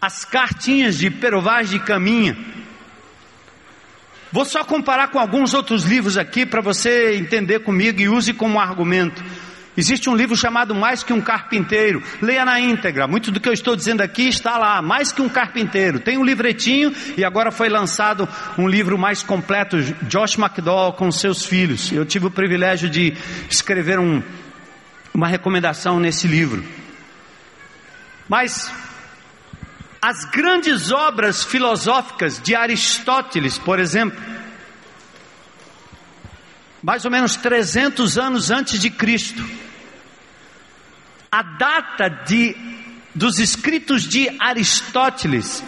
As 0.00 0.24
cartinhas 0.24 0.98
de 0.98 1.10
Perovaz 1.10 1.70
de 1.70 1.78
Caminha. 1.78 2.36
Vou 4.30 4.44
só 4.44 4.62
comparar 4.62 5.08
com 5.08 5.18
alguns 5.18 5.54
outros 5.54 5.84
livros 5.84 6.18
aqui 6.18 6.44
para 6.44 6.60
você 6.60 7.16
entender 7.16 7.60
comigo 7.60 8.00
e 8.00 8.08
use 8.08 8.34
como 8.34 8.60
argumento. 8.60 9.24
Existe 9.78 10.10
um 10.10 10.16
livro 10.16 10.34
chamado 10.34 10.74
Mais 10.74 11.04
que 11.04 11.12
um 11.12 11.20
Carpinteiro. 11.20 12.02
Leia 12.20 12.44
na 12.44 12.58
íntegra. 12.58 13.06
Muito 13.06 13.30
do 13.30 13.38
que 13.38 13.48
eu 13.48 13.52
estou 13.52 13.76
dizendo 13.76 14.00
aqui 14.00 14.26
está 14.26 14.58
lá. 14.58 14.82
Mais 14.82 15.12
que 15.12 15.22
um 15.22 15.28
Carpinteiro. 15.28 16.00
Tem 16.00 16.18
um 16.18 16.24
livretinho 16.24 16.92
e 17.16 17.24
agora 17.24 17.52
foi 17.52 17.68
lançado 17.68 18.28
um 18.58 18.66
livro 18.66 18.98
mais 18.98 19.22
completo. 19.22 19.80
Josh 20.02 20.36
McDowell 20.36 20.94
com 20.94 21.12
seus 21.12 21.46
filhos. 21.46 21.92
Eu 21.92 22.04
tive 22.04 22.26
o 22.26 22.30
privilégio 22.30 22.90
de 22.90 23.16
escrever 23.48 24.00
um, 24.00 24.20
uma 25.14 25.28
recomendação 25.28 26.00
nesse 26.00 26.26
livro. 26.26 26.64
Mas 28.28 28.68
as 30.02 30.24
grandes 30.24 30.90
obras 30.90 31.44
filosóficas 31.44 32.40
de 32.42 32.56
Aristóteles, 32.56 33.56
por 33.58 33.78
exemplo, 33.78 34.20
mais 36.82 37.04
ou 37.04 37.12
menos 37.12 37.36
300 37.36 38.18
anos 38.18 38.50
antes 38.50 38.80
de 38.80 38.90
Cristo, 38.90 39.67
a 41.30 41.42
data 41.42 42.08
de, 42.08 42.56
dos 43.14 43.38
escritos 43.38 44.02
de 44.04 44.28
Aristóteles 44.40 45.62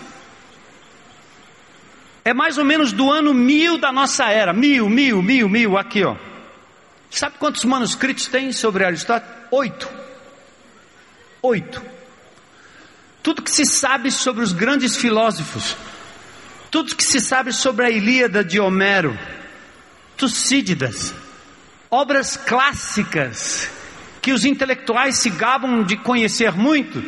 é 2.25 2.35
mais 2.35 2.59
ou 2.59 2.65
menos 2.65 2.93
do 2.93 3.11
ano 3.11 3.33
mil 3.33 3.79
da 3.79 3.91
nossa 3.91 4.27
era. 4.27 4.53
Mil, 4.53 4.89
mil, 4.89 5.23
mil, 5.23 5.49
mil, 5.49 5.79
aqui 5.79 6.05
ó. 6.05 6.17
Sabe 7.11 7.39
quantos 7.39 7.65
manuscritos 7.65 8.27
tem 8.27 8.53
sobre 8.53 8.85
Aristóteles? 8.85 9.35
Oito. 9.51 9.89
Oito. 11.43 11.83
Tudo 13.23 13.43
que 13.43 13.51
se 13.51 13.67
sabe 13.67 14.11
sobre 14.11 14.43
os 14.45 14.53
grandes 14.53 14.97
filósofos, 14.97 15.77
tudo 16.71 16.95
que 16.95 17.05
se 17.05 17.21
sabe 17.21 17.53
sobre 17.53 17.87
a 17.87 17.91
Ilíada 17.91 18.43
de 18.43 18.59
Homero, 18.61 19.19
Tucídides, 20.17 21.13
obras 21.91 22.37
clássicas 22.37 23.71
que 24.21 24.33
os 24.33 24.45
intelectuais 24.45 25.17
se 25.17 25.31
gabam 25.31 25.83
de 25.83 25.97
conhecer 25.97 26.53
muito, 26.53 27.03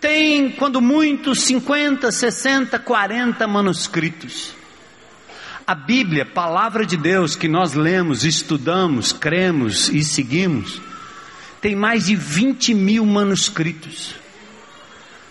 tem, 0.00 0.50
quando 0.50 0.80
muito, 0.80 1.34
50, 1.34 2.10
60, 2.10 2.78
40 2.78 3.46
manuscritos. 3.46 4.52
A 5.66 5.74
Bíblia, 5.74 6.24
palavra 6.24 6.86
de 6.86 6.96
Deus 6.96 7.34
que 7.36 7.48
nós 7.48 7.74
lemos, 7.74 8.24
estudamos, 8.24 9.12
cremos 9.12 9.88
e 9.88 10.02
seguimos, 10.02 10.80
tem 11.60 11.74
mais 11.74 12.06
de 12.06 12.16
20 12.16 12.74
mil 12.74 13.04
manuscritos. 13.04 14.14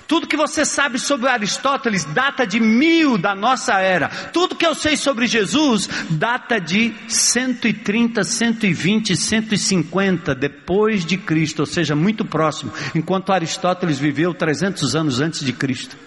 Tudo 0.08 0.26
que 0.26 0.38
você 0.38 0.64
sabe 0.64 0.98
sobre 0.98 1.28
Aristóteles 1.28 2.06
data 2.06 2.48
de 2.48 2.62
mil 2.62 3.18
da 3.18 3.36
nossa 3.36 3.74
era. 3.80 4.08
Tudo 4.08 4.56
que 4.56 4.66
eu 4.66 4.74
sei 4.74 4.96
sobre 4.96 5.28
Jesus 5.28 5.90
data 6.10 6.60
de 6.60 6.96
130, 7.10 8.24
120, 8.24 9.18
150 9.18 10.34
depois 10.34 11.06
de 11.06 11.18
Cristo, 11.18 11.60
ou 11.60 11.66
seja, 11.66 11.94
muito 11.94 12.24
próximo, 12.24 12.72
enquanto 12.96 13.34
Aristóteles 13.34 14.00
viveu 14.00 14.34
300 14.34 14.96
anos 14.96 15.20
antes 15.20 15.42
de 15.42 15.52
Cristo. 15.52 15.98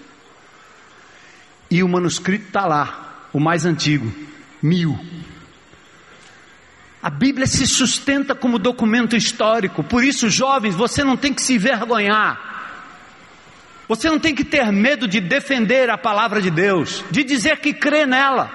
E 1.70 1.82
o 1.82 1.88
manuscrito 1.88 2.46
está 2.46 2.66
lá, 2.66 3.28
o 3.34 3.38
mais 3.38 3.66
antigo, 3.66 4.10
mil. 4.62 4.98
A 7.02 7.10
Bíblia 7.10 7.46
se 7.46 7.66
sustenta 7.66 8.34
como 8.34 8.58
documento 8.58 9.14
histórico, 9.14 9.84
por 9.84 10.02
isso, 10.02 10.30
jovens, 10.30 10.74
você 10.74 11.04
não 11.04 11.16
tem 11.18 11.34
que 11.34 11.42
se 11.42 11.54
envergonhar. 11.54 12.49
Você 13.90 14.08
não 14.08 14.20
tem 14.20 14.36
que 14.36 14.44
ter 14.44 14.70
medo 14.70 15.08
de 15.08 15.20
defender 15.20 15.90
a 15.90 15.98
palavra 15.98 16.40
de 16.40 16.48
Deus, 16.48 17.04
de 17.10 17.24
dizer 17.24 17.58
que 17.58 17.72
crê 17.72 18.06
nela. 18.06 18.48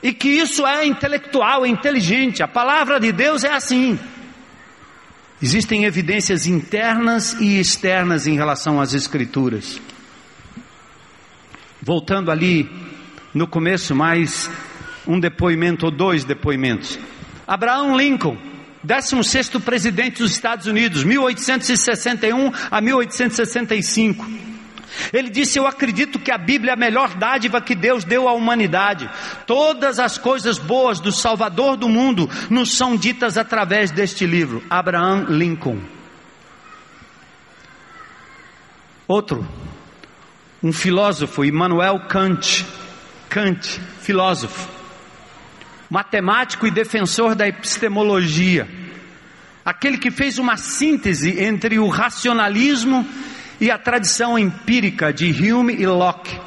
E 0.00 0.12
que 0.12 0.28
isso 0.28 0.64
é 0.64 0.86
intelectual, 0.86 1.66
é 1.66 1.68
inteligente. 1.68 2.40
A 2.40 2.46
palavra 2.46 3.00
de 3.00 3.10
Deus 3.10 3.42
é 3.42 3.52
assim. 3.52 3.98
Existem 5.42 5.82
evidências 5.84 6.46
internas 6.46 7.32
e 7.40 7.58
externas 7.58 8.28
em 8.28 8.36
relação 8.36 8.80
às 8.80 8.94
Escrituras. 8.94 9.80
Voltando 11.82 12.30
ali 12.30 12.70
no 13.34 13.48
começo, 13.48 13.96
mais 13.96 14.48
um 15.08 15.18
depoimento 15.18 15.86
ou 15.86 15.90
dois 15.90 16.22
depoimentos. 16.22 17.00
Abraão 17.48 17.96
Lincoln 17.96 18.49
16 18.82 19.50
presidente 19.64 20.22
dos 20.22 20.32
Estados 20.32 20.66
Unidos, 20.66 21.04
1861 21.04 22.52
a 22.70 22.80
1865. 22.80 24.26
Ele 25.12 25.28
disse: 25.30 25.58
Eu 25.58 25.66
acredito 25.66 26.18
que 26.18 26.32
a 26.32 26.38
Bíblia 26.38 26.72
é 26.72 26.74
a 26.74 26.78
melhor 26.78 27.14
dádiva 27.14 27.60
que 27.60 27.74
Deus 27.74 28.04
deu 28.04 28.28
à 28.28 28.32
humanidade. 28.32 29.08
Todas 29.46 29.98
as 29.98 30.18
coisas 30.18 30.58
boas 30.58 30.98
do 30.98 31.12
Salvador 31.12 31.76
do 31.76 31.88
mundo 31.88 32.28
nos 32.48 32.76
são 32.76 32.96
ditas 32.96 33.36
através 33.36 33.90
deste 33.90 34.26
livro. 34.26 34.62
Abraham 34.68 35.26
Lincoln. 35.28 35.80
Outro, 39.06 39.46
um 40.62 40.72
filósofo, 40.72 41.44
Immanuel 41.44 42.00
Kant. 42.08 42.64
Kant, 43.28 43.80
filósofo 44.00 44.79
matemático 45.90 46.66
e 46.66 46.70
defensor 46.70 47.34
da 47.34 47.48
epistemologia, 47.48 48.68
aquele 49.64 49.98
que 49.98 50.10
fez 50.10 50.38
uma 50.38 50.56
síntese 50.56 51.42
entre 51.42 51.80
o 51.80 51.88
racionalismo 51.88 53.06
e 53.60 53.70
a 53.70 53.76
tradição 53.76 54.38
empírica 54.38 55.12
de 55.12 55.30
Hume 55.30 55.74
e 55.74 55.86
Locke. 55.86 56.38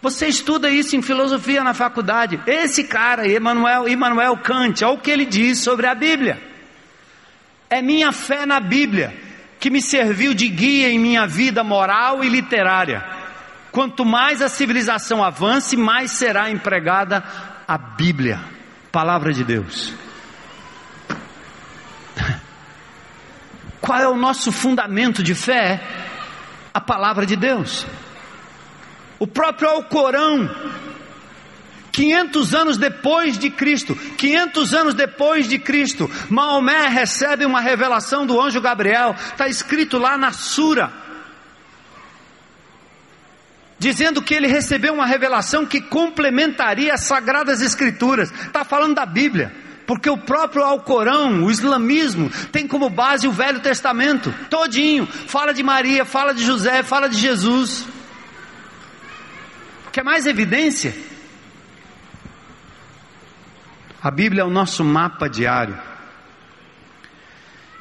Você 0.00 0.28
estuda 0.28 0.70
isso 0.70 0.94
em 0.94 1.02
filosofia 1.02 1.64
na 1.64 1.74
faculdade. 1.74 2.40
Esse 2.46 2.84
cara, 2.84 3.26
Emmanuel, 3.26 3.88
Emmanuel 3.88 4.36
Kant, 4.36 4.84
olha 4.84 4.94
o 4.94 4.98
que 4.98 5.10
ele 5.10 5.26
diz 5.26 5.58
sobre 5.58 5.88
a 5.88 5.94
Bíblia. 5.94 6.40
É 7.68 7.82
minha 7.82 8.12
fé 8.12 8.46
na 8.46 8.60
Bíblia 8.60 9.12
que 9.58 9.70
me 9.70 9.82
serviu 9.82 10.32
de 10.32 10.48
guia 10.48 10.88
em 10.88 11.00
minha 11.00 11.26
vida 11.26 11.64
moral 11.64 12.22
e 12.22 12.28
literária. 12.28 13.04
Quanto 13.72 14.04
mais 14.04 14.40
a 14.40 14.48
civilização 14.48 15.22
avance, 15.22 15.76
mais 15.76 16.12
será 16.12 16.48
empregada 16.48 17.24
a 17.66 17.76
Bíblia. 17.76 18.57
Palavra 18.90 19.32
de 19.32 19.44
Deus. 19.44 19.92
Qual 23.80 23.98
é 23.98 24.08
o 24.08 24.16
nosso 24.16 24.52
fundamento 24.52 25.22
de 25.22 25.34
fé? 25.34 25.80
A 26.72 26.80
palavra 26.80 27.24
de 27.24 27.36
Deus. 27.36 27.86
O 29.18 29.26
próprio 29.26 29.68
Alcorão 29.68 30.48
500 31.98 32.54
anos 32.54 32.78
depois 32.78 33.36
de 33.36 33.50
Cristo, 33.50 33.96
500 33.96 34.74
anos 34.74 34.94
depois 34.94 35.48
de 35.48 35.58
Cristo, 35.58 36.08
Maomé 36.30 36.86
recebe 36.86 37.44
uma 37.44 37.60
revelação 37.60 38.24
do 38.24 38.40
anjo 38.40 38.60
Gabriel, 38.60 39.16
está 39.18 39.48
escrito 39.48 39.98
lá 39.98 40.16
na 40.16 40.30
Sura, 40.30 40.92
dizendo 43.78 44.20
que 44.20 44.34
ele 44.34 44.48
recebeu 44.48 44.92
uma 44.92 45.06
revelação 45.06 45.64
que 45.64 45.80
complementaria 45.80 46.92
as 46.92 47.02
sagradas 47.02 47.60
escrituras, 47.60 48.30
está 48.30 48.64
falando 48.64 48.96
da 48.96 49.06
Bíblia, 49.06 49.52
porque 49.86 50.10
o 50.10 50.18
próprio 50.18 50.64
Alcorão, 50.64 51.44
o 51.44 51.50
islamismo, 51.50 52.30
tem 52.52 52.66
como 52.66 52.90
base 52.90 53.28
o 53.28 53.32
Velho 53.32 53.60
Testamento, 53.60 54.34
todinho, 54.50 55.06
fala 55.06 55.54
de 55.54 55.62
Maria, 55.62 56.04
fala 56.04 56.34
de 56.34 56.44
José, 56.44 56.82
fala 56.82 57.08
de 57.08 57.16
Jesus. 57.16 57.86
Quer 59.92 60.04
mais 60.04 60.26
evidência? 60.26 60.94
A 64.02 64.10
Bíblia 64.10 64.42
é 64.42 64.44
o 64.44 64.50
nosso 64.50 64.84
mapa 64.84 65.28
diário. 65.28 65.78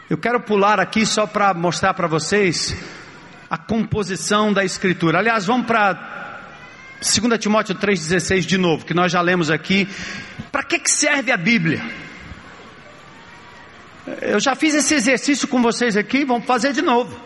Eu 0.09 0.17
quero 0.17 0.39
pular 0.39 0.79
aqui 0.79 1.05
só 1.05 1.27
para 1.27 1.53
mostrar 1.53 1.93
para 1.93 2.07
vocês 2.07 2.75
a 3.49 3.57
composição 3.57 4.51
da 4.51 4.63
Escritura. 4.63 5.19
Aliás, 5.19 5.45
vamos 5.45 5.67
para 5.67 6.17
2 7.01 7.39
Timóteo 7.39 7.75
3,16 7.75 8.41
de 8.41 8.57
novo, 8.57 8.85
que 8.85 8.93
nós 8.93 9.11
já 9.11 9.21
lemos 9.21 9.49
aqui. 9.49 9.87
Para 10.51 10.63
que, 10.63 10.79
que 10.79 10.91
serve 10.91 11.31
a 11.31 11.37
Bíblia? 11.37 11.81
Eu 14.21 14.39
já 14.39 14.55
fiz 14.55 14.73
esse 14.73 14.93
exercício 14.93 15.47
com 15.47 15.61
vocês 15.61 15.97
aqui, 15.97 16.23
vamos 16.23 16.45
fazer 16.45 16.73
de 16.73 16.81
novo. 16.81 17.19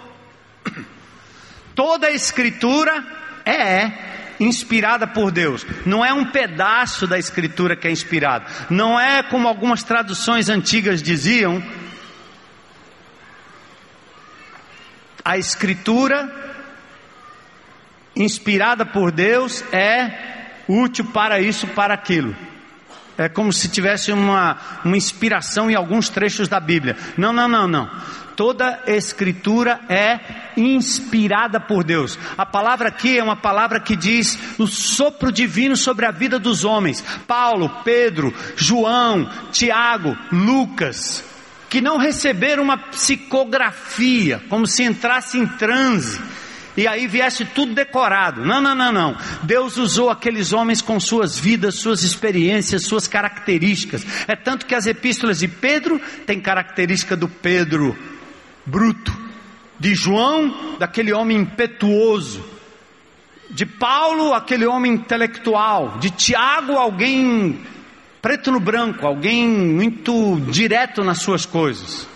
Toda 1.75 2.07
a 2.07 2.11
Escritura 2.11 3.05
é 3.45 3.91
inspirada 4.39 5.07
por 5.07 5.31
Deus. 5.31 5.65
Não 5.85 6.03
é 6.03 6.11
um 6.11 6.25
pedaço 6.25 7.05
da 7.05 7.17
escritura 7.17 7.75
que 7.75 7.87
é 7.87 7.91
inspirado. 7.91 8.45
Não 8.69 8.99
é 8.99 9.21
como 9.21 9.47
algumas 9.47 9.83
traduções 9.83 10.49
antigas 10.49 11.01
diziam. 11.01 11.63
A 15.23 15.37
escritura 15.37 16.29
inspirada 18.15 18.85
por 18.85 19.11
Deus 19.11 19.63
é 19.71 20.63
útil 20.67 21.05
para 21.05 21.39
isso, 21.39 21.67
para 21.67 21.93
aquilo. 21.93 22.35
É 23.17 23.29
como 23.29 23.53
se 23.53 23.69
tivesse 23.69 24.11
uma, 24.11 24.57
uma 24.83 24.97
inspiração 24.97 25.69
em 25.69 25.75
alguns 25.75 26.09
trechos 26.09 26.47
da 26.47 26.59
Bíblia. 26.59 26.97
Não, 27.17 27.31
não, 27.31 27.47
não, 27.47 27.67
não 27.67 27.89
toda 28.41 28.81
escritura 28.87 29.81
é 29.87 30.19
inspirada 30.57 31.59
por 31.59 31.83
Deus. 31.83 32.17
A 32.35 32.43
palavra 32.43 32.89
aqui 32.89 33.19
é 33.19 33.23
uma 33.23 33.35
palavra 33.35 33.79
que 33.79 33.95
diz 33.95 34.35
o 34.57 34.65
sopro 34.65 35.31
divino 35.31 35.77
sobre 35.77 36.07
a 36.07 36.11
vida 36.11 36.39
dos 36.39 36.65
homens. 36.65 37.03
Paulo, 37.27 37.69
Pedro, 37.83 38.33
João, 38.55 39.29
Tiago, 39.51 40.17
Lucas, 40.31 41.23
que 41.71 41.79
não 41.79 41.97
receberam 41.97 42.63
uma 42.63 42.77
psicografia, 42.77 44.43
como 44.49 44.67
se 44.67 44.83
entrasse 44.83 45.37
em 45.37 45.47
transe 45.47 46.19
e 46.75 46.85
aí 46.85 47.07
viesse 47.07 47.45
tudo 47.45 47.73
decorado. 47.73 48.45
Não, 48.45 48.59
não, 48.59 48.75
não, 48.75 48.91
não. 48.91 49.17
Deus 49.43 49.77
usou 49.77 50.09
aqueles 50.09 50.51
homens 50.51 50.81
com 50.81 50.99
suas 50.99 51.39
vidas, 51.39 51.75
suas 51.75 52.03
experiências, 52.03 52.83
suas 52.83 53.07
características. 53.07 54.05
É 54.27 54.35
tanto 54.35 54.65
que 54.65 54.75
as 54.75 54.85
epístolas 54.85 55.39
de 55.39 55.47
Pedro 55.47 55.97
têm 56.25 56.41
característica 56.41 57.15
do 57.15 57.29
Pedro 57.29 57.97
bruto, 58.65 59.17
de 59.79 59.95
João, 59.95 60.75
daquele 60.77 61.13
homem 61.13 61.37
impetuoso, 61.37 62.45
de 63.49 63.65
Paulo, 63.65 64.33
aquele 64.33 64.65
homem 64.65 64.93
intelectual, 64.93 65.99
de 65.99 66.09
Tiago, 66.09 66.73
alguém 66.73 67.61
preto 68.21 68.51
no 68.51 68.59
branco, 68.59 69.07
alguém 69.07 69.47
muito 69.47 70.39
direto 70.49 71.03
nas 71.03 71.19
suas 71.19 71.45
coisas. 71.45 72.07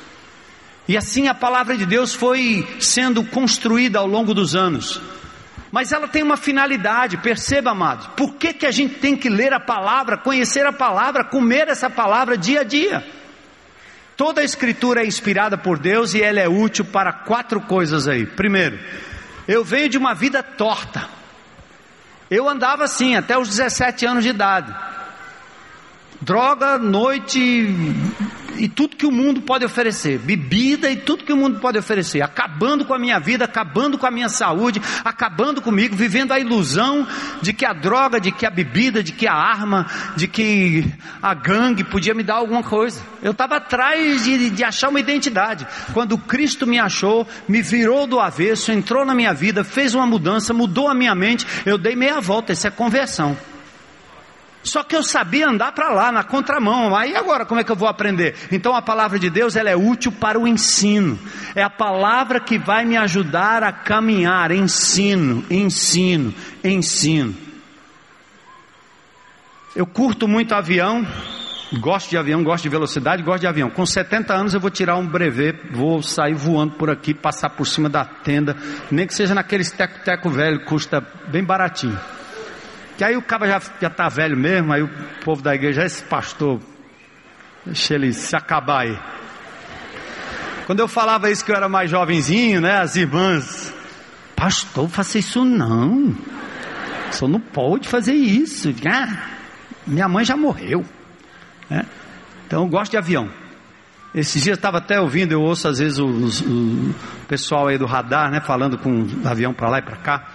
E 0.88 0.96
assim 0.96 1.28
a 1.28 1.34
palavra 1.34 1.76
de 1.76 1.86
Deus 1.86 2.14
foi 2.14 2.68
sendo 2.80 3.24
construída 3.24 4.00
ao 4.00 4.08
longo 4.08 4.34
dos 4.34 4.56
anos. 4.56 5.02
Mas 5.72 5.92
ela 5.92 6.08
tem 6.08 6.22
uma 6.22 6.38
finalidade, 6.38 7.18
perceba, 7.18 7.72
amados. 7.72 8.08
Por 8.16 8.36
que, 8.36 8.54
que 8.54 8.66
a 8.66 8.72
gente 8.72 8.96
tem 8.96 9.18
que 9.18 9.30
ler 9.30 9.52
a 9.52 9.60
palavra, 9.60 10.16
conhecer 10.16 10.66
a 10.66 10.72
palavra, 10.72 11.24
comer 11.24 11.68
essa 11.68 11.90
palavra 11.90 12.38
dia 12.38 12.62
a 12.62 12.64
dia? 12.64 13.06
Toda 14.16 14.42
a 14.42 14.44
escritura 14.44 15.04
é 15.04 15.08
inspirada 15.08 15.58
por 15.58 15.78
Deus 15.78 16.14
e 16.14 16.22
ela 16.22 16.40
é 16.40 16.48
útil 16.48 16.86
para 16.86 17.12
quatro 17.12 17.60
coisas 17.60 18.08
aí. 18.08 18.26
Primeiro, 18.26 18.80
eu 19.48 19.64
venho 19.66 19.90
de 19.90 19.98
uma 19.98 20.14
vida 20.14 20.42
torta. 20.42 21.10
Eu 22.30 22.48
andava 22.48 22.86
assim 22.86 23.16
até 23.16 23.38
os 23.38 23.50
17 23.50 24.06
anos 24.06 24.24
de 24.24 24.30
idade. 24.30 24.74
Droga, 26.26 26.80
noite, 26.80 27.40
e 28.58 28.68
tudo 28.68 28.96
que 28.96 29.06
o 29.06 29.12
mundo 29.12 29.42
pode 29.42 29.64
oferecer, 29.64 30.18
bebida 30.18 30.90
e 30.90 30.96
tudo 30.96 31.24
que 31.24 31.32
o 31.32 31.38
mundo 31.38 31.60
pode 31.60 31.78
oferecer, 31.78 32.24
acabando 32.24 32.84
com 32.84 32.96
a 32.96 32.98
minha 32.98 33.20
vida, 33.20 33.46
acabando 33.46 33.96
com 33.96 34.08
a 34.08 34.12
minha 34.12 34.28
saúde, 34.28 34.82
acabando 35.04 35.62
comigo, 35.62 35.96
vivendo 35.96 36.32
a 36.32 36.40
ilusão 36.40 37.08
de 37.44 37.54
que 37.54 37.64
a 37.64 37.74
droga, 37.74 38.20
de 38.20 38.32
que 38.32 38.44
a 38.44 38.50
bebida, 38.50 39.04
de 39.04 39.12
que 39.12 39.28
a 39.28 39.36
arma, 39.36 39.86
de 40.16 40.28
que 40.28 40.92
a 41.22 41.36
gangue 41.36 41.84
podia 41.84 42.16
me 42.16 42.24
dar 42.24 42.38
alguma 42.38 42.64
coisa. 42.64 43.04
Eu 43.22 43.32
estava 43.32 43.58
atrás 43.58 44.24
de, 44.24 44.50
de 44.50 44.64
achar 44.64 44.90
uma 44.90 45.00
identidade. 45.00 45.68
Quando 45.94 46.18
Cristo 46.18 46.66
me 46.66 46.80
achou, 46.80 47.28
me 47.48 47.62
virou 47.62 48.08
do 48.08 48.20
avesso, 48.20 48.72
entrou 48.72 49.06
na 49.06 49.14
minha 49.14 49.32
vida, 49.32 49.64
fez 49.64 49.94
uma 49.94 50.08
mudança, 50.08 50.56
mudou 50.56 50.88
a 50.88 50.96
minha 50.96 51.14
mente, 51.14 51.46
eu 51.68 51.78
dei 51.78 51.96
meia 51.96 52.20
volta, 52.20 52.52
isso 52.52 52.66
é 52.66 52.72
conversão. 52.72 53.38
Só 54.66 54.84
que 54.84 54.96
eu 54.96 55.04
sabia 55.04 55.48
andar 55.48 55.72
para 55.74 55.90
lá, 55.90 56.12
na 56.12 56.24
contramão. 56.24 56.96
Aí 56.96 57.16
agora 57.16 57.46
como 57.46 57.62
é 57.62 57.64
que 57.64 57.72
eu 57.72 57.76
vou 57.76 57.88
aprender? 57.88 58.36
Então 58.52 58.76
a 58.76 58.82
palavra 58.82 59.20
de 59.20 59.30
Deus 59.30 59.56
ela 59.56 59.70
é 59.70 59.76
útil 59.76 60.12
para 60.12 60.40
o 60.40 60.48
ensino. 60.48 61.20
É 61.54 61.62
a 61.62 61.70
palavra 61.70 62.40
que 62.40 62.58
vai 62.58 62.84
me 62.84 62.98
ajudar 62.98 63.62
a 63.62 63.72
caminhar. 63.72 64.52
Ensino, 64.52 65.46
ensino, 65.52 66.34
ensino. 66.64 67.36
Eu 69.76 69.86
curto 69.86 70.28
muito 70.28 70.56
avião. 70.56 71.06
Gosto 71.80 72.10
de 72.10 72.18
avião, 72.18 72.44
gosto 72.44 72.64
de 72.64 72.70
velocidade, 72.70 73.22
gosto 73.22 73.42
de 73.42 73.48
avião. 73.48 73.70
Com 73.70 73.86
70 73.86 74.34
anos 74.34 74.54
eu 74.54 74.60
vou 74.60 74.70
tirar 74.72 74.96
um 74.98 75.06
brevet, 75.06 75.60
vou 75.72 76.02
sair 76.02 76.34
voando 76.34 76.76
por 76.76 76.90
aqui, 76.90 77.14
passar 77.14 77.50
por 77.50 77.66
cima 77.66 77.90
da 77.90 78.06
tenda, 78.06 78.56
nem 78.90 79.06
que 79.06 79.14
seja 79.14 79.34
naquele 79.34 79.66
teco-teco 79.66 80.30
velho, 80.30 80.64
custa 80.64 81.02
bem 81.28 81.44
baratinho. 81.44 82.00
Que 82.98 83.04
aí 83.04 83.18
o 83.18 83.22
cara 83.22 83.48
já, 83.48 83.62
já 83.82 83.90
tá 83.90 84.08
velho 84.08 84.38
mesmo, 84.38 84.72
aí 84.72 84.82
o 84.82 84.90
povo 85.24 85.42
da 85.42 85.54
igreja, 85.54 85.84
esse 85.84 86.04
pastor, 86.04 86.60
deixa 87.66 87.96
ele 87.96 88.14
se 88.14 88.36
acabar 88.36 88.82
aí. 88.84 88.98
Quando 90.66 90.80
eu 90.80 90.88
falava 90.88 91.30
isso 91.30 91.44
que 91.44 91.52
eu 91.52 91.56
era 91.56 91.70
mais 91.70 91.92
jovenzinho, 91.92 92.62
né, 92.62 92.80
as 92.80 92.96
irmãs, 92.96 93.74
pastor, 94.36 94.90
faça 94.90 95.20
isso 95.20 95.44
não. 95.44 96.16
Só 97.12 97.28
não 97.28 97.40
pode 97.40 97.88
fazer 97.88 98.14
isso. 98.14 98.74
Ah, 98.86 99.30
minha 99.86 100.08
mãe 100.08 100.26
já 100.26 100.36
morreu. 100.36 100.84
Né? 101.70 101.86
Então 102.48 102.64
eu 102.64 102.68
gosto 102.68 102.92
de 102.92 102.98
avião. 102.98 103.30
Esses 104.14 104.42
dias 104.42 104.58
estava 104.58 104.78
até 104.78 105.00
ouvindo, 105.00 105.34
eu 105.34 105.42
ouço 105.42 105.68
às 105.68 105.80
vezes 105.80 106.00
o 106.00 106.96
pessoal 107.28 107.68
aí 107.68 107.78
do 107.78 107.86
radar, 107.86 108.32
né, 108.32 108.40
falando 108.40 108.78
com 108.78 109.04
o 109.04 109.28
avião 109.28 109.54
para 109.54 109.70
lá 109.70 109.80
e 109.80 109.82
para 109.82 109.98
cá. 109.98 110.28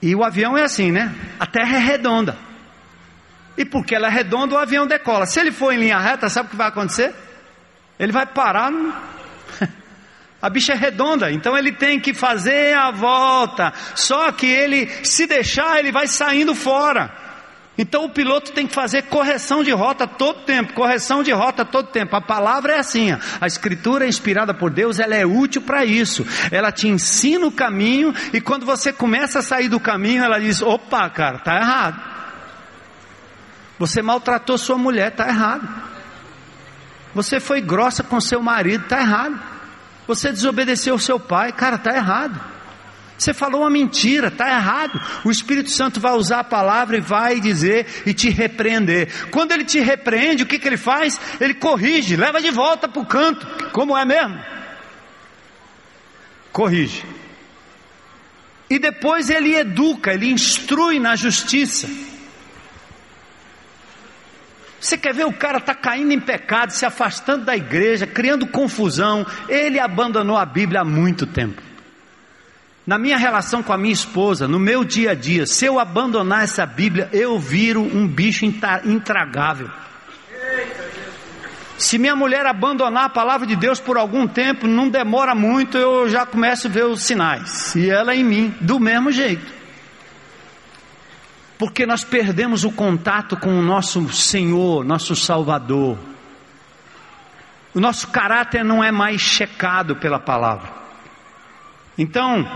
E 0.00 0.14
o 0.14 0.24
avião 0.24 0.56
é 0.56 0.62
assim, 0.62 0.92
né? 0.92 1.14
A 1.38 1.46
terra 1.46 1.76
é 1.76 1.80
redonda. 1.80 2.36
E 3.56 3.64
porque 3.64 3.94
ela 3.94 4.06
é 4.06 4.10
redonda, 4.10 4.54
o 4.54 4.58
avião 4.58 4.86
decola. 4.86 5.26
Se 5.26 5.40
ele 5.40 5.50
for 5.50 5.72
em 5.72 5.78
linha 5.78 5.98
reta, 5.98 6.28
sabe 6.28 6.46
o 6.46 6.50
que 6.50 6.56
vai 6.56 6.68
acontecer? 6.68 7.12
Ele 7.98 8.12
vai 8.12 8.26
parar. 8.26 8.70
No... 8.70 8.94
A 10.40 10.48
bicha 10.48 10.72
é 10.72 10.76
redonda, 10.76 11.32
então 11.32 11.58
ele 11.58 11.72
tem 11.72 11.98
que 11.98 12.14
fazer 12.14 12.72
a 12.72 12.92
volta. 12.92 13.72
Só 13.96 14.30
que 14.30 14.46
ele, 14.46 14.86
se 15.04 15.26
deixar, 15.26 15.80
ele 15.80 15.90
vai 15.90 16.06
saindo 16.06 16.54
fora. 16.54 17.27
Então 17.78 18.04
o 18.04 18.10
piloto 18.10 18.50
tem 18.50 18.66
que 18.66 18.74
fazer 18.74 19.02
correção 19.02 19.62
de 19.62 19.70
rota 19.70 20.04
todo 20.04 20.44
tempo, 20.44 20.72
correção 20.72 21.22
de 21.22 21.30
rota 21.30 21.64
todo 21.64 21.86
tempo. 21.86 22.16
A 22.16 22.20
palavra 22.20 22.74
é 22.74 22.78
assim, 22.80 23.16
a 23.40 23.46
escritura 23.46 24.04
é 24.04 24.08
inspirada 24.08 24.52
por 24.52 24.68
Deus, 24.68 24.98
ela 24.98 25.14
é 25.14 25.24
útil 25.24 25.62
para 25.62 25.84
isso. 25.84 26.26
Ela 26.50 26.72
te 26.72 26.88
ensina 26.88 27.46
o 27.46 27.52
caminho 27.52 28.12
e 28.32 28.40
quando 28.40 28.66
você 28.66 28.92
começa 28.92 29.38
a 29.38 29.42
sair 29.42 29.68
do 29.68 29.78
caminho, 29.78 30.24
ela 30.24 30.40
diz: 30.40 30.60
"Opa, 30.60 31.08
cara, 31.08 31.38
tá 31.38 31.54
errado. 31.54 32.18
Você 33.78 34.02
maltratou 34.02 34.58
sua 34.58 34.76
mulher, 34.76 35.12
tá 35.12 35.28
errado. 35.28 35.68
Você 37.14 37.38
foi 37.38 37.60
grossa 37.60 38.02
com 38.02 38.20
seu 38.20 38.42
marido, 38.42 38.88
tá 38.88 39.00
errado. 39.00 39.38
Você 40.08 40.32
desobedeceu 40.32 40.98
seu 40.98 41.20
pai, 41.20 41.52
cara, 41.52 41.78
tá 41.78 41.94
errado." 41.94 42.57
Você 43.18 43.34
falou 43.34 43.62
uma 43.62 43.70
mentira, 43.70 44.28
está 44.28 44.48
errado. 44.48 45.00
O 45.24 45.30
Espírito 45.30 45.70
Santo 45.70 45.98
vai 45.98 46.12
usar 46.12 46.38
a 46.38 46.44
palavra 46.44 46.96
e 46.96 47.00
vai 47.00 47.40
dizer 47.40 48.04
e 48.06 48.14
te 48.14 48.30
repreender. 48.30 49.28
Quando 49.30 49.50
ele 49.50 49.64
te 49.64 49.80
repreende, 49.80 50.44
o 50.44 50.46
que, 50.46 50.56
que 50.56 50.68
ele 50.68 50.76
faz? 50.76 51.20
Ele 51.40 51.54
corrige, 51.54 52.14
leva 52.14 52.40
de 52.40 52.52
volta 52.52 52.88
para 52.88 53.02
o 53.02 53.06
canto. 53.06 53.44
Como 53.72 53.98
é 53.98 54.04
mesmo? 54.04 54.40
Corrige. 56.52 57.04
E 58.70 58.78
depois 58.78 59.30
ele 59.30 59.56
educa, 59.56 60.12
ele 60.12 60.30
instrui 60.30 61.00
na 61.00 61.16
justiça. 61.16 61.88
Você 64.80 64.96
quer 64.96 65.12
ver 65.12 65.26
o 65.26 65.32
cara 65.32 65.58
está 65.58 65.74
caindo 65.74 66.12
em 66.12 66.20
pecado, 66.20 66.70
se 66.70 66.86
afastando 66.86 67.44
da 67.44 67.56
igreja, 67.56 68.06
criando 68.06 68.46
confusão. 68.46 69.26
Ele 69.48 69.80
abandonou 69.80 70.36
a 70.36 70.46
Bíblia 70.46 70.82
há 70.82 70.84
muito 70.84 71.26
tempo. 71.26 71.67
Na 72.88 72.98
minha 72.98 73.18
relação 73.18 73.62
com 73.62 73.70
a 73.70 73.76
minha 73.76 73.92
esposa, 73.92 74.48
no 74.48 74.58
meu 74.58 74.82
dia 74.82 75.10
a 75.10 75.14
dia, 75.14 75.44
se 75.44 75.66
eu 75.66 75.78
abandonar 75.78 76.44
essa 76.44 76.64
Bíblia, 76.64 77.10
eu 77.12 77.38
viro 77.38 77.82
um 77.82 78.08
bicho 78.08 78.46
intragável. 78.46 79.68
Se 81.76 81.98
minha 81.98 82.16
mulher 82.16 82.46
abandonar 82.46 83.04
a 83.04 83.10
palavra 83.10 83.46
de 83.46 83.54
Deus 83.54 83.78
por 83.78 83.98
algum 83.98 84.26
tempo, 84.26 84.66
não 84.66 84.88
demora 84.88 85.34
muito, 85.34 85.76
eu 85.76 86.08
já 86.08 86.24
começo 86.24 86.66
a 86.66 86.70
ver 86.70 86.86
os 86.86 87.02
sinais. 87.02 87.74
E 87.74 87.90
ela 87.90 88.14
em 88.14 88.24
mim, 88.24 88.54
do 88.58 88.80
mesmo 88.80 89.12
jeito 89.12 89.58
porque 91.58 91.84
nós 91.84 92.04
perdemos 92.04 92.64
o 92.64 92.70
contato 92.70 93.36
com 93.36 93.50
o 93.50 93.60
nosso 93.60 94.08
Senhor, 94.12 94.82
nosso 94.84 95.16
Salvador. 95.16 95.98
O 97.74 97.80
nosso 97.80 98.06
caráter 98.08 98.64
não 98.64 98.82
é 98.82 98.92
mais 98.92 99.20
checado 99.20 99.96
pela 99.96 100.20
palavra. 100.20 100.87
Então, 101.98 102.46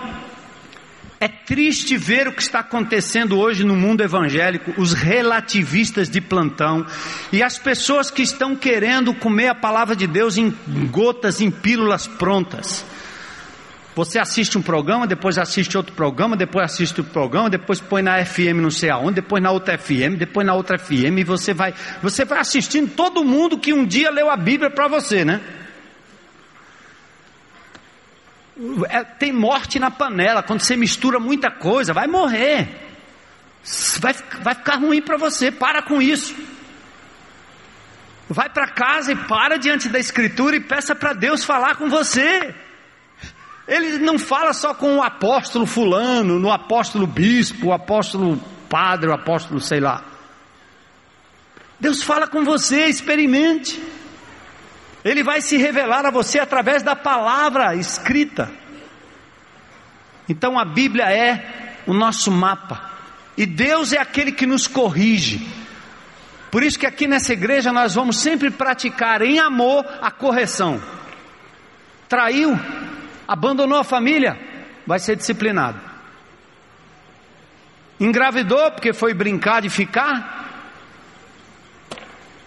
é 1.18 1.28
triste 1.28 1.96
ver 1.96 2.28
o 2.28 2.32
que 2.32 2.42
está 2.42 2.60
acontecendo 2.60 3.38
hoje 3.38 3.64
no 3.64 3.74
mundo 3.74 4.02
evangélico, 4.02 4.72
os 4.76 4.92
relativistas 4.92 6.08
de 6.08 6.20
plantão 6.20 6.86
e 7.32 7.42
as 7.42 7.58
pessoas 7.58 8.10
que 8.10 8.22
estão 8.22 8.54
querendo 8.54 9.12
comer 9.12 9.48
a 9.48 9.54
palavra 9.54 9.96
de 9.96 10.06
Deus 10.06 10.36
em 10.36 10.52
gotas, 10.90 11.40
em 11.40 11.50
pílulas 11.50 12.06
prontas. 12.06 12.84
Você 13.94 14.18
assiste 14.18 14.56
um 14.56 14.62
programa, 14.62 15.06
depois 15.06 15.36
assiste 15.36 15.76
outro 15.76 15.92
programa, 15.94 16.36
depois 16.36 16.64
assiste 16.64 17.00
outro 17.00 17.12
programa, 17.12 17.50
depois 17.50 17.80
põe 17.80 18.00
na 18.00 18.24
FM 18.24 18.60
não 18.62 18.70
sei 18.70 18.90
aonde, 18.90 19.16
depois 19.16 19.42
na 19.42 19.50
outra 19.50 19.76
FM, 19.76 20.16
depois 20.18 20.46
na 20.46 20.54
outra 20.54 20.78
FM, 20.78 21.18
e 21.18 21.24
você 21.24 21.52
vai, 21.52 21.74
você 22.02 22.24
vai 22.24 22.38
assistindo 22.38 22.90
todo 22.90 23.22
mundo 23.22 23.58
que 23.58 23.72
um 23.72 23.84
dia 23.84 24.10
leu 24.10 24.30
a 24.30 24.36
Bíblia 24.36 24.70
para 24.70 24.88
você, 24.88 25.24
né? 25.24 25.40
É, 28.88 29.02
tem 29.02 29.32
morte 29.32 29.78
na 29.78 29.90
panela, 29.90 30.42
quando 30.42 30.60
você 30.60 30.76
mistura 30.76 31.18
muita 31.18 31.50
coisa, 31.50 31.92
vai 31.92 32.06
morrer. 32.06 32.68
Vai, 33.98 34.14
vai 34.42 34.54
ficar 34.54 34.76
ruim 34.76 35.00
para 35.00 35.16
você, 35.16 35.50
para 35.50 35.82
com 35.82 36.02
isso. 36.02 36.34
Vai 38.28 38.48
para 38.48 38.68
casa 38.68 39.12
e 39.12 39.16
para 39.16 39.58
diante 39.58 39.88
da 39.88 39.98
Escritura 39.98 40.56
e 40.56 40.60
peça 40.60 40.94
para 40.94 41.12
Deus 41.12 41.44
falar 41.44 41.76
com 41.76 41.88
você. 41.88 42.54
Ele 43.66 43.98
não 43.98 44.18
fala 44.18 44.52
só 44.52 44.74
com 44.74 44.96
o 44.96 45.02
apóstolo 45.02 45.66
fulano, 45.66 46.38
no 46.38 46.50
apóstolo 46.50 47.06
bispo, 47.06 47.68
o 47.68 47.72
apóstolo 47.72 48.42
padre, 48.68 49.08
o 49.08 49.12
apóstolo 49.12 49.60
sei 49.60 49.80
lá. 49.80 50.02
Deus 51.78 52.02
fala 52.02 52.26
com 52.26 52.44
você, 52.44 52.86
experimente. 52.86 53.80
Ele 55.04 55.22
vai 55.22 55.40
se 55.40 55.56
revelar 55.56 56.06
a 56.06 56.10
você 56.10 56.38
através 56.38 56.82
da 56.82 56.94
palavra 56.94 57.74
escrita. 57.74 58.50
Então 60.28 60.58
a 60.58 60.64
Bíblia 60.64 61.10
é 61.12 61.74
o 61.86 61.92
nosso 61.92 62.30
mapa. 62.30 62.90
E 63.36 63.46
Deus 63.46 63.92
é 63.92 63.98
aquele 63.98 64.30
que 64.30 64.46
nos 64.46 64.66
corrige. 64.66 65.46
Por 66.50 66.62
isso 66.62 66.78
que 66.78 66.86
aqui 66.86 67.06
nessa 67.08 67.32
igreja 67.32 67.72
nós 67.72 67.94
vamos 67.94 68.18
sempre 68.18 68.50
praticar 68.50 69.22
em 69.22 69.38
amor 69.38 69.84
a 70.00 70.10
correção. 70.10 70.80
Traiu, 72.08 72.58
abandonou 73.26 73.78
a 73.78 73.84
família, 73.84 74.38
vai 74.86 74.98
ser 74.98 75.16
disciplinado. 75.16 75.80
Engravidou 77.98 78.70
porque 78.72 78.92
foi 78.92 79.14
brincar 79.14 79.62
de 79.62 79.70
ficar, 79.70 80.42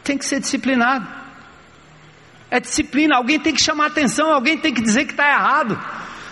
tem 0.04 0.18
que 0.18 0.26
ser 0.26 0.40
disciplinado. 0.40 1.25
É 2.56 2.60
disciplina, 2.62 3.18
alguém 3.18 3.38
tem 3.38 3.54
que 3.54 3.62
chamar 3.62 3.88
atenção, 3.88 4.32
alguém 4.32 4.58
tem 4.58 4.74
que 4.74 4.82
dizer 4.82 5.04
que 5.04 5.12
está 5.12 5.30
errado. 5.30 5.78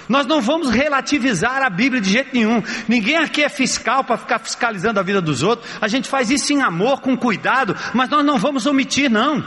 Nós 0.08 0.26
não 0.26 0.40
vamos 0.40 0.70
relativizar 0.70 1.62
a 1.62 1.70
Bíblia 1.70 2.02
de 2.02 2.10
jeito 2.10 2.30
nenhum. 2.34 2.64
Ninguém 2.88 3.18
aqui 3.18 3.44
é 3.44 3.50
fiscal 3.50 4.06
para 4.06 4.16
ficar 4.16 4.40
fiscalizando 4.40 5.02
a 5.02 5.04
vida 5.04 5.20
dos 5.20 5.44
outros. 5.44 5.70
A 5.82 5.88
gente 5.90 6.08
faz 6.08 6.32
isso 6.32 6.54
em 6.54 6.62
amor, 6.62 7.02
com 7.02 7.18
cuidado, 7.18 7.76
mas 7.94 8.10
nós 8.10 8.24
não 8.24 8.38
vamos 8.38 8.66
omitir, 8.66 9.12
não. 9.12 9.44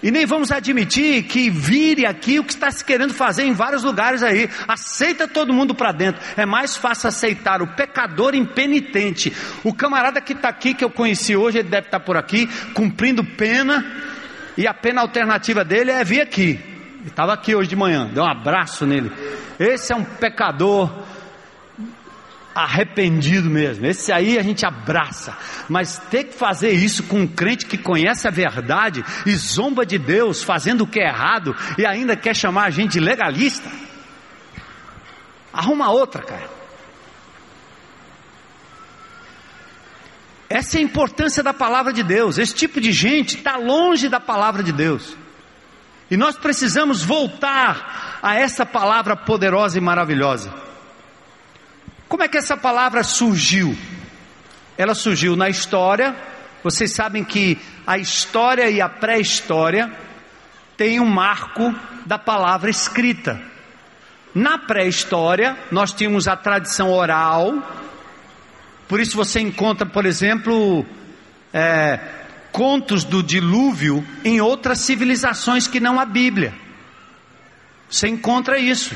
E 0.00 0.12
nem 0.12 0.24
vamos 0.24 0.52
admitir 0.52 1.24
que 1.24 1.50
vire 1.50 2.06
aqui 2.06 2.38
o 2.38 2.44
que 2.44 2.52
está 2.52 2.70
se 2.70 2.84
querendo 2.84 3.12
fazer 3.12 3.42
em 3.42 3.52
vários 3.52 3.82
lugares 3.82 4.22
aí. 4.22 4.48
Aceita 4.68 5.26
todo 5.26 5.52
mundo 5.52 5.74
para 5.74 5.90
dentro. 5.90 6.22
É 6.36 6.46
mais 6.46 6.76
fácil 6.76 7.08
aceitar 7.08 7.60
o 7.60 7.74
pecador 7.74 8.36
impenitente. 8.36 9.32
O 9.64 9.74
camarada 9.74 10.20
que 10.20 10.32
está 10.32 10.48
aqui, 10.48 10.74
que 10.74 10.84
eu 10.84 10.90
conheci 10.90 11.34
hoje, 11.34 11.58
ele 11.58 11.68
deve 11.68 11.88
estar 11.88 11.98
tá 11.98 12.04
por 12.04 12.16
aqui, 12.16 12.48
cumprindo 12.72 13.24
pena. 13.24 14.12
E 14.56 14.66
a 14.66 14.74
pena 14.74 15.00
alternativa 15.00 15.64
dele 15.64 15.90
é 15.90 16.04
vir 16.04 16.20
aqui. 16.20 16.60
Estava 17.06 17.32
aqui 17.32 17.54
hoje 17.54 17.68
de 17.68 17.76
manhã, 17.76 18.08
deu 18.12 18.22
um 18.22 18.26
abraço 18.26 18.86
nele. 18.86 19.10
Esse 19.58 19.92
é 19.92 19.96
um 19.96 20.04
pecador 20.04 20.90
arrependido 22.54 23.48
mesmo. 23.50 23.86
Esse 23.86 24.12
aí 24.12 24.38
a 24.38 24.42
gente 24.42 24.64
abraça. 24.64 25.36
Mas 25.68 25.98
ter 26.10 26.24
que 26.24 26.34
fazer 26.34 26.70
isso 26.70 27.04
com 27.04 27.20
um 27.20 27.26
crente 27.26 27.66
que 27.66 27.78
conhece 27.78 28.28
a 28.28 28.30
verdade 28.30 29.04
e 29.26 29.34
zomba 29.34 29.84
de 29.84 29.98
Deus, 29.98 30.42
fazendo 30.42 30.82
o 30.82 30.86
que 30.86 31.00
é 31.00 31.08
errado 31.08 31.56
e 31.78 31.86
ainda 31.86 32.16
quer 32.16 32.36
chamar 32.36 32.64
a 32.66 32.70
gente 32.70 32.92
de 32.92 33.00
legalista. 33.00 33.70
Arruma 35.52 35.90
outra, 35.90 36.22
cara. 36.22 36.61
Essa 40.52 40.76
é 40.76 40.80
a 40.80 40.84
importância 40.84 41.42
da 41.42 41.54
palavra 41.54 41.94
de 41.94 42.02
Deus. 42.02 42.36
Esse 42.36 42.54
tipo 42.54 42.78
de 42.78 42.92
gente 42.92 43.38
está 43.38 43.56
longe 43.56 44.06
da 44.06 44.20
palavra 44.20 44.62
de 44.62 44.70
Deus. 44.70 45.16
E 46.10 46.16
nós 46.16 46.36
precisamos 46.36 47.02
voltar 47.02 48.18
a 48.22 48.34
essa 48.34 48.66
palavra 48.66 49.16
poderosa 49.16 49.78
e 49.78 49.80
maravilhosa. 49.80 50.52
Como 52.06 52.22
é 52.22 52.28
que 52.28 52.36
essa 52.36 52.54
palavra 52.54 53.02
surgiu? 53.02 53.74
Ela 54.76 54.94
surgiu 54.94 55.34
na 55.36 55.48
história. 55.48 56.14
Vocês 56.62 56.92
sabem 56.92 57.24
que 57.24 57.58
a 57.86 57.96
história 57.96 58.68
e 58.68 58.78
a 58.78 58.90
pré-história 58.90 59.90
têm 60.76 61.00
um 61.00 61.08
marco 61.08 61.74
da 62.04 62.18
palavra 62.18 62.68
escrita. 62.68 63.40
Na 64.34 64.58
pré-história, 64.58 65.56
nós 65.70 65.94
tínhamos 65.94 66.28
a 66.28 66.36
tradição 66.36 66.92
oral, 66.92 67.54
por 68.92 69.00
isso 69.00 69.16
você 69.16 69.40
encontra, 69.40 69.86
por 69.86 70.04
exemplo, 70.04 70.84
é, 71.50 71.98
contos 72.52 73.04
do 73.04 73.22
dilúvio 73.22 74.06
em 74.22 74.38
outras 74.38 74.80
civilizações 74.80 75.66
que 75.66 75.80
não 75.80 75.98
a 75.98 76.04
Bíblia. 76.04 76.52
Você 77.88 78.06
encontra 78.06 78.58
isso. 78.58 78.94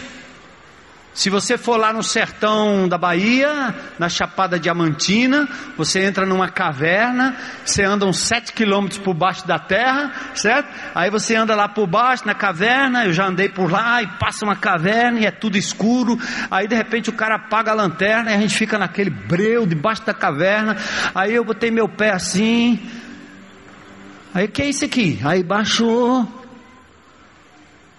Se 1.17 1.31
você 1.31 1.57
for 1.57 1.79
lá 1.79 1.95
no 1.95 2.03
sertão 2.03 2.87
da 2.87 2.99
Bahia, 2.99 3.75
na 3.99 4.07
Chapada 4.07 4.61
Diamantina, 4.61 5.49
você 5.75 6.05
entra 6.05 6.27
numa 6.27 6.51
caverna, 6.51 7.35
você 7.65 7.83
anda 7.85 8.05
uns 8.05 8.19
sete 8.19 8.53
quilômetros 8.53 8.99
por 8.99 9.15
baixo 9.15 9.47
da 9.47 9.59
terra, 9.59 10.13
certo? 10.35 10.69
Aí 10.95 11.09
você 11.09 11.35
anda 11.35 11.57
lá 11.57 11.71
por 11.71 11.87
baixo 11.87 12.27
na 12.27 12.35
caverna, 12.35 13.07
eu 13.07 13.15
já 13.15 13.27
andei 13.27 13.49
por 13.49 13.73
lá 13.73 14.03
e 14.03 14.07
passa 14.19 14.45
uma 14.45 14.57
caverna 14.57 15.21
e 15.21 15.25
é 15.25 15.31
tudo 15.31 15.57
escuro. 15.57 16.19
Aí 16.51 16.69
de 16.69 16.77
repente 16.77 17.09
o 17.09 17.15
cara 17.15 17.37
apaga 17.37 17.71
a 17.71 17.75
lanterna 17.75 18.31
e 18.31 18.35
a 18.35 18.39
gente 18.39 18.55
fica 18.55 18.79
naquele 18.79 19.09
breu 19.09 19.67
debaixo 19.67 20.05
da 20.05 20.13
caverna. 20.13 20.77
Aí 21.15 21.35
eu 21.35 21.43
botei 21.43 21.71
meu 21.71 21.89
pé 21.89 22.11
assim. 22.11 22.79
Aí 24.35 24.45
o 24.45 24.49
que 24.51 24.61
é 24.61 24.69
isso 24.69 24.85
aqui? 24.85 25.19
Aí 25.25 25.43
baixou 25.43 26.29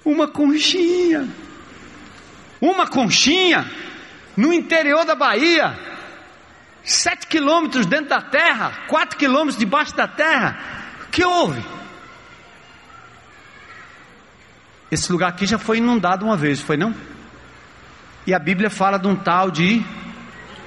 uma 0.06 0.28
conchinha 0.28 1.28
uma 2.62 2.88
conchinha 2.88 3.70
no 4.36 4.54
interior 4.54 5.06
da 5.06 5.16
Bahia, 5.16 5.78
sete 6.84 7.28
quilômetros 7.28 7.86
dentro 7.86 8.10
da 8.10 8.22
terra, 8.22 8.86
quatro 8.88 9.18
quilômetros 9.18 9.58
debaixo 9.58 9.96
da 9.96 10.08
terra. 10.08 10.58
O 11.06 11.10
que 11.10 11.24
houve? 11.24 11.64
Esse 14.90 15.12
lugar 15.12 15.30
aqui 15.30 15.46
já 15.46 15.58
foi 15.58 15.80
inundado 15.80 16.26
uma 16.26 16.38
vez, 16.38 16.62
foi 16.62 16.78
não? 16.78 16.96
E 18.26 18.34
a 18.34 18.40
Bíblia 18.40 18.70
fala 18.70 18.98
de 18.98 19.08
um 19.08 19.16
tal 19.16 19.52
de 19.52 19.84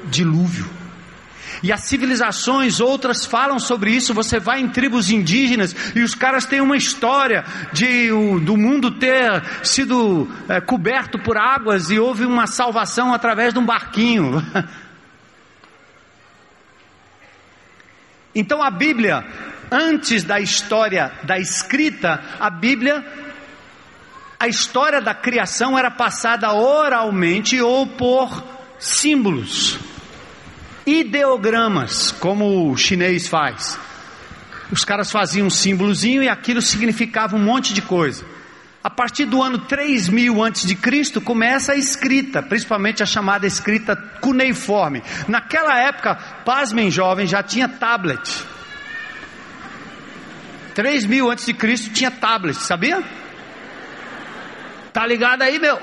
dilúvio. 0.05 0.80
E 1.62 1.70
as 1.70 1.82
civilizações 1.82 2.80
outras 2.80 3.26
falam 3.26 3.58
sobre 3.58 3.90
isso. 3.90 4.14
Você 4.14 4.40
vai 4.40 4.61
em 4.61 4.68
tribos 4.68 5.11
indígenas 5.11 5.74
e 5.94 6.00
os 6.00 6.14
caras 6.14 6.46
têm 6.46 6.61
uma 6.61 6.76
história 6.76 7.44
de 7.72 8.11
o, 8.11 8.40
do 8.40 8.56
mundo 8.56 8.92
ter 8.92 9.42
sido 9.62 10.28
é, 10.48 10.61
coberto 10.61 11.18
por 11.18 11.36
águas 11.36 11.90
e 11.90 11.98
houve 11.98 12.24
uma 12.24 12.46
salvação 12.46 13.12
através 13.12 13.52
de 13.52 13.58
um 13.58 13.66
barquinho. 13.66 14.42
Então 18.32 18.62
a 18.62 18.70
Bíblia, 18.70 19.26
antes 19.72 20.22
da 20.22 20.38
história 20.38 21.11
da 21.24 21.36
escrita, 21.36 22.22
a 22.38 22.48
Bíblia, 22.48 23.04
a 24.38 24.46
história 24.46 25.00
da 25.00 25.12
criação 25.12 25.76
era 25.76 25.90
passada 25.90 26.52
oralmente 26.52 27.61
ou 27.61 27.88
por 27.88 28.40
símbolos 28.78 29.89
ideogramas, 30.87 32.12
como 32.12 32.70
o 32.70 32.76
chinês 32.76 33.28
faz. 33.28 33.78
Os 34.70 34.85
caras 34.85 35.11
faziam 35.11 35.49
um 35.49 35.51
símbolozinho 35.51 36.22
e 36.22 36.28
aquilo 36.28 36.62
significava 36.62 37.37
um 37.37 37.43
monte 37.43 37.74
de 37.74 37.83
coisa. 37.83 38.24
A 38.83 38.89
partir 38.89 39.26
do 39.26 39.43
ano 39.43 39.59
3000 39.59 40.43
antes 40.43 40.66
de 40.66 40.74
Cristo 40.74 41.20
começa 41.20 41.72
a 41.72 41.76
escrita, 41.76 42.43
principalmente 42.43 43.03
a 43.03 43.07
chamada 43.07 43.47
escrita 43.47 43.95
cuneiforme. 44.20 45.03
Naquela 45.28 45.78
época, 45.78 46.14
pasmem 46.45 46.91
jovens, 46.91 47.28
já 47.28 47.43
tinha 47.43 47.68
tablet. 47.68 48.20
3000 50.74 51.31
antes 51.31 51.45
de 51.45 51.53
Cristo 51.53 51.91
tinha 51.91 52.11
tablet, 52.11 52.57
sabia? 52.57 53.03
Tá 54.93 55.07
ligado 55.07 55.43
aí, 55.43 55.59
meu? 55.59 55.78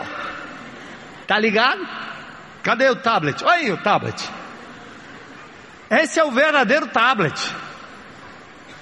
Tá 1.28 1.38
ligado? 1.38 1.88
Cadê 2.64 2.90
o 2.90 2.96
tablet? 2.96 3.44
Olha 3.44 3.54
aí 3.54 3.72
o 3.72 3.78
tablet. 3.78 4.28
Esse 5.90 6.20
é 6.20 6.24
o 6.24 6.32
verdadeiro 6.32 6.88
tablet. 6.88 7.56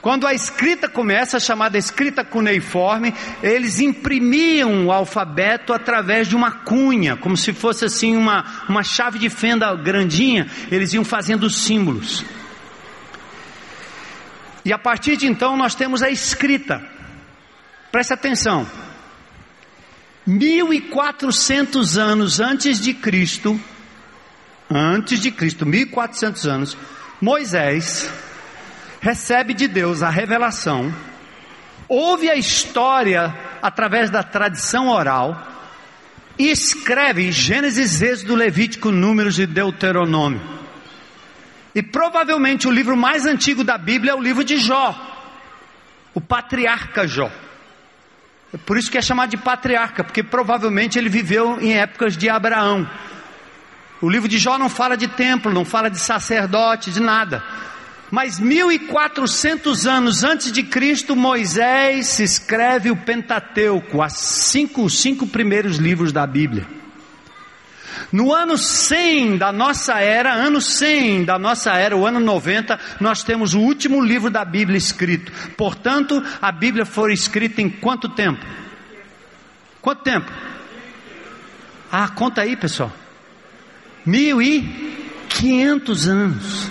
Quando 0.06 0.28
a 0.28 0.36
escrita 0.36 0.88
começa, 0.88 1.40
chamada 1.40 1.80
escrita 1.80 2.24
cuneiforme, 2.24 3.12
eles 3.42 3.80
imprimiam 3.80 4.86
o 4.86 4.92
alfabeto 4.92 5.74
através 5.74 6.28
de 6.28 6.36
uma 6.36 6.52
cunha, 6.52 7.18
como 7.18 7.36
se 7.36 7.52
fosse 7.52 7.86
assim 7.86 8.16
uma, 8.16 8.46
uma 8.70 8.84
chave 8.84 9.18
de 9.18 9.32
fenda 9.32 9.74
grandinha, 9.76 10.48
eles 10.70 10.94
iam 10.94 11.04
fazendo 11.04 11.50
símbolos. 11.50 12.24
E 14.64 14.72
a 14.72 14.78
partir 14.78 15.18
de 15.18 15.26
então 15.26 15.58
nós 15.58 15.74
temos 15.74 16.04
a 16.04 16.10
escrita. 16.12 16.88
Preste 17.92 18.14
atenção. 18.14 18.68
1400 20.28 21.98
anos 21.98 22.40
antes 22.40 22.80
de 22.80 22.94
Cristo, 22.94 23.60
antes 24.70 25.20
de 25.20 25.32
Cristo, 25.32 25.66
1400 25.66 26.46
anos, 26.46 26.78
Moisés 27.22 28.10
recebe 29.00 29.54
de 29.54 29.68
Deus 29.68 30.04
a 30.04 30.10
revelação, 30.10 30.94
ouve 31.88 32.30
a 32.30 32.36
história 32.36 33.34
através 33.62 34.10
da 34.10 34.24
tradição 34.24 34.90
oral 34.90 35.36
e 36.38 36.50
escreve 36.50 37.32
Gênesis, 37.32 38.02
Êxodo, 38.02 38.36
Levítico, 38.36 38.92
Números 38.92 39.40
e 39.40 39.46
Deuteronômio. 39.46 40.42
E 41.74 41.82
provavelmente 41.84 42.68
o 42.68 42.72
livro 42.72 42.96
mais 42.96 43.26
antigo 43.26 43.64
da 43.64 43.78
Bíblia 43.78 44.12
é 44.12 44.16
o 44.16 44.22
livro 44.22 44.44
de 44.44 44.58
Jó, 44.58 44.96
o 46.14 46.22
patriarca 46.22 47.08
Jó. 47.08 47.30
É 48.54 48.58
por 48.58 48.78
isso 48.78 48.90
que 48.90 48.98
é 48.98 49.02
chamado 49.02 49.32
de 49.32 49.38
patriarca, 49.38 50.04
porque 50.04 50.24
provavelmente 50.24 50.98
ele 50.98 51.10
viveu 51.10 51.60
em 51.60 51.78
épocas 51.78 52.16
de 52.16 52.30
Abraão. 52.30 52.90
O 54.02 54.10
livro 54.10 54.28
de 54.28 54.38
Jó 54.38 54.58
não 54.58 54.70
fala 54.70 54.98
de 54.98 55.08
templo, 55.08 55.54
não 55.54 55.64
fala 55.64 55.90
de 55.90 56.00
sacerdote, 56.00 56.92
de 56.92 57.00
nada. 57.00 57.44
Mas 58.12 58.40
1400 58.40 59.88
anos 59.88 60.24
antes 60.24 60.52
de 60.52 60.64
Cristo, 60.64 61.16
Moisés 61.16 62.20
escreve 62.20 62.92
o 62.92 62.96
Pentateuco, 62.96 63.98
cinco, 64.10 64.84
os 64.84 65.00
cinco 65.00 65.26
primeiros 65.26 65.78
livros 65.78 66.12
da 66.12 66.26
Bíblia. 66.28 66.68
No 68.12 68.34
ano 68.34 68.58
100 68.58 69.38
da 69.38 69.52
nossa 69.52 70.00
era, 70.00 70.34
ano 70.34 70.62
100 70.62 71.26
da 71.26 71.40
nossa 71.40 71.74
era, 71.74 71.98
o 71.98 72.06
ano 72.06 72.20
90, 72.20 72.80
nós 73.00 73.24
temos 73.24 73.54
o 73.54 73.60
último 73.60 74.04
livro 74.04 74.30
da 74.30 74.46
Bíblia 74.46 74.78
escrito. 74.78 75.32
Portanto, 75.58 76.24
a 76.42 76.52
Bíblia 76.52 76.86
foi 76.86 77.14
escrita 77.14 77.62
em 77.62 77.70
quanto 77.70 78.10
tempo? 78.10 78.46
Quanto 79.82 80.04
tempo? 80.04 80.32
Ah, 81.92 82.08
conta 82.10 82.42
aí, 82.42 82.56
pessoal. 82.56 82.92
Mil 84.06 84.42
e 84.42 84.62
quinhentos 85.30 86.08
anos. 86.08 86.70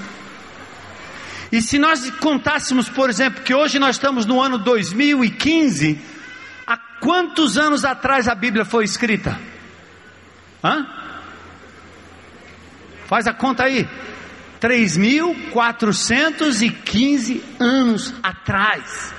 E 1.50 1.62
se 1.62 1.78
nós 1.78 2.10
contássemos, 2.18 2.88
por 2.88 3.08
exemplo, 3.08 3.42
que 3.42 3.54
hoje 3.54 3.78
nós 3.78 3.96
estamos 3.96 4.26
no 4.26 4.42
ano 4.42 4.58
2015, 4.58 5.98
há 6.66 6.76
quantos 7.00 7.56
anos 7.56 7.84
atrás 7.84 8.28
a 8.28 8.34
Bíblia 8.34 8.64
foi 8.64 8.84
escrita? 8.84 9.38
Hã? 10.62 10.86
Faz 13.06 13.26
a 13.26 13.32
conta 13.32 13.64
aí. 13.64 13.88
3.415 14.60 17.40
anos 17.60 18.14
atrás. 18.22 19.14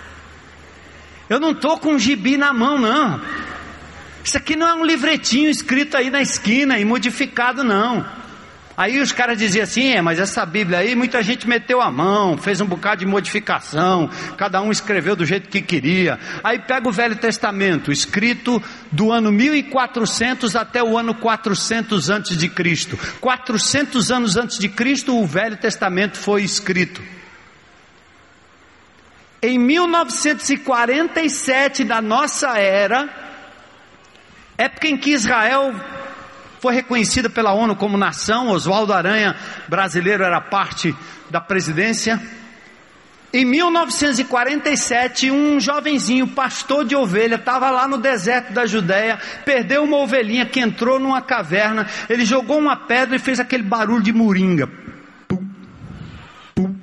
Eu 1.29 1.39
não 1.39 1.51
estou 1.51 1.77
com 1.77 1.93
um 1.93 1.99
gibi 1.99 2.35
na 2.35 2.51
mão, 2.51 2.77
não. 2.77 3.21
Isso 4.25 4.37
aqui 4.39 4.55
não 4.55 4.67
é 4.67 4.73
um 4.73 4.83
livretinho 4.83 5.51
escrito 5.51 5.95
aí 5.95 6.09
na 6.09 6.19
esquina 6.19 6.79
e 6.79 6.83
modificado, 6.83 7.63
não. 7.63 8.03
Aí 8.75 8.99
os 8.99 9.11
caras 9.11 9.37
diziam 9.37 9.63
assim: 9.63 9.89
é, 9.89 10.01
mas 10.01 10.19
essa 10.19 10.43
Bíblia 10.43 10.79
aí, 10.79 10.95
muita 10.95 11.21
gente 11.21 11.47
meteu 11.47 11.79
a 11.79 11.91
mão, 11.91 12.35
fez 12.35 12.59
um 12.59 12.65
bocado 12.65 13.01
de 13.01 13.05
modificação, 13.05 14.09
cada 14.35 14.59
um 14.63 14.71
escreveu 14.71 15.15
do 15.15 15.27
jeito 15.27 15.47
que 15.47 15.61
queria. 15.61 16.17
Aí 16.43 16.57
pega 16.57 16.89
o 16.89 16.91
Velho 16.91 17.15
Testamento, 17.15 17.91
escrito 17.91 18.59
do 18.91 19.11
ano 19.11 19.31
1400 19.31 20.55
até 20.55 20.83
o 20.83 20.97
ano 20.97 21.13
400 21.13 22.09
antes 22.09 22.35
de 22.35 22.49
Cristo. 22.49 22.97
400 23.21 24.09
anos 24.09 24.37
antes 24.37 24.57
de 24.57 24.69
Cristo, 24.69 25.15
o 25.15 25.27
Velho 25.27 25.55
Testamento 25.55 26.17
foi 26.17 26.41
escrito. 26.41 26.99
Em 29.39 29.59
1947 29.59 31.83
da 31.83 32.01
nossa 32.01 32.57
era, 32.57 33.24
Época 34.57 34.87
em 34.87 34.97
que 34.97 35.11
Israel 35.11 35.73
foi 36.59 36.73
reconhecida 36.73 37.29
pela 37.29 37.53
ONU 37.53 37.75
como 37.75 37.97
nação, 37.97 38.49
Oswaldo 38.49 38.93
Aranha, 38.93 39.35
brasileiro, 39.67 40.23
era 40.23 40.41
parte 40.41 40.95
da 41.29 41.39
presidência. 41.41 42.21
Em 43.33 43.43
1947, 43.43 45.29
um 45.29 45.59
jovenzinho, 45.59 46.25
pastor 46.25 46.85
de 46.85 46.95
ovelha, 46.95 47.35
estava 47.35 47.69
lá 47.69 47.85
no 47.85 47.97
deserto 47.97 48.53
da 48.53 48.65
Judéia, 48.65 49.19
perdeu 49.43 49.83
uma 49.83 49.97
ovelhinha 49.97 50.45
que 50.45 50.61
entrou 50.61 50.97
numa 50.99 51.21
caverna, 51.21 51.85
ele 52.09 52.23
jogou 52.23 52.57
uma 52.57 52.77
pedra 52.77 53.17
e 53.17 53.19
fez 53.19 53.39
aquele 53.39 53.63
barulho 53.63 54.01
de 54.01 54.13
moringa. 54.13 54.67
Pum, 55.27 55.45
pum. 56.55 56.73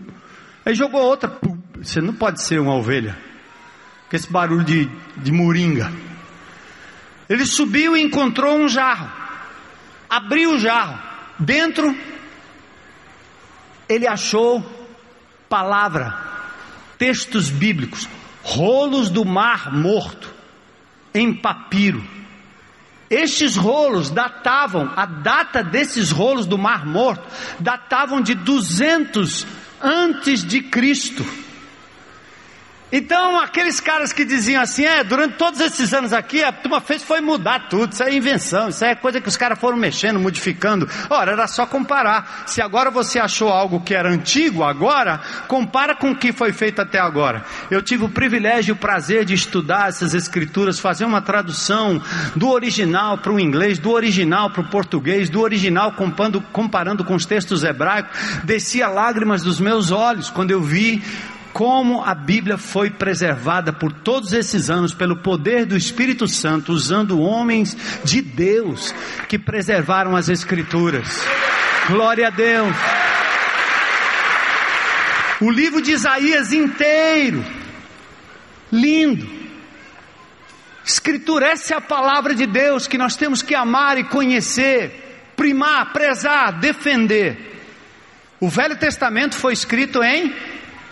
Aí 0.67 0.75
jogou 0.75 1.01
outra, 1.01 1.29
pum. 1.29 1.59
Você 1.83 2.03
não 2.03 2.13
pode 2.13 2.43
ser 2.43 2.61
uma 2.61 2.75
ovelha, 2.75 3.17
com 4.11 4.15
esse 4.15 4.31
barulho 4.31 4.63
de, 4.63 4.91
de 5.17 5.33
moringa. 5.33 5.91
Ele 7.29 7.47
subiu 7.47 7.97
e 7.97 8.03
encontrou 8.03 8.57
um 8.57 8.69
jarro. 8.69 9.11
Abriu 10.09 10.55
o 10.55 10.59
jarro. 10.59 10.99
Dentro, 11.39 11.97
ele 13.89 14.07
achou 14.07 14.65
palavra, 15.49 16.17
textos 16.99 17.51
bíblicos, 17.51 18.09
rolos 18.43 19.11
do 19.11 19.25
mar 19.25 19.73
morto, 19.73 20.33
em 21.15 21.35
papiro. 21.35 22.03
Estes 23.13 23.57
rolos 23.57 24.09
datavam, 24.09 24.91
a 24.97 25.05
data 25.05 25.63
desses 25.63 26.11
rolos 26.11 26.47
do 26.47 26.57
Mar 26.57 26.87
Morto, 26.87 27.23
datavam 27.61 28.23
de 28.23 28.35
200 28.35 29.47
antes 29.83 30.43
de 30.43 30.63
Cristo. 30.63 31.23
Então, 32.95 33.41
aqueles 33.41 33.81
caras 33.81 34.13
que 34.13 34.23
diziam 34.23 34.61
assim, 34.61 34.85
é, 34.85 35.03
durante 35.03 35.37
todos 35.37 35.59
esses 35.61 35.95
anos 35.95 36.13
aqui, 36.13 36.45
a 36.45 36.53
turma 36.53 36.79
fez 36.79 37.03
foi 37.03 37.23
mudar 37.23 37.71
tudo, 37.71 37.95
isso 37.95 38.03
é 38.03 38.15
invenção, 38.15 38.69
isso 38.69 38.85
é 38.85 38.95
coisa 38.95 39.19
que 39.19 39.29
os 39.29 39.37
caras 39.37 39.59
foram 39.59 39.79
mexendo, 39.79 40.21
modificando. 40.21 40.87
Ora, 41.09 41.33
era 41.33 41.47
só 41.47 41.65
comparar. 41.65 42.45
Se 42.47 42.61
agora 42.61 42.91
você 42.91 43.19
achou 43.19 43.49
algo 43.49 43.81
que 43.81 43.95
era 43.95 44.11
antigo, 44.11 44.63
agora, 44.63 45.23
compara 45.49 45.95
com 45.95 46.11
o 46.11 46.17
que 46.17 46.35
foi 46.35 46.53
feito 46.53 46.83
até 46.83 46.99
agora. 46.99 47.47
Eu 47.71 47.81
tive 47.81 48.05
o 48.05 48.11
privilégio 48.11 48.73
e 48.73 48.75
o 48.75 48.77
prazer 48.77 49.25
de 49.25 49.33
estudar 49.33 49.89
essas 49.89 50.13
escrituras, 50.13 50.79
fazer 50.79 51.07
uma 51.07 51.23
tradução 51.23 51.99
do 52.37 52.51
original 52.51 53.17
para 53.17 53.33
o 53.33 53.41
inglês, 53.41 53.79
do 53.79 53.91
original 53.91 54.51
para 54.51 54.61
o 54.61 54.69
português, 54.69 55.31
do 55.31 55.41
original 55.41 55.93
comparando, 55.93 56.43
comparando 56.53 57.05
com 57.05 57.15
os 57.15 57.25
textos 57.25 57.65
hebraicos. 57.65 58.15
Descia 58.45 58.87
lágrimas 58.89 59.43
dos 59.43 59.59
meus 59.59 59.91
olhos 59.91 60.29
quando 60.29 60.51
eu 60.51 60.61
vi 60.61 61.03
como 61.53 62.03
a 62.03 62.15
Bíblia 62.15 62.57
foi 62.57 62.91
preservada 62.91 63.73
por 63.73 63.93
todos 63.93 64.33
esses 64.33 64.71
anos 64.71 64.95
pelo 64.95 65.19
poder 65.19 65.67
do 65.67 65.77
Espírito 65.77 66.27
Santo, 66.27 66.73
usando 66.73 67.21
homens 67.21 67.77
de 68.05 68.23
Deus 68.23 68.95
que 69.29 69.39
preservaram 69.39 70.17
as 70.17 70.29
Escrituras. 70.29 71.09
Glória 71.89 72.29
a 72.29 72.31
Deus. 72.31 72.75
O 75.41 75.51
livro 75.51 75.83
de 75.83 75.93
Isaías 75.93 76.53
inteiro. 76.53 77.45
Lindo. 78.71 79.29
Escritura, 80.85 81.49
essa 81.49 81.75
é 81.75 81.77
a 81.77 81.81
palavra 81.81 82.35
de 82.35 82.47
Deus 82.47 82.87
que 82.87 82.97
nós 82.97 83.17
temos 83.17 83.43
que 83.43 83.55
amar 83.55 83.99
e 83.99 84.05
conhecer, 84.05 85.31
primar, 85.37 85.93
prezar, 85.93 86.59
defender. 86.59 87.53
O 88.41 88.49
Velho 88.49 88.77
Testamento 88.77 89.37
foi 89.37 89.53
escrito 89.53 90.03
em 90.03 90.35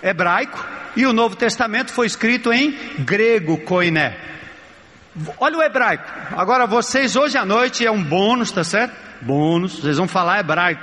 hebraico 0.03 0.65
e 0.97 1.07
o 1.07 1.13
Novo 1.13 1.37
Testamento 1.37 1.93
foi 1.93 2.07
escrito 2.07 2.53
em 2.53 2.73
grego, 2.99 3.59
koiné. 3.59 4.17
Olha 5.39 5.59
o 5.59 5.63
hebraico. 5.63 6.05
Agora 6.37 6.67
vocês 6.67 7.17
hoje 7.17 7.37
à 7.37 7.45
noite 7.45 7.85
é 7.85 7.91
um 7.91 8.03
bônus, 8.03 8.51
tá 8.51 8.65
certo? 8.65 8.95
Bônus, 9.21 9.81
vocês 9.81 9.97
vão 9.97 10.09
falar 10.09 10.41
hebraico. 10.41 10.83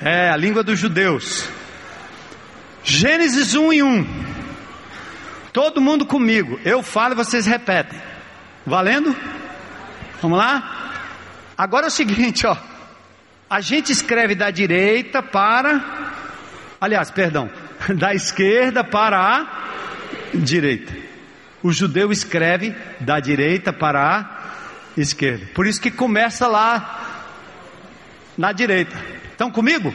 É 0.00 0.30
a 0.30 0.36
língua 0.36 0.62
dos 0.62 0.78
judeus. 0.78 1.48
Gênesis 2.84 3.54
1 3.54 3.72
e 3.72 3.82
1. 3.82 4.06
Todo 5.52 5.80
mundo 5.80 6.04
comigo. 6.04 6.58
Eu 6.64 6.82
falo 6.82 7.14
e 7.14 7.16
vocês 7.16 7.46
repetem. 7.46 8.00
Valendo? 8.66 9.14
Vamos 10.20 10.38
lá? 10.38 10.82
Agora 11.56 11.86
é 11.86 11.88
o 11.88 11.90
seguinte, 11.90 12.46
ó. 12.46 12.56
A 13.48 13.60
gente 13.60 13.92
escreve 13.92 14.34
da 14.34 14.50
direita 14.50 15.22
para. 15.22 16.21
Aliás, 16.82 17.12
perdão. 17.12 17.48
Da 17.96 18.12
esquerda 18.14 18.84
para 18.84 19.18
a 19.18 19.46
direita. 20.34 20.92
O 21.62 21.72
judeu 21.72 22.12
escreve 22.12 22.76
da 23.00 23.18
direita 23.18 23.72
para 23.72 24.00
a 24.18 25.00
esquerda. 25.00 25.46
Por 25.54 25.66
isso 25.66 25.80
que 25.80 25.90
começa 25.90 26.46
lá 26.46 27.26
na 28.36 28.52
direita. 28.52 28.96
Estão 29.30 29.50
comigo? 29.50 29.92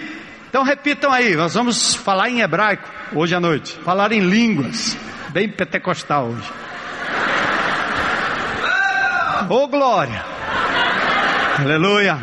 Então 0.49 0.63
repitam 0.63 1.11
aí, 1.11 1.35
nós 1.35 1.53
vamos 1.53 1.95
falar 1.95 2.29
em 2.29 2.41
hebraico 2.41 2.89
hoje 3.13 3.35
à 3.35 3.39
noite. 3.39 3.77
Falar 3.85 4.11
em 4.11 4.21
línguas. 4.21 4.97
Bem 5.29 5.49
pentecostal 5.49 6.27
hoje. 6.27 6.51
Ô 9.49 9.63
oh, 9.63 9.67
glória! 9.67 10.25
Aleluia! 11.59 12.17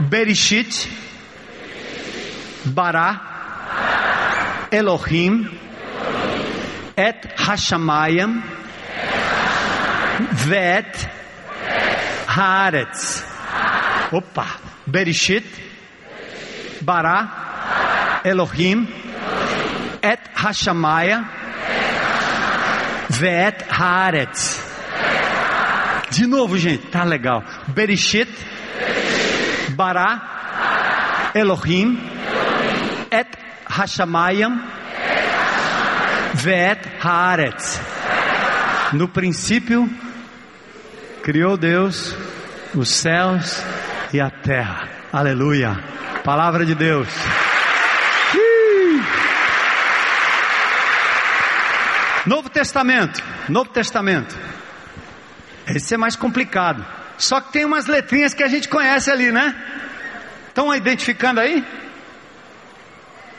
Berishit, 0.00 0.90
Bará, 2.64 3.31
Elohim, 4.70 5.48
Et 6.96 7.20
Hashamayim, 7.36 8.42
Vet, 10.46 11.08
Haaretz. 12.26 13.22
Opa! 14.10 14.46
Berishit, 14.86 15.44
Bará, 16.82 18.22
Elohim, 18.24 18.86
Et 20.02 20.20
Hashamayim, 20.34 21.28
Vet 23.10 23.62
Haaretz. 23.68 24.72
De 26.10 26.26
novo, 26.26 26.58
gente, 26.58 26.86
tá 26.88 27.04
legal. 27.04 27.42
Berishit, 27.68 28.28
Bará, 29.76 31.30
Elohim, 31.34 32.11
Et 33.72 33.80
Hashamayim, 33.80 34.60
Vet 36.34 36.80
Haaretz. 37.00 37.80
No 38.92 39.08
princípio, 39.08 39.88
criou 41.22 41.56
Deus 41.56 42.14
os 42.74 42.90
céus 42.90 43.62
e 44.12 44.20
a 44.20 44.30
terra. 44.30 44.88
Aleluia. 45.10 45.78
Palavra 46.22 46.66
de 46.66 46.74
Deus. 46.74 47.08
Novo 52.26 52.50
Testamento, 52.50 53.22
Novo 53.48 53.70
Testamento. 53.70 54.36
Esse 55.66 55.94
é 55.94 55.96
mais 55.96 56.14
complicado. 56.14 56.84
Só 57.16 57.40
que 57.40 57.52
tem 57.52 57.64
umas 57.64 57.86
letrinhas 57.86 58.34
que 58.34 58.42
a 58.42 58.48
gente 58.48 58.68
conhece 58.68 59.10
ali, 59.10 59.32
né? 59.32 59.54
Estão 60.48 60.74
identificando 60.74 61.40
aí? 61.40 61.64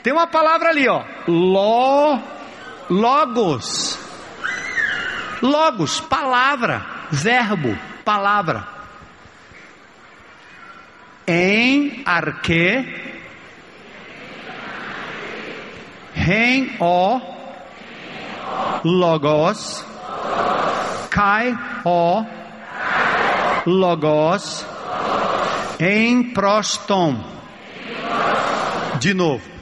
Tem 0.04 0.12
uma 0.12 0.26
palavra 0.26 0.68
ali, 0.68 0.86
ó. 0.86 1.02
Logos. 2.90 3.98
Logos, 5.40 5.98
palavra, 5.98 6.84
verbo, 7.10 7.74
palavra. 8.04 8.68
Em 11.26 12.02
arque, 12.04 12.84
rem 16.12 16.76
o 16.78 17.18
logos, 18.84 19.82
kai 21.10 21.58
o, 21.86 22.26
logos, 23.64 24.66
em 25.80 26.34
prostom. 26.34 27.24
De 29.00 29.14
novo, 29.14 29.53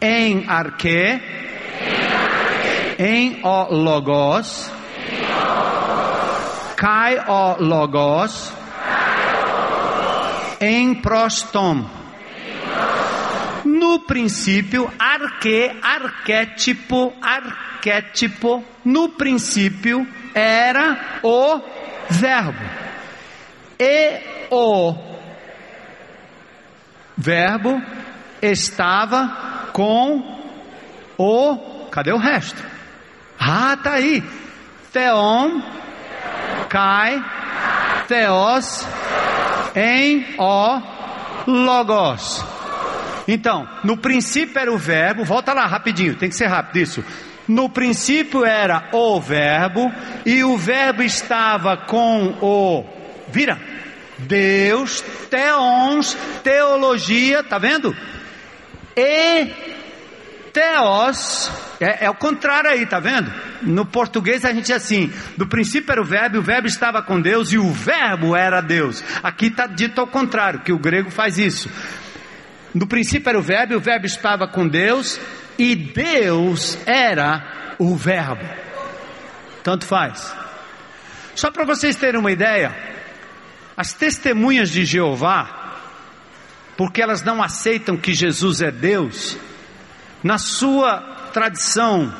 em 0.00 0.44
arque, 0.48 1.20
em 2.98 3.40
o 3.44 3.74
logos, 3.74 4.70
kai 6.76 7.18
o 7.26 7.56
logos, 7.58 8.52
em 10.60 10.94
prostom. 10.94 11.84
No 13.64 14.00
princípio, 14.00 14.90
arque, 14.98 15.70
arquétipo 15.82 17.12
arquétipo, 17.84 18.64
no 18.84 19.10
princípio, 19.10 20.06
era 20.34 21.18
o 21.22 21.60
Verbo. 22.08 22.64
E 23.78 24.20
o 24.50 24.94
Verbo 27.16 27.82
estava 28.40 29.53
com 29.74 30.22
o. 31.18 31.88
Cadê 31.90 32.12
o 32.12 32.16
resto? 32.16 32.62
Ah, 33.38 33.76
tá 33.82 33.94
aí. 33.94 34.22
Theon, 34.92 35.60
Kai, 36.68 37.22
Theos, 38.06 38.86
em 39.74 40.24
o 40.38 40.80
Logos. 41.46 42.44
Então, 43.26 43.68
no 43.82 43.96
princípio 43.96 44.58
era 44.58 44.72
o 44.72 44.78
verbo, 44.78 45.24
volta 45.24 45.52
lá 45.52 45.66
rapidinho, 45.66 46.14
tem 46.14 46.28
que 46.28 46.36
ser 46.36 46.46
rápido 46.46 46.76
isso. 46.76 47.04
No 47.48 47.68
princípio 47.68 48.44
era 48.44 48.88
o 48.92 49.20
Verbo, 49.20 49.92
e 50.24 50.42
o 50.42 50.56
Verbo 50.56 51.02
estava 51.02 51.76
com 51.76 52.34
o. 52.40 52.86
Vira! 53.28 53.58
Deus, 54.16 55.02
teons, 55.28 56.16
teologia, 56.42 57.42
tá 57.42 57.58
vendo? 57.58 57.94
E 58.96 59.50
teos, 60.54 61.50
é, 61.80 62.06
é, 62.06 62.10
o 62.10 62.14
contrário 62.14 62.70
aí, 62.70 62.86
tá 62.86 63.00
vendo? 63.00 63.30
No 63.60 63.84
português 63.84 64.44
a 64.44 64.52
gente 64.52 64.72
é 64.72 64.76
assim: 64.76 65.12
do 65.36 65.46
princípio 65.46 65.92
era 65.92 66.00
o 66.00 66.04
verbo, 66.04 66.38
o 66.38 66.42
verbo 66.42 66.68
estava 66.68 67.02
com 67.02 67.20
Deus 67.20 67.52
e 67.52 67.58
o 67.58 67.70
verbo 67.72 68.36
era 68.36 68.60
Deus. 68.60 69.02
Aqui 69.22 69.46
está 69.46 69.66
dito 69.66 70.00
ao 70.00 70.06
contrário, 70.06 70.60
que 70.60 70.72
o 70.72 70.78
grego 70.78 71.10
faz 71.10 71.36
isso. 71.36 71.68
No 72.72 72.86
princípio 72.86 73.28
era 73.28 73.38
o 73.38 73.42
verbo, 73.42 73.74
o 73.74 73.80
verbo 73.80 74.06
estava 74.06 74.46
com 74.46 74.66
Deus 74.66 75.20
e 75.58 75.74
Deus 75.74 76.78
era 76.86 77.74
o 77.78 77.96
Verbo. 77.96 78.44
Tanto 79.62 79.84
faz. 79.84 80.34
Só 81.34 81.50
para 81.50 81.64
vocês 81.64 81.96
terem 81.96 82.20
uma 82.20 82.30
ideia, 82.30 82.74
as 83.76 83.92
testemunhas 83.92 84.70
de 84.70 84.84
Jeová, 84.84 85.80
porque 86.76 87.02
elas 87.02 87.22
não 87.22 87.42
aceitam 87.42 87.96
que 87.96 88.12
Jesus 88.12 88.60
é 88.60 88.70
Deus, 88.70 89.36
na 90.24 90.38
sua 90.38 91.00
tradição, 91.34 92.10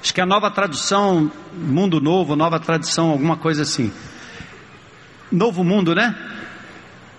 acho 0.00 0.14
que 0.14 0.20
a 0.20 0.26
nova 0.26 0.48
tradução, 0.48 1.28
Mundo 1.52 2.00
Novo, 2.00 2.36
nova 2.36 2.60
tradução, 2.60 3.10
alguma 3.10 3.36
coisa 3.36 3.62
assim. 3.62 3.92
Novo 5.30 5.64
Mundo, 5.64 5.92
né? 5.92 6.14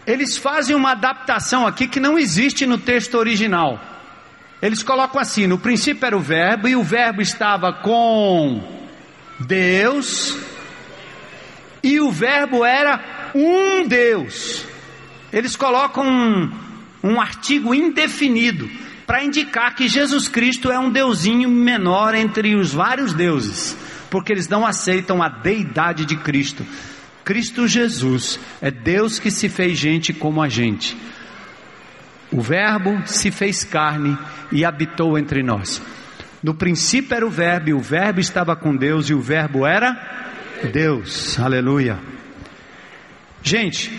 Eles 0.07 0.37
fazem 0.37 0.77
uma 0.77 0.91
adaptação 0.91 1.67
aqui 1.67 1.89
que 1.89 1.99
não 1.99 2.17
existe 2.17 2.65
no 2.65 2.77
texto 2.77 3.15
original. 3.15 3.81
Eles 4.61 4.81
colocam 4.81 5.19
assim: 5.19 5.45
no 5.45 5.59
princípio 5.59 6.05
era 6.05 6.15
o 6.15 6.21
Verbo, 6.21 6.69
e 6.69 6.75
o 6.75 6.83
Verbo 6.83 7.21
estava 7.21 7.73
com 7.73 8.63
Deus, 9.41 10.37
e 11.83 11.99
o 11.99 12.09
Verbo 12.09 12.63
era 12.63 13.31
um 13.35 13.85
Deus. 13.85 14.65
Eles 15.33 15.57
colocam 15.57 16.05
um, 16.07 16.51
um 17.03 17.19
artigo 17.19 17.75
indefinido 17.75 18.69
para 19.05 19.23
indicar 19.23 19.75
que 19.75 19.87
Jesus 19.87 20.27
Cristo 20.27 20.71
é 20.71 20.79
um 20.79 20.91
deusinho 20.91 21.49
menor 21.49 22.13
entre 22.15 22.55
os 22.55 22.73
vários 22.73 23.13
deuses, 23.13 23.77
porque 24.09 24.31
eles 24.31 24.47
não 24.47 24.65
aceitam 24.65 25.21
a 25.21 25.29
deidade 25.29 26.05
de 26.05 26.15
Cristo. 26.15 26.65
Cristo 27.23 27.67
Jesus 27.67 28.39
é 28.61 28.71
Deus 28.71 29.19
que 29.19 29.31
se 29.31 29.47
fez 29.47 29.77
gente 29.77 30.13
como 30.13 30.41
a 30.41 30.49
gente. 30.49 30.97
O 32.31 32.41
Verbo 32.41 33.01
se 33.05 33.29
fez 33.29 33.63
carne 33.63 34.17
e 34.51 34.63
habitou 34.63 35.17
entre 35.17 35.43
nós. 35.43 35.81
No 36.41 36.55
princípio 36.55 37.15
era 37.15 37.25
o 37.25 37.29
Verbo, 37.29 37.69
e 37.69 37.73
o 37.73 37.79
Verbo 37.79 38.19
estava 38.19 38.55
com 38.55 38.75
Deus, 38.75 39.09
e 39.09 39.13
o 39.13 39.21
Verbo 39.21 39.65
era 39.65 40.31
Deus. 40.71 41.37
Aleluia. 41.39 41.99
Gente, 43.43 43.91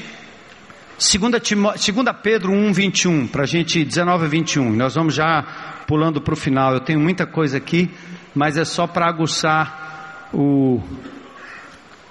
2 1.02 2.16
Pedro 2.22 2.52
1, 2.52 2.72
21, 2.72 3.26
para 3.26 3.42
a 3.42 3.46
gente, 3.46 3.84
19 3.84 4.24
a 4.24 4.28
21, 4.28 4.72
nós 4.72 4.94
vamos 4.94 5.14
já 5.14 5.42
pulando 5.84 6.20
para 6.20 6.32
o 6.32 6.36
final. 6.36 6.74
Eu 6.74 6.80
tenho 6.80 7.00
muita 7.00 7.26
coisa 7.26 7.56
aqui, 7.56 7.90
mas 8.32 8.56
é 8.56 8.64
só 8.64 8.86
para 8.86 9.08
aguçar 9.08 10.28
o, 10.32 10.80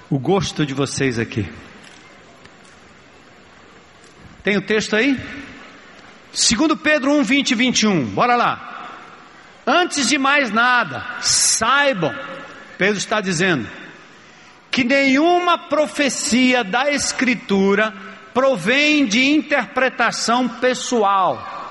o 0.09 0.19
gosto 0.19 0.65
de 0.65 0.73
vocês 0.73 1.17
aqui. 1.17 1.47
Tem 4.43 4.57
o 4.57 4.61
texto 4.61 4.93
aí? 4.97 5.17
2 6.33 6.77
Pedro 6.83 7.13
1, 7.13 7.23
20 7.23 7.51
e 7.51 7.55
21, 7.55 8.05
bora 8.07 8.35
lá. 8.35 8.89
Antes 9.65 10.09
de 10.09 10.17
mais 10.17 10.51
nada, 10.51 11.01
saibam, 11.21 12.13
Pedro 12.77 12.97
está 12.97 13.21
dizendo, 13.21 13.69
que 14.69 14.83
nenhuma 14.83 15.57
profecia 15.69 16.61
da 16.61 16.91
Escritura 16.91 18.10
provém 18.33 19.05
de 19.05 19.23
interpretação 19.29 20.47
pessoal. 20.47 21.61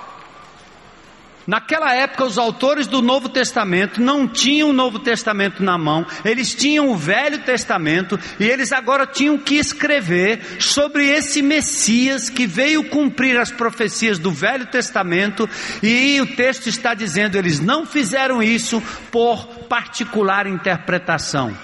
Naquela 1.50 1.92
época, 1.92 2.26
os 2.26 2.38
autores 2.38 2.86
do 2.86 3.02
Novo 3.02 3.28
Testamento 3.28 4.00
não 4.00 4.28
tinham 4.28 4.70
o 4.70 4.72
Novo 4.72 5.00
Testamento 5.00 5.64
na 5.64 5.76
mão, 5.76 6.06
eles 6.24 6.54
tinham 6.54 6.90
o 6.90 6.96
Velho 6.96 7.38
Testamento 7.38 8.16
e 8.38 8.44
eles 8.44 8.70
agora 8.70 9.04
tinham 9.04 9.36
que 9.36 9.56
escrever 9.56 10.60
sobre 10.60 11.08
esse 11.08 11.42
Messias 11.42 12.30
que 12.30 12.46
veio 12.46 12.88
cumprir 12.88 13.36
as 13.36 13.50
profecias 13.50 14.16
do 14.16 14.30
Velho 14.30 14.66
Testamento 14.66 15.48
e 15.82 16.20
o 16.20 16.36
texto 16.36 16.68
está 16.68 16.94
dizendo: 16.94 17.36
eles 17.36 17.58
não 17.58 17.84
fizeram 17.84 18.40
isso 18.40 18.80
por 19.10 19.44
particular 19.68 20.46
interpretação. 20.46 21.56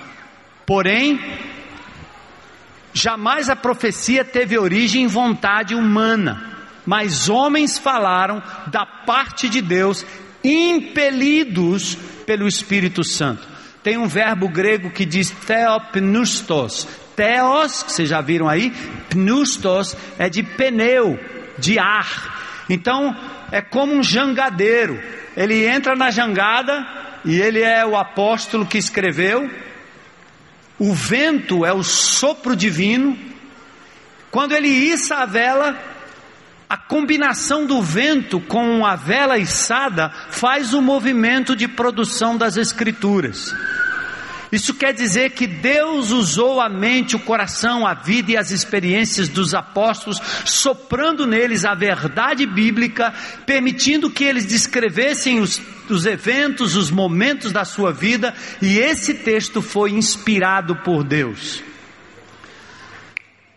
Porém, 0.67 1.21
jamais 2.97 3.51
a 3.51 3.55
profecia 3.55 4.25
teve 4.25 4.59
origem 4.59 5.03
em 5.03 5.07
vontade 5.07 5.75
humana, 5.75 6.57
mas 6.87 7.29
homens 7.29 7.79
falaram 7.79 8.43
da 8.69 8.87
parte 8.87 9.49
de 9.49 9.61
Deus, 9.61 10.05
impelidos 10.43 11.97
pelo 12.25 12.49
Espírito 12.49 13.05
Santo. 13.05 13.47
Tem 13.83 13.99
um 13.99 14.09
verbo 14.09 14.49
grego 14.49 14.91
que 14.91 15.05
diz 15.05 15.31
theopnustos. 15.31 16.89
Theos, 17.15 17.83
que 17.83 17.93
vocês 17.93 18.09
já 18.09 18.21
viram 18.21 18.49
aí, 18.49 18.73
pnustos 19.09 19.97
é 20.19 20.29
de 20.29 20.43
pneu, 20.43 21.19
de 21.59 21.79
ar. 21.79 22.65
Então, 22.69 23.15
é 23.53 23.61
como 23.61 23.95
um 23.95 24.03
jangadeiro. 24.03 25.01
Ele 25.37 25.67
entra 25.67 25.95
na 25.95 26.11
jangada 26.11 26.85
e 27.25 27.41
ele 27.41 27.61
é 27.61 27.85
o 27.85 27.97
apóstolo 27.97 28.67
que 28.67 28.79
escreveu, 28.79 29.49
o 30.79 30.93
vento 30.93 31.65
é 31.65 31.73
o 31.73 31.83
sopro 31.83 32.55
divino. 32.55 33.19
Quando 34.31 34.53
ele 34.53 34.69
issa 34.69 35.17
a 35.17 35.27
vela, 35.27 35.79
a 36.69 36.77
combinação 36.77 37.65
do 37.65 37.81
vento 37.81 38.41
com 38.41 38.85
a 38.85 38.97
vela 38.97 39.39
içada 39.39 40.11
faz 40.31 40.75
o 40.75 40.83
movimento 40.83 41.55
de 41.55 41.69
produção 41.69 42.37
das 42.37 42.57
Escrituras. 42.57 43.55
Isso 44.51 44.75
quer 44.75 44.93
dizer 44.93 45.31
que 45.31 45.47
Deus 45.47 46.11
usou 46.11 46.61
a 46.61 46.69
mente, 46.69 47.17
o 47.17 47.21
coração, 47.21 47.87
a 47.87 47.95
vida 47.95 48.33
e 48.33 48.37
as 48.37 48.51
experiências 48.51 49.29
dos 49.29 49.55
apóstolos, 49.55 50.21
soprando 50.45 51.27
neles 51.27 51.65
a 51.65 51.75
verdade 51.75 52.47
bíblica, 52.47 53.13
permitindo 53.45 54.11
que 54.11 54.25
eles 54.25 54.47
descrevessem 54.47 55.41
os, 55.41 55.61
os 55.91 56.07
eventos, 56.07 56.77
os 56.77 56.91
momentos 56.91 57.53
da 57.53 57.65
sua 57.65 57.93
vida, 57.93 58.35
e 58.63 58.79
esse 58.79 59.15
texto 59.15 59.61
foi 59.61 59.91
inspirado 59.91 60.77
por 60.77 61.03
Deus. 61.03 61.63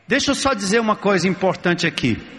Deixa 0.08 0.32
eu 0.32 0.36
só 0.36 0.56
dizer 0.56 0.80
uma 0.80 0.96
coisa 0.96 1.28
importante 1.28 1.86
aqui. 1.86 2.39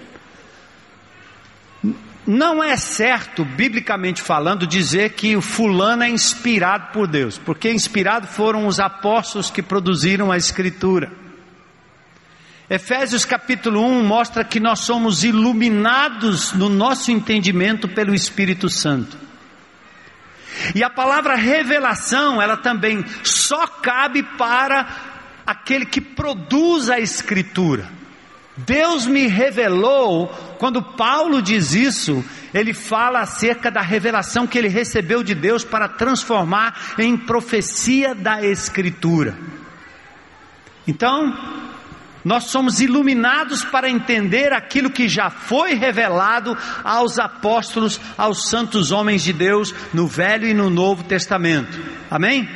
Não 2.26 2.62
é 2.62 2.76
certo, 2.76 3.44
biblicamente 3.44 4.20
falando, 4.20 4.66
dizer 4.66 5.14
que 5.14 5.34
o 5.36 5.40
fulano 5.40 6.02
é 6.02 6.08
inspirado 6.08 6.92
por 6.92 7.06
Deus, 7.06 7.38
porque 7.38 7.72
inspirado 7.72 8.26
foram 8.26 8.66
os 8.66 8.78
apóstolos 8.78 9.50
que 9.50 9.62
produziram 9.62 10.30
a 10.30 10.36
Escritura. 10.36 11.10
Efésios 12.68 13.24
capítulo 13.24 13.84
1 13.84 14.04
mostra 14.04 14.44
que 14.44 14.60
nós 14.60 14.80
somos 14.80 15.24
iluminados 15.24 16.52
no 16.52 16.68
nosso 16.68 17.10
entendimento 17.10 17.88
pelo 17.88 18.14
Espírito 18.14 18.68
Santo. 18.68 19.16
E 20.74 20.84
a 20.84 20.90
palavra 20.90 21.34
revelação, 21.34 22.40
ela 22.40 22.56
também 22.56 23.04
só 23.24 23.66
cabe 23.66 24.22
para 24.22 24.86
aquele 25.46 25.86
que 25.86 26.00
produz 26.00 26.90
a 26.90 27.00
Escritura. 27.00 27.99
Deus 28.66 29.06
me 29.06 29.26
revelou, 29.26 30.28
quando 30.58 30.82
Paulo 30.82 31.40
diz 31.40 31.74
isso, 31.74 32.24
ele 32.52 32.74
fala 32.74 33.20
acerca 33.20 33.70
da 33.70 33.80
revelação 33.80 34.46
que 34.46 34.58
ele 34.58 34.68
recebeu 34.68 35.22
de 35.22 35.34
Deus 35.34 35.64
para 35.64 35.88
transformar 35.88 36.94
em 36.98 37.16
profecia 37.16 38.14
da 38.14 38.42
Escritura. 38.44 39.36
Então, 40.86 41.32
nós 42.24 42.44
somos 42.44 42.80
iluminados 42.80 43.64
para 43.64 43.88
entender 43.88 44.52
aquilo 44.52 44.90
que 44.90 45.08
já 45.08 45.30
foi 45.30 45.74
revelado 45.74 46.56
aos 46.84 47.18
apóstolos, 47.18 48.00
aos 48.18 48.48
santos 48.48 48.90
homens 48.90 49.22
de 49.22 49.32
Deus 49.32 49.74
no 49.94 50.06
Velho 50.06 50.46
e 50.46 50.54
no 50.54 50.68
Novo 50.68 51.04
Testamento. 51.04 51.78
Amém? 52.10 52.48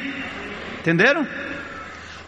Entenderam? 0.80 1.26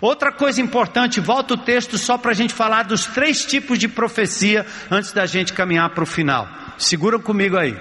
Outra 0.07 0.31
coisa 0.31 0.63
importante, 0.63 1.19
volta 1.19 1.55
o 1.55 1.59
texto 1.59 1.99
só 1.99 2.17
para 2.17 2.31
a 2.31 2.35
gente 2.35 2.55
falar 2.55 2.85
dos 2.85 3.07
três 3.07 3.45
tipos 3.45 3.77
de 3.77 3.89
profecia 3.89 4.65
antes 4.89 5.11
da 5.11 5.27
gente 5.27 5.53
caminhar 5.53 5.91
para 5.91 6.05
o 6.05 6.07
final. 6.07 6.49
Segura 6.79 7.19
comigo 7.19 7.57
aí. 7.57 7.77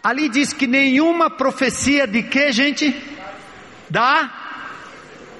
Ali 0.00 0.28
diz 0.28 0.52
que 0.52 0.68
nenhuma 0.68 1.28
profecia 1.28 2.06
de 2.06 2.22
que, 2.22 2.52
gente? 2.52 2.94
Da. 3.90 4.30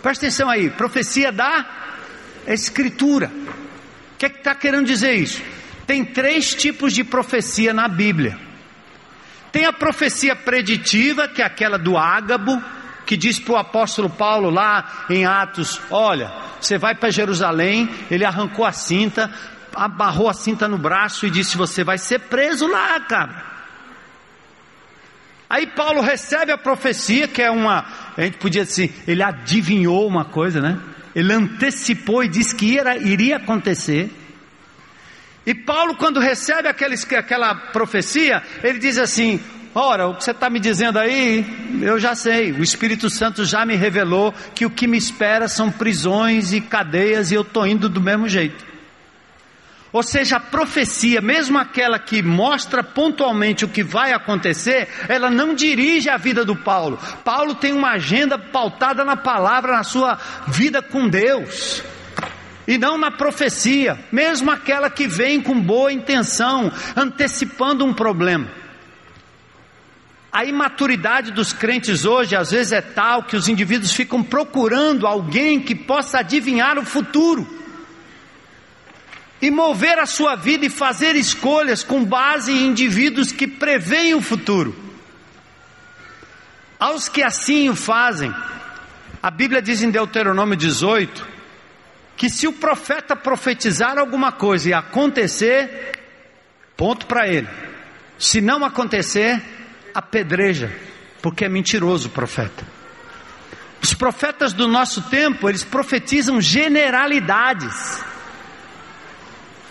Presta 0.03 0.27
atenção 0.27 0.51
aí, 0.51 0.71
profecia 0.71 1.31
da 1.31 1.65
Escritura. 2.45 3.31
O 4.15 4.17
que 4.19 4.27
é 4.27 4.29
está 4.29 4.57
querendo 4.57 4.87
dizer 4.87 5.15
isso? 5.15 5.41
Tem 5.87 6.05
três 6.05 6.53
tipos 6.53 6.93
de 6.93 7.05
profecia 7.05 7.73
na 7.73 7.87
Bíblia. 7.87 8.37
Tem 9.53 9.67
a 9.67 9.73
profecia 9.73 10.35
preditiva, 10.35 11.29
que 11.29 11.43
é 11.43 11.45
aquela 11.45 11.79
do 11.79 11.97
ágabo, 11.97 12.61
que 13.09 13.17
diz 13.17 13.41
para 13.41 13.55
o 13.55 13.57
apóstolo 13.57 14.11
Paulo 14.11 14.51
lá 14.51 15.07
em 15.09 15.25
Atos: 15.25 15.81
Olha, 15.91 16.31
você 16.61 16.77
vai 16.77 16.95
para 16.95 17.09
Jerusalém. 17.09 17.89
Ele 18.11 18.23
arrancou 18.23 18.67
a 18.67 18.73
cinta, 18.73 19.33
abarrou 19.75 20.29
a 20.29 20.35
cinta 20.35 20.69
no 20.69 20.77
braço 20.77 21.27
e 21.27 21.31
disse: 21.31 21.57
Você 21.57 21.83
vai 21.83 21.97
ser 21.97 22.21
preso 22.21 22.67
lá, 22.67 23.01
cara. 23.01 23.47
Aí 25.49 25.67
Paulo 25.69 26.03
recebe 26.03 26.53
a 26.53 26.59
profecia, 26.59 27.27
que 27.27 27.41
é 27.41 27.51
uma, 27.51 27.87
a 28.15 28.21
gente 28.21 28.37
podia 28.37 28.67
dizer, 28.67 28.95
ele 29.07 29.23
adivinhou 29.23 30.07
uma 30.07 30.27
coisa, 30.27 30.61
né? 30.61 30.79
Ele 31.15 31.33
antecipou 31.33 32.23
e 32.23 32.29
disse 32.29 32.55
que 32.55 32.67
iria, 32.67 32.99
iria 32.99 33.37
acontecer. 33.39 34.13
E 35.47 35.55
Paulo, 35.55 35.97
quando 35.97 36.21
recebe 36.21 36.69
aquela, 36.69 36.95
aquela 37.17 37.55
profecia, 37.55 38.43
ele 38.63 38.79
diz 38.79 38.99
assim: 38.99 39.41
Ora, 39.81 40.09
o 40.09 40.14
que 40.16 40.24
você 40.24 40.33
está 40.33 40.51
me 40.51 40.59
dizendo 40.59 40.99
aí, 40.99 41.47
eu 41.81 42.01
já 42.01 42.12
sei. 42.12 42.51
O 42.51 42.64
Espírito 42.64 43.09
Santo 43.09 43.45
já 43.45 43.64
me 43.64 43.76
revelou 43.76 44.35
que 44.53 44.66
o 44.66 44.70
que 44.70 44.89
me 44.89 44.99
espera 44.99 45.47
são 45.47 45.70
prisões 45.70 46.53
e 46.53 46.61
cadeias 46.61 47.31
e 47.31 47.37
eu 47.37 47.43
estou 47.43 47.64
indo 47.64 47.89
do 47.89 48.01
mesmo 48.01 48.29
jeito. 48.29 48.66
Ou 49.93 50.03
seja, 50.03 50.39
a 50.39 50.41
profecia, 50.41 51.20
mesmo 51.20 51.59
aquela 51.59 51.97
que 51.97 52.24
mostra 52.24 52.83
pontualmente 52.83 53.64
o 53.64 53.68
que 53.68 53.85
vai 53.85 54.12
acontecer, 54.12 54.89
ela 55.09 55.31
não 55.31 55.55
dirige 55.55 56.11
a 56.11 56.16
vida 56.16 56.45
do 56.45 56.57
Paulo. 56.57 56.99
Paulo 57.24 57.55
tem 57.55 57.72
uma 57.72 57.93
agenda 57.93 58.37
pautada 58.37 59.05
na 59.05 59.16
palavra, 59.16 59.76
na 59.76 59.85
sua 59.85 60.18
vida 60.49 60.83
com 60.83 61.09
Deus 61.09 61.85
e 62.66 62.76
não 62.76 62.99
na 62.99 63.12
profecia, 63.12 63.97
mesmo 64.11 64.51
aquela 64.51 64.91
que 64.91 65.07
vem 65.07 65.41
com 65.41 65.59
boa 65.59 65.93
intenção, 65.93 66.70
antecipando 66.97 67.85
um 67.85 67.95
problema. 67.95 68.58
A 70.39 70.45
imaturidade 70.45 71.32
dos 71.32 71.53
crentes 71.53 72.05
hoje 72.05 72.36
às 72.36 72.53
vezes 72.53 72.70
é 72.70 72.80
tal 72.80 73.24
que 73.24 73.34
os 73.34 73.49
indivíduos 73.49 73.93
ficam 73.93 74.22
procurando 74.22 75.05
alguém 75.05 75.59
que 75.59 75.74
possa 75.74 76.20
adivinhar 76.20 76.78
o 76.78 76.84
futuro 76.84 77.45
e 79.43 79.51
mover 79.51 79.99
a 79.99 80.07
sua 80.07 80.36
vida 80.36 80.64
e 80.64 80.70
fazer 80.70 81.16
escolhas 81.16 81.82
com 81.82 82.05
base 82.05 82.53
em 82.53 82.68
indivíduos 82.68 83.32
que 83.32 83.49
preveem 83.49 84.14
o 84.14 84.22
futuro. 84.22 84.76
Aos 86.78 87.09
que 87.09 87.24
assim 87.24 87.68
o 87.68 87.74
fazem, 87.74 88.32
a 89.20 89.32
Bíblia 89.32 89.61
diz 89.61 89.82
em 89.82 89.91
Deuteronômio 89.91 90.57
18 90.57 91.26
que 92.16 92.30
se 92.30 92.47
o 92.47 92.53
profeta 92.53 93.16
profetizar 93.16 93.99
alguma 93.99 94.30
coisa 94.30 94.68
e 94.68 94.72
acontecer, 94.72 95.99
Ponto 96.76 97.07
para 97.07 97.26
ele. 97.26 97.49
Se 98.20 98.41
não 98.41 98.64
acontecer, 98.64 99.58
apedreja, 99.95 100.72
porque 101.22 101.45
é 101.45 101.49
mentiroso 101.49 102.09
o 102.09 102.12
profeta. 102.12 102.64
Os 103.82 103.95
profetas 103.95 104.53
do 104.53 104.66
nosso 104.66 105.03
tempo, 105.03 105.49
eles 105.49 105.64
profetizam 105.64 106.41
generalidades. 106.41 108.03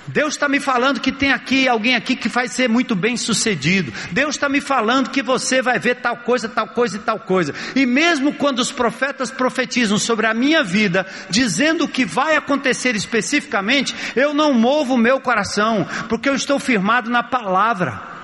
Deus 0.08 0.36
está 0.36 0.48
me 0.48 0.62
falando 0.62 1.02
que 1.02 1.12
tem 1.12 1.34
aqui 1.34 1.68
alguém 1.68 1.94
aqui 1.94 2.16
que 2.16 2.30
vai 2.30 2.48
ser 2.48 2.70
muito 2.70 2.96
bem 2.96 3.18
sucedido. 3.18 3.92
Deus 4.12 4.36
está 4.36 4.48
me 4.48 4.62
falando 4.62 5.10
que 5.10 5.22
você 5.22 5.62
vai 5.62 5.78
ver 5.78 5.96
tal 5.96 6.18
coisa, 6.18 6.48
tal 6.48 6.70
coisa 6.70 6.96
e 6.96 7.00
tal 7.00 7.20
coisa. 7.20 7.54
E 7.76 7.86
mesmo 7.86 8.34
quando 8.34 8.60
os 8.60 8.72
profetas 8.72 9.30
profetizam 9.30 10.00
sobre 10.00 10.26
a 10.26 10.34
minha 10.34 10.64
vida, 10.64 11.06
dizendo 11.30 11.84
o 11.84 11.90
que 11.90 12.06
vai 12.06 12.38
acontecer 12.38 12.96
especificamente, 12.96 13.94
eu 14.16 14.34
não 14.34 14.54
movo 14.54 14.94
o 14.94 14.98
meu 14.98 15.20
coração, 15.20 15.86
porque 16.08 16.30
eu 16.30 16.36
estou 16.36 16.58
firmado 16.58 17.10
na 17.10 17.22
palavra. 17.22 18.17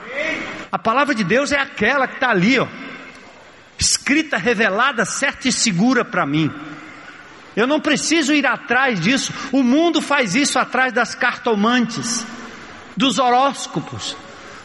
A 0.72 0.80
palavra 0.80 1.14
de 1.14 1.24
Deus 1.24 1.51
é 1.51 1.59
aquela 1.59 2.07
que 2.07 2.16
está 2.16 2.30
ali, 2.30 2.59
ó, 2.59 2.68
escrita, 3.78 4.38
revelada, 4.38 5.05
certa 5.05 5.47
e 5.47 5.51
segura 5.51 6.03
para 6.03 6.26
mim. 6.26 6.51
Eu 7.55 7.68
não 7.68 7.80
preciso 7.80 8.34
ir 8.34 8.45
atrás 8.45 8.99
disso. 8.99 9.32
O 9.51 9.61
mundo 9.61 10.01
faz 10.01 10.34
isso 10.34 10.57
atrás 10.57 10.91
das 10.91 11.14
cartomantes, 11.14 12.26
dos 12.97 13.20
horóscopos, 13.20 14.18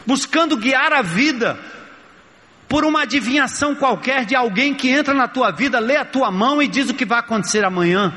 buscando 0.07 0.57
guiar 0.57 0.92
a 0.92 1.03
vida 1.03 1.59
por 2.68 2.84
uma 2.84 3.03
adivinhação 3.03 3.74
qualquer 3.74 4.24
de 4.24 4.34
alguém 4.34 4.74
que 4.74 4.90
entra 4.90 5.14
na 5.14 5.26
tua 5.26 5.51
vida, 5.51 5.78
lê 5.78 5.96
a 5.96 6.05
tua 6.05 6.30
mão 6.30 6.62
e 6.62 6.68
diz 6.68 6.90
o 6.90 6.94
que 6.94 7.05
vai 7.05 7.18
acontecer 7.18 7.64
amanhã. 7.64 8.12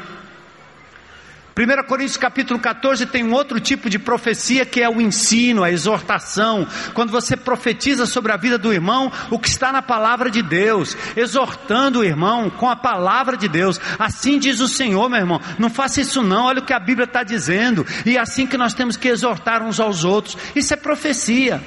1 1.54 1.84
Coríntios 1.86 2.16
capítulo 2.16 2.58
14 2.60 3.06
tem 3.08 3.26
um 3.26 3.34
outro 3.34 3.60
tipo 3.60 3.90
de 3.90 4.00
profecia 4.00 4.66
que 4.66 4.82
é 4.82 4.90
o 4.90 5.02
ensino, 5.02 5.66
a 5.66 5.72
exortação. 5.72 6.66
Quando 6.94 7.12
você 7.12 7.36
profetiza 7.36 8.06
sobre 8.06 8.32
a 8.32 8.38
vida 8.38 8.58
do 8.58 8.72
irmão, 8.72 9.12
o 9.30 9.38
que 9.38 9.50
está 9.50 9.70
na 9.70 9.82
palavra 9.82 10.32
de 10.32 10.42
Deus, 10.42 10.96
exortando 11.16 12.00
o 12.00 12.04
irmão 12.06 12.50
com 12.50 12.70
a 12.70 12.76
palavra 12.76 13.36
de 13.36 13.50
Deus. 13.50 13.82
Assim 14.00 14.40
diz 14.40 14.62
o 14.62 14.68
Senhor, 14.68 15.10
meu 15.10 15.20
irmão. 15.20 15.42
Não 15.60 15.70
faça 15.70 16.00
isso 16.00 16.24
não, 16.24 16.46
olha 16.46 16.62
o 16.62 16.66
que 16.66 16.74
a 16.74 16.80
Bíblia 16.80 17.06
está 17.06 17.22
dizendo. 17.22 17.86
E 18.06 18.16
é 18.16 18.20
assim 18.20 18.48
que 18.48 18.58
nós 18.58 18.74
temos 18.74 18.96
que 18.96 19.10
exortar 19.10 19.62
uns 19.62 19.78
aos 19.78 20.06
outros. 20.06 20.38
Isso 20.56 20.74
é 20.74 20.78
profecia. 20.78 21.62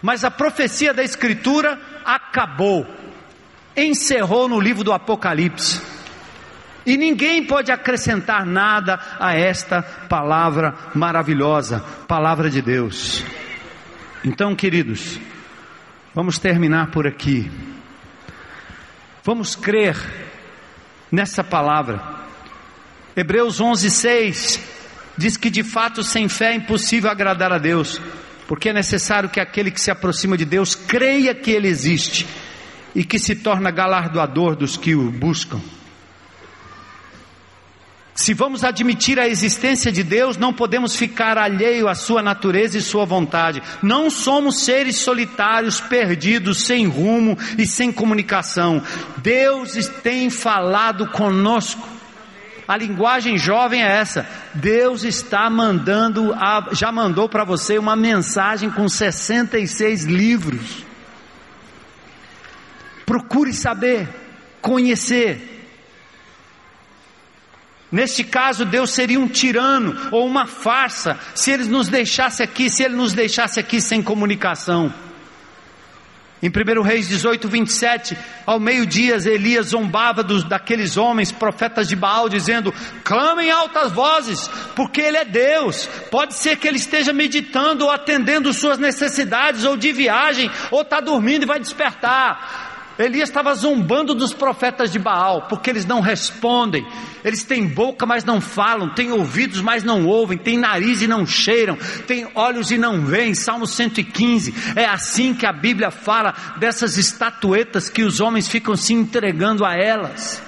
Mas 0.00 0.24
a 0.24 0.30
profecia 0.30 0.94
da 0.94 1.02
Escritura 1.02 1.78
acabou, 2.02 2.86
encerrou 3.76 4.48
no 4.48 4.58
livro 4.58 4.82
do 4.82 4.92
Apocalipse. 4.92 5.97
E 6.88 6.96
ninguém 6.96 7.44
pode 7.44 7.70
acrescentar 7.70 8.46
nada 8.46 8.98
a 9.20 9.34
esta 9.34 9.82
palavra 9.82 10.74
maravilhosa, 10.94 11.80
palavra 12.08 12.48
de 12.48 12.62
Deus. 12.62 13.22
Então, 14.24 14.56
queridos, 14.56 15.20
vamos 16.14 16.38
terminar 16.38 16.90
por 16.90 17.06
aqui. 17.06 17.50
Vamos 19.22 19.54
crer 19.54 19.98
nessa 21.12 21.44
palavra. 21.44 22.02
Hebreus 23.14 23.60
11:6 23.60 24.58
diz 25.14 25.36
que 25.36 25.50
de 25.50 25.62
fato 25.62 26.02
sem 26.02 26.26
fé 26.26 26.52
é 26.52 26.54
impossível 26.54 27.10
agradar 27.10 27.52
a 27.52 27.58
Deus, 27.58 28.00
porque 28.46 28.70
é 28.70 28.72
necessário 28.72 29.28
que 29.28 29.40
aquele 29.40 29.70
que 29.70 29.80
se 29.82 29.90
aproxima 29.90 30.38
de 30.38 30.46
Deus 30.46 30.74
creia 30.74 31.34
que 31.34 31.50
ele 31.50 31.68
existe 31.68 32.26
e 32.94 33.04
que 33.04 33.18
se 33.18 33.36
torna 33.36 33.70
galardoador 33.70 34.56
dos 34.56 34.78
que 34.78 34.94
o 34.94 35.10
buscam. 35.10 35.60
Se 38.18 38.34
vamos 38.34 38.64
admitir 38.64 39.16
a 39.20 39.28
existência 39.28 39.92
de 39.92 40.02
Deus, 40.02 40.36
não 40.36 40.52
podemos 40.52 40.96
ficar 40.96 41.38
alheio 41.38 41.86
à 41.86 41.94
sua 41.94 42.20
natureza 42.20 42.76
e 42.76 42.80
sua 42.80 43.04
vontade. 43.04 43.62
Não 43.80 44.10
somos 44.10 44.64
seres 44.64 44.96
solitários, 44.96 45.80
perdidos, 45.80 46.64
sem 46.64 46.84
rumo 46.88 47.38
e 47.56 47.64
sem 47.64 47.92
comunicação. 47.92 48.82
Deus 49.18 49.74
tem 50.02 50.30
falado 50.30 51.06
conosco. 51.06 51.88
A 52.66 52.76
linguagem 52.76 53.38
jovem 53.38 53.84
é 53.84 53.98
essa. 53.98 54.28
Deus 54.52 55.04
está 55.04 55.48
mandando, 55.48 56.34
já 56.72 56.90
mandou 56.90 57.28
para 57.28 57.44
você 57.44 57.78
uma 57.78 57.94
mensagem 57.94 58.68
com 58.68 58.88
66 58.88 60.02
livros. 60.06 60.84
Procure 63.06 63.52
saber, 63.52 64.08
conhecer. 64.60 65.57
Neste 67.90 68.22
caso, 68.22 68.64
Deus 68.64 68.90
seria 68.90 69.18
um 69.18 69.28
tirano 69.28 69.96
ou 70.12 70.26
uma 70.26 70.46
farsa 70.46 71.18
se 71.34 71.50
ele 71.50 71.64
nos 71.64 71.88
deixasse 71.88 72.42
aqui, 72.42 72.68
se 72.68 72.82
ele 72.82 72.94
nos 72.94 73.12
deixasse 73.12 73.58
aqui 73.58 73.80
sem 73.80 74.02
comunicação. 74.02 74.92
Em 76.40 76.48
1 76.48 76.82
Reis 76.82 77.08
18, 77.08 77.48
27, 77.48 78.16
ao 78.46 78.60
meio-dia, 78.60 79.16
Elias 79.16 79.68
zombava 79.68 80.22
dos, 80.22 80.44
daqueles 80.44 80.96
homens, 80.96 81.32
profetas 81.32 81.88
de 81.88 81.96
Baal, 81.96 82.28
dizendo: 82.28 82.72
clamem 83.02 83.50
altas 83.50 83.90
vozes, 83.90 84.48
porque 84.76 85.00
Ele 85.00 85.16
é 85.16 85.24
Deus. 85.24 85.88
Pode 86.12 86.34
ser 86.34 86.56
que 86.56 86.68
Ele 86.68 86.76
esteja 86.76 87.12
meditando 87.12 87.86
ou 87.86 87.90
atendendo 87.90 88.52
suas 88.52 88.78
necessidades, 88.78 89.64
ou 89.64 89.76
de 89.76 89.90
viagem, 89.90 90.48
ou 90.70 90.82
está 90.82 91.00
dormindo 91.00 91.42
e 91.42 91.46
vai 91.46 91.58
despertar. 91.58 92.67
Elias 92.98 93.28
estava 93.28 93.54
zombando 93.54 94.12
dos 94.12 94.34
profetas 94.34 94.90
de 94.90 94.98
Baal, 94.98 95.42
porque 95.42 95.70
eles 95.70 95.86
não 95.86 96.00
respondem, 96.00 96.84
eles 97.24 97.44
têm 97.44 97.68
boca, 97.68 98.04
mas 98.04 98.24
não 98.24 98.40
falam, 98.40 98.92
têm 98.92 99.12
ouvidos, 99.12 99.60
mas 99.60 99.84
não 99.84 100.04
ouvem, 100.04 100.36
têm 100.36 100.58
nariz 100.58 101.00
e 101.00 101.06
não 101.06 101.24
cheiram, 101.24 101.78
têm 102.08 102.28
olhos 102.34 102.72
e 102.72 102.76
não 102.76 103.02
veem. 103.02 103.36
Salmo 103.36 103.68
115. 103.68 104.52
É 104.74 104.84
assim 104.84 105.32
que 105.32 105.46
a 105.46 105.52
Bíblia 105.52 105.92
fala 105.92 106.34
dessas 106.58 106.98
estatuetas 106.98 107.88
que 107.88 108.02
os 108.02 108.18
homens 108.18 108.48
ficam 108.48 108.74
se 108.74 108.92
entregando 108.92 109.64
a 109.64 109.76
elas. 109.76 110.42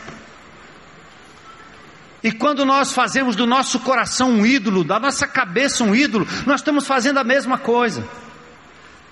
E 2.22 2.32
quando 2.32 2.66
nós 2.66 2.92
fazemos 2.92 3.36
do 3.36 3.46
nosso 3.46 3.78
coração 3.78 4.28
um 4.28 4.44
ídolo, 4.44 4.82
da 4.82 4.98
nossa 4.98 5.26
cabeça 5.26 5.84
um 5.84 5.94
ídolo, 5.94 6.26
nós 6.44 6.60
estamos 6.60 6.84
fazendo 6.84 7.18
a 7.18 7.24
mesma 7.24 7.58
coisa. 7.58 8.06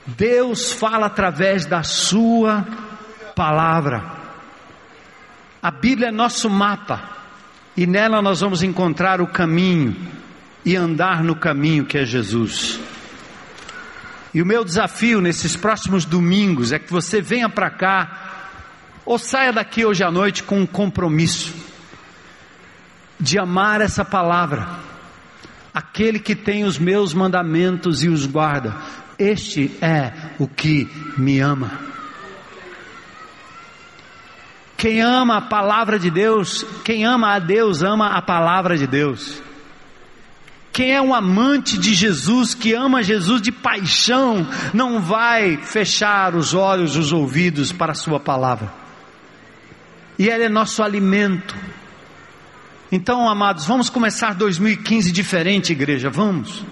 Deus 0.05 0.72
fala 0.72 1.07
através 1.07 1.64
da 1.64 1.82
sua 1.84 2.66
palavra. 3.39 4.03
A 5.62 5.70
Bíblia 5.70 6.09
é 6.09 6.11
nosso 6.11 6.51
mapa 6.51 7.09
e 7.76 7.86
nela 7.86 8.20
nós 8.20 8.41
vamos 8.41 8.64
encontrar 8.64 9.20
o 9.20 9.28
caminho 9.28 9.97
e 10.64 10.74
andar 10.74 11.22
no 11.22 11.36
caminho 11.36 11.84
que 11.84 11.97
é 11.97 12.05
Jesus. 12.05 12.80
E 14.34 14.43
o 14.43 14.47
meu 14.47 14.64
desafio 14.64 15.20
nesses 15.20 15.55
próximos 15.55 16.05
domingos 16.05 16.72
é 16.72 16.80
que 16.80 16.91
você 16.91 17.20
venha 17.20 17.49
para 17.49 17.70
cá 17.70 18.51
ou 19.07 19.20
saia 19.20 19.53
daqui 19.53 19.84
hoje 19.84 20.03
à 20.03 20.11
noite 20.11 20.43
com 20.43 20.59
um 20.59 20.66
compromisso 20.66 21.55
de 23.20 23.39
amar 23.39 23.80
essa 23.80 24.05
palavra. 24.05 24.68
Aquele 25.72 26.18
que 26.18 26.34
tem 26.34 26.64
os 26.64 26.76
meus 26.76 27.14
mandamentos 27.14 28.03
e 28.03 28.09
os 28.09 28.26
guarda, 28.26 28.74
este 29.16 29.71
é 29.80 30.13
o 30.41 30.49
que 30.49 30.88
me 31.17 31.38
ama. 31.38 31.97
Quem 34.79 35.03
ama 35.03 35.38
a 35.38 35.41
palavra 35.41 35.99
de 35.99 36.09
Deus, 36.09 36.64
quem 36.84 37.05
ama 37.05 37.34
a 37.34 37.41
Deus, 37.41 37.83
ama 37.83 38.11
a 38.11 38.22
palavra 38.22 38.79
de 38.79 38.87
Deus. 38.87 39.42
Quem 40.72 40.92
é 40.92 41.03
um 41.03 41.13
amante 41.13 41.76
de 41.76 41.92
Jesus, 41.92 42.55
que 42.55 42.75
ama 42.75 43.03
Jesus 43.03 43.42
de 43.42 43.50
paixão, 43.50 44.46
não 44.72 45.00
vai 45.00 45.57
fechar 45.57 46.37
os 46.37 46.55
olhos, 46.55 46.95
os 46.95 47.13
ouvidos 47.13 47.72
para 47.72 47.91
a 47.91 47.96
Sua 47.96 48.21
palavra. 48.21 48.72
E 50.17 50.30
ela 50.30 50.45
é 50.45 50.49
nosso 50.49 50.80
alimento. 50.80 51.57
Então, 52.92 53.29
amados, 53.29 53.67
vamos 53.67 53.91
começar 53.91 54.33
2015 54.33 55.11
diferente, 55.11 55.72
igreja, 55.72 56.09
vamos. 56.09 56.64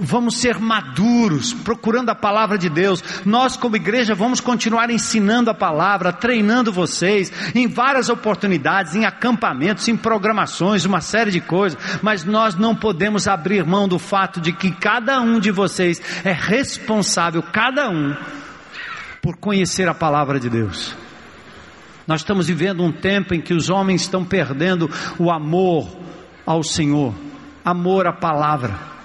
Vamos 0.00 0.36
ser 0.36 0.60
maduros, 0.60 1.52
procurando 1.52 2.10
a 2.10 2.14
palavra 2.14 2.56
de 2.56 2.68
Deus. 2.68 3.02
Nós, 3.24 3.56
como 3.56 3.74
igreja, 3.74 4.14
vamos 4.14 4.40
continuar 4.40 4.90
ensinando 4.90 5.50
a 5.50 5.54
palavra, 5.54 6.12
treinando 6.12 6.72
vocês 6.72 7.32
em 7.52 7.66
várias 7.66 8.08
oportunidades, 8.08 8.94
em 8.94 9.04
acampamentos, 9.04 9.88
em 9.88 9.96
programações, 9.96 10.84
uma 10.84 11.00
série 11.00 11.32
de 11.32 11.40
coisas. 11.40 11.76
Mas 12.00 12.24
nós 12.24 12.54
não 12.54 12.76
podemos 12.76 13.26
abrir 13.26 13.64
mão 13.64 13.88
do 13.88 13.98
fato 13.98 14.40
de 14.40 14.52
que 14.52 14.70
cada 14.70 15.20
um 15.20 15.40
de 15.40 15.50
vocês 15.50 16.00
é 16.24 16.32
responsável, 16.32 17.42
cada 17.42 17.90
um, 17.90 18.14
por 19.20 19.36
conhecer 19.36 19.88
a 19.88 19.94
palavra 19.94 20.38
de 20.38 20.48
Deus. 20.48 20.94
Nós 22.06 22.20
estamos 22.20 22.46
vivendo 22.46 22.84
um 22.84 22.92
tempo 22.92 23.34
em 23.34 23.40
que 23.40 23.52
os 23.52 23.68
homens 23.68 24.02
estão 24.02 24.24
perdendo 24.24 24.88
o 25.18 25.28
amor 25.28 25.88
ao 26.46 26.62
Senhor, 26.62 27.12
amor 27.64 28.06
à 28.06 28.12
palavra. 28.12 28.97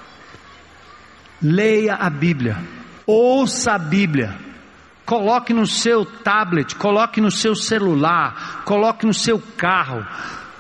Leia 1.43 1.95
a 1.95 2.09
Bíblia, 2.09 2.57
ouça 3.05 3.73
a 3.73 3.77
Bíblia, 3.77 4.33
coloque 5.05 5.53
no 5.53 5.67
seu 5.67 6.05
tablet, 6.05 6.73
coloque 6.75 7.19
no 7.19 7.29
seu 7.29 7.53
celular, 7.53 8.61
coloque 8.63 9.05
no 9.05 9.13
seu 9.13 9.41
carro, 9.57 10.05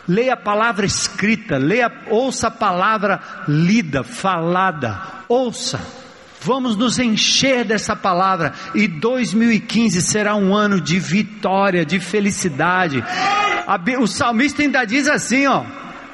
leia 0.05 0.33
a 0.33 0.37
palavra 0.37 0.85
escrita, 0.85 1.57
leia, 1.57 1.89
ouça 2.09 2.47
a 2.47 2.51
palavra 2.51 3.21
lida, 3.47 4.03
falada, 4.03 5.01
ouça. 5.29 5.79
Vamos 6.41 6.75
nos 6.75 6.99
encher 6.99 7.63
dessa 7.63 7.95
palavra 7.95 8.53
e 8.75 8.85
2015 8.85 10.01
será 10.01 10.35
um 10.35 10.53
ano 10.53 10.81
de 10.81 10.99
vitória, 10.99 11.85
de 11.85 12.01
felicidade. 12.01 13.01
O 13.97 14.07
salmista 14.07 14.61
ainda 14.61 14.83
diz 14.83 15.07
assim, 15.07 15.47
ó: 15.47 15.63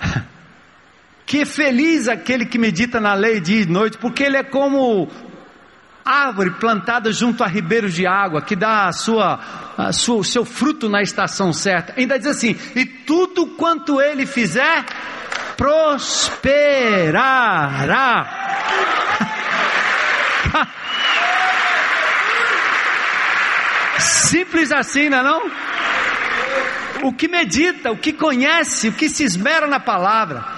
que 1.29 1.45
feliz 1.45 2.07
aquele 2.07 2.43
que 2.43 2.57
medita 2.57 2.99
na 2.99 3.13
lei 3.13 3.39
dia 3.39 3.61
e 3.61 3.65
noite, 3.67 3.99
porque 3.99 4.23
ele 4.23 4.37
é 4.37 4.41
como 4.41 5.07
árvore 6.03 6.49
plantada 6.59 7.11
junto 7.11 7.43
a 7.43 7.47
ribeiros 7.47 7.93
de 7.93 8.07
água, 8.07 8.41
que 8.41 8.55
dá 8.55 8.87
a 8.87 8.91
sua, 8.91 9.39
a 9.77 9.93
sua, 9.93 10.15
o 10.15 10.23
seu 10.23 10.43
fruto 10.43 10.89
na 10.89 11.03
estação 11.03 11.53
certa. 11.53 11.93
Ainda 11.95 12.17
diz 12.17 12.25
assim: 12.25 12.57
e 12.75 12.83
tudo 12.83 13.45
quanto 13.45 14.01
ele 14.01 14.25
fizer, 14.25 14.83
prosperará. 15.55 16.39
Simples 23.99 24.71
assim, 24.71 25.09
não 25.09 25.19
é 25.19 25.23
não? 25.23 25.51
O 27.03 27.13
que 27.13 27.27
medita, 27.27 27.91
o 27.91 27.97
que 27.97 28.13
conhece, 28.13 28.87
o 28.87 28.93
que 28.93 29.07
se 29.09 29.23
esmera 29.23 29.67
na 29.67 29.79
palavra. 29.79 30.57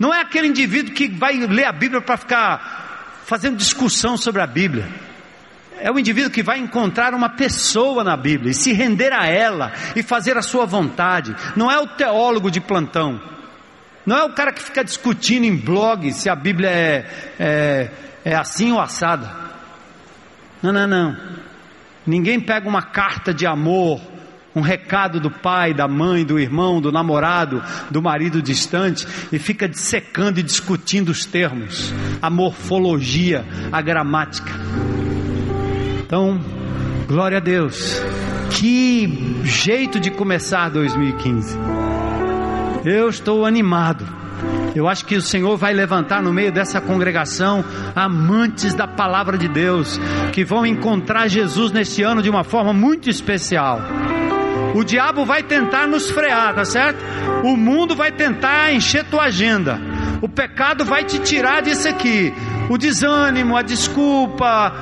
Não 0.00 0.14
é 0.14 0.22
aquele 0.22 0.48
indivíduo 0.48 0.94
que 0.94 1.08
vai 1.08 1.36
ler 1.36 1.66
a 1.66 1.72
Bíblia 1.72 2.00
para 2.00 2.16
ficar 2.16 3.20
fazendo 3.26 3.58
discussão 3.58 4.16
sobre 4.16 4.40
a 4.40 4.46
Bíblia. 4.46 4.88
É 5.78 5.92
o 5.92 5.98
indivíduo 5.98 6.30
que 6.30 6.42
vai 6.42 6.58
encontrar 6.58 7.12
uma 7.12 7.28
pessoa 7.28 8.02
na 8.02 8.16
Bíblia 8.16 8.50
e 8.50 8.54
se 8.54 8.72
render 8.72 9.12
a 9.12 9.26
ela 9.26 9.72
e 9.94 10.02
fazer 10.02 10.38
a 10.38 10.42
sua 10.42 10.64
vontade. 10.64 11.36
Não 11.54 11.70
é 11.70 11.78
o 11.78 11.86
teólogo 11.86 12.50
de 12.50 12.62
plantão. 12.62 13.20
Não 14.06 14.16
é 14.16 14.24
o 14.24 14.32
cara 14.32 14.54
que 14.54 14.62
fica 14.62 14.82
discutindo 14.82 15.44
em 15.44 15.54
blog 15.54 16.10
se 16.14 16.30
a 16.30 16.34
Bíblia 16.34 16.70
é, 16.70 17.06
é, 17.38 17.90
é 18.24 18.34
assim 18.34 18.72
ou 18.72 18.80
assada. 18.80 19.30
Não, 20.62 20.72
não, 20.72 20.86
não. 20.86 21.16
Ninguém 22.06 22.40
pega 22.40 22.66
uma 22.66 22.82
carta 22.82 23.34
de 23.34 23.46
amor, 23.46 24.00
um 24.54 24.60
recado 24.60 25.20
do 25.20 25.30
pai, 25.30 25.72
da 25.72 25.86
mãe, 25.86 26.24
do 26.24 26.38
irmão, 26.38 26.80
do 26.80 26.90
namorado, 26.90 27.62
do 27.90 28.02
marido 28.02 28.42
distante 28.42 29.06
e 29.32 29.38
fica 29.38 29.68
dissecando 29.68 30.40
e 30.40 30.42
discutindo 30.42 31.10
os 31.10 31.24
termos, 31.24 31.92
a 32.20 32.28
morfologia, 32.28 33.44
a 33.70 33.80
gramática. 33.80 34.52
Então, 36.04 36.40
glória 37.06 37.38
a 37.38 37.40
Deus. 37.40 38.02
Que 38.50 39.40
jeito 39.44 40.00
de 40.00 40.10
começar 40.10 40.68
2015. 40.70 41.56
Eu 42.84 43.08
estou 43.08 43.46
animado. 43.46 44.04
Eu 44.74 44.88
acho 44.88 45.04
que 45.04 45.16
o 45.16 45.22
Senhor 45.22 45.56
vai 45.56 45.72
levantar 45.72 46.22
no 46.22 46.32
meio 46.32 46.52
dessa 46.52 46.80
congregação 46.80 47.64
amantes 47.94 48.74
da 48.74 48.86
palavra 48.86 49.36
de 49.36 49.48
Deus, 49.48 50.00
que 50.32 50.44
vão 50.44 50.64
encontrar 50.64 51.28
Jesus 51.28 51.72
neste 51.72 52.02
ano 52.02 52.22
de 52.22 52.30
uma 52.30 52.44
forma 52.44 52.72
muito 52.72 53.10
especial. 53.10 53.80
O 54.74 54.84
diabo 54.84 55.24
vai 55.24 55.42
tentar 55.42 55.86
nos 55.86 56.10
frear, 56.10 56.54
tá 56.54 56.64
certo? 56.64 56.98
O 57.42 57.56
mundo 57.56 57.96
vai 57.96 58.12
tentar 58.12 58.72
encher 58.72 59.04
tua 59.04 59.24
agenda. 59.24 59.80
O 60.22 60.28
pecado 60.28 60.84
vai 60.84 61.04
te 61.04 61.18
tirar 61.18 61.62
disso 61.62 61.88
aqui. 61.88 62.32
O 62.68 62.78
desânimo, 62.78 63.56
a 63.56 63.62
desculpa, 63.62 64.72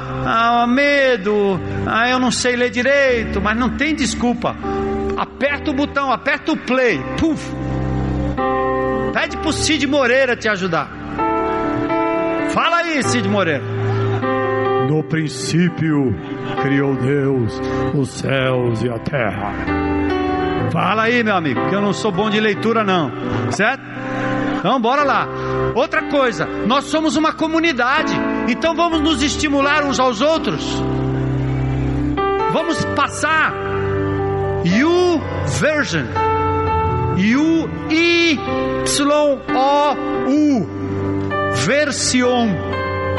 o 0.62 0.66
medo, 0.66 1.58
ah, 1.86 2.08
eu 2.08 2.18
não 2.18 2.30
sei 2.30 2.54
ler 2.54 2.70
direito, 2.70 3.40
mas 3.40 3.56
não 3.56 3.70
tem 3.70 3.94
desculpa. 3.94 4.54
Aperta 5.16 5.70
o 5.70 5.74
botão, 5.74 6.12
aperta 6.12 6.52
o 6.52 6.56
play, 6.56 7.00
puf, 7.18 7.50
Pede 9.12 9.36
pro 9.38 9.52
Cid 9.52 9.86
Moreira 9.86 10.36
te 10.36 10.48
ajudar. 10.48 10.88
Fala 12.52 12.78
aí, 12.78 13.02
Cid 13.02 13.28
Moreira. 13.28 13.77
No 14.88 15.04
princípio 15.04 16.14
criou 16.62 16.94
Deus 16.96 17.60
os 17.94 18.08
céus 18.08 18.82
e 18.82 18.88
a 18.88 18.98
terra. 18.98 19.52
Fala 20.72 21.02
aí, 21.02 21.22
meu 21.22 21.36
amigo, 21.36 21.68
que 21.68 21.74
eu 21.74 21.82
não 21.82 21.92
sou 21.92 22.10
bom 22.10 22.30
de 22.30 22.40
leitura, 22.40 22.82
não. 22.82 23.12
Certo? 23.52 23.82
Então, 24.58 24.80
bora 24.80 25.04
lá. 25.04 25.28
Outra 25.74 26.08
coisa, 26.08 26.46
nós 26.66 26.84
somos 26.84 27.16
uma 27.16 27.32
comunidade, 27.34 28.14
então 28.48 28.74
vamos 28.74 29.00
nos 29.00 29.22
estimular 29.22 29.84
uns 29.84 30.00
aos 30.00 30.22
outros. 30.22 30.82
Vamos 32.52 32.82
passar 32.96 33.52
You 34.64 35.20
Version 35.60 36.06
U-Y-O-U. 37.18 38.38
Version. 41.52 42.48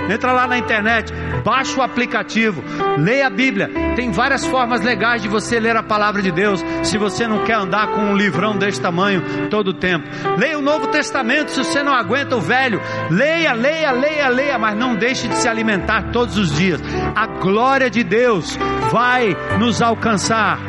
Entra 0.09 0.31
lá 0.31 0.47
na 0.47 0.57
internet, 0.57 1.13
baixa 1.43 1.79
o 1.79 1.83
aplicativo, 1.83 2.63
leia 2.97 3.27
a 3.27 3.29
Bíblia. 3.29 3.69
Tem 3.95 4.11
várias 4.11 4.45
formas 4.45 4.81
legais 4.81 5.21
de 5.21 5.27
você 5.27 5.59
ler 5.59 5.75
a 5.75 5.83
palavra 5.83 6.21
de 6.21 6.31
Deus, 6.31 6.65
se 6.83 6.97
você 6.97 7.27
não 7.27 7.43
quer 7.43 7.53
andar 7.53 7.89
com 7.89 8.01
um 8.01 8.17
livrão 8.17 8.57
desse 8.57 8.81
tamanho 8.81 9.21
todo 9.49 9.67
o 9.67 9.73
tempo. 9.73 10.07
Leia 10.37 10.57
o 10.57 10.63
Novo 10.63 10.87
Testamento 10.87 11.51
se 11.51 11.63
você 11.63 11.83
não 11.83 11.93
aguenta 11.93 12.35
o 12.35 12.41
velho. 12.41 12.81
Leia, 13.11 13.53
leia, 13.53 13.91
leia, 13.91 14.29
leia, 14.29 14.57
mas 14.57 14.75
não 14.75 14.95
deixe 14.95 15.27
de 15.27 15.35
se 15.35 15.47
alimentar 15.47 16.11
todos 16.11 16.37
os 16.37 16.55
dias. 16.57 16.81
A 17.15 17.27
glória 17.27 17.89
de 17.89 18.03
Deus 18.03 18.57
vai 18.91 19.35
nos 19.59 19.79
alcançar 19.81 20.59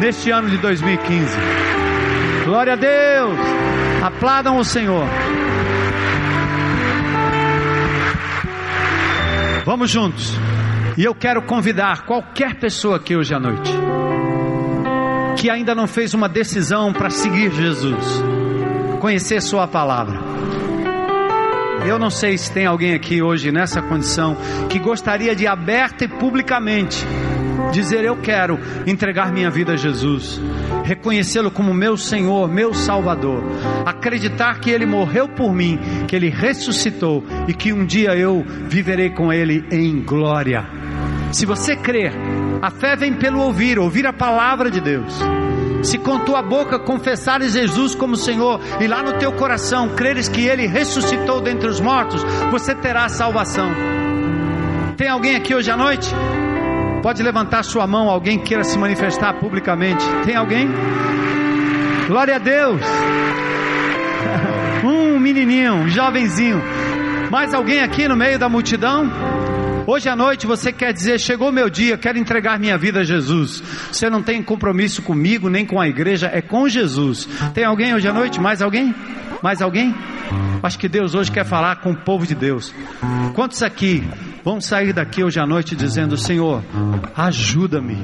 neste 0.00 0.30
ano 0.30 0.50
de 0.50 0.58
2015. 0.58 1.36
Glória 2.44 2.72
a 2.72 2.76
Deus. 2.76 3.38
Aplaudam 4.02 4.56
o 4.56 4.64
Senhor. 4.64 5.06
Vamos 9.68 9.90
juntos. 9.90 10.32
E 10.96 11.04
eu 11.04 11.14
quero 11.14 11.42
convidar 11.42 12.06
qualquer 12.06 12.54
pessoa 12.54 12.96
aqui 12.96 13.14
hoje 13.14 13.34
à 13.34 13.38
noite 13.38 13.70
que 15.36 15.50
ainda 15.50 15.74
não 15.74 15.86
fez 15.86 16.14
uma 16.14 16.26
decisão 16.26 16.90
para 16.90 17.10
seguir 17.10 17.52
Jesus, 17.52 18.22
conhecer 18.98 19.42
Sua 19.42 19.68
palavra. 19.68 20.18
Eu 21.86 21.98
não 21.98 22.08
sei 22.08 22.38
se 22.38 22.50
tem 22.50 22.64
alguém 22.64 22.94
aqui 22.94 23.20
hoje 23.20 23.52
nessa 23.52 23.82
condição 23.82 24.38
que 24.70 24.78
gostaria 24.78 25.36
de 25.36 25.46
aberta 25.46 26.06
e 26.06 26.08
publicamente 26.08 27.04
dizer: 27.70 28.04
Eu 28.04 28.16
quero 28.16 28.58
entregar 28.86 29.32
minha 29.32 29.50
vida 29.50 29.72
a 29.72 29.76
Jesus, 29.76 30.40
reconhecê-lo 30.84 31.50
como 31.50 31.74
meu 31.74 31.96
Senhor, 31.96 32.48
meu 32.48 32.74
Salvador, 32.74 33.42
acreditar 33.84 34.60
que 34.60 34.70
Ele 34.70 34.86
morreu 34.86 35.28
por 35.28 35.52
mim, 35.52 35.78
que 36.06 36.16
Ele 36.16 36.28
ressuscitou 36.28 37.24
e 37.46 37.54
que 37.54 37.72
um 37.72 37.84
dia 37.84 38.16
eu 38.16 38.44
viverei 38.68 39.10
com 39.10 39.32
Ele 39.32 39.64
em 39.70 40.02
glória. 40.02 40.66
Se 41.32 41.44
você 41.44 41.76
crer, 41.76 42.12
a 42.62 42.70
fé 42.70 42.96
vem 42.96 43.14
pelo 43.14 43.40
ouvir, 43.40 43.78
ouvir 43.78 44.06
a 44.06 44.12
palavra 44.12 44.70
de 44.70 44.80
Deus. 44.80 45.18
Se 45.82 45.96
com 45.96 46.18
tua 46.20 46.42
boca 46.42 46.78
confessares 46.78 47.52
Jesus 47.52 47.94
como 47.94 48.16
Senhor 48.16 48.60
e 48.80 48.86
lá 48.86 49.02
no 49.02 49.18
teu 49.18 49.32
coração 49.32 49.90
creres 49.90 50.28
que 50.28 50.44
Ele 50.44 50.66
ressuscitou 50.66 51.40
dentre 51.40 51.68
os 51.68 51.80
mortos, 51.80 52.24
você 52.50 52.74
terá 52.74 53.08
salvação. 53.08 53.70
Tem 54.96 55.08
alguém 55.08 55.36
aqui 55.36 55.54
hoje 55.54 55.70
à 55.70 55.76
noite? 55.76 56.12
Pode 57.02 57.22
levantar 57.22 57.62
sua 57.62 57.86
mão, 57.86 58.08
alguém 58.08 58.38
queira 58.38 58.64
se 58.64 58.76
manifestar 58.76 59.34
publicamente. 59.34 60.04
Tem 60.24 60.34
alguém? 60.34 60.68
Glória 62.06 62.36
a 62.36 62.38
Deus. 62.38 62.80
Um 64.84 65.18
menininho, 65.18 65.74
um 65.74 65.88
jovenzinho. 65.88 66.62
Mais 67.32 67.52
alguém 67.52 67.80
aqui 67.80 68.06
no 68.06 68.14
meio 68.14 68.38
da 68.38 68.48
multidão? 68.48 69.10
Hoje 69.84 70.08
à 70.08 70.14
noite 70.14 70.46
você 70.46 70.70
quer 70.70 70.92
dizer: 70.92 71.18
chegou 71.18 71.50
meu 71.50 71.68
dia, 71.68 71.98
quero 71.98 72.16
entregar 72.16 72.60
minha 72.60 72.78
vida 72.78 73.00
a 73.00 73.04
Jesus. 73.04 73.60
Você 73.90 74.08
não 74.08 74.22
tem 74.22 74.40
compromisso 74.42 75.02
comigo 75.02 75.48
nem 75.48 75.66
com 75.66 75.80
a 75.80 75.88
igreja, 75.88 76.30
é 76.32 76.40
com 76.40 76.68
Jesus. 76.68 77.28
Tem 77.52 77.64
alguém 77.64 77.92
hoje 77.92 78.06
à 78.06 78.12
noite? 78.12 78.40
Mais 78.40 78.62
alguém? 78.62 78.94
Mais 79.42 79.60
alguém? 79.60 79.94
Acho 80.62 80.78
que 80.78 80.88
Deus 80.88 81.14
hoje 81.14 81.32
quer 81.32 81.44
falar 81.44 81.76
com 81.76 81.92
o 81.92 81.96
povo 81.96 82.26
de 82.26 82.34
Deus. 82.34 82.72
Quantos 83.34 83.62
aqui 83.62 84.04
vão 84.48 84.62
sair 84.62 84.94
daqui 84.94 85.22
hoje 85.22 85.38
à 85.38 85.46
noite 85.46 85.76
dizendo: 85.76 86.16
Senhor, 86.16 86.64
ajuda-me. 87.14 87.98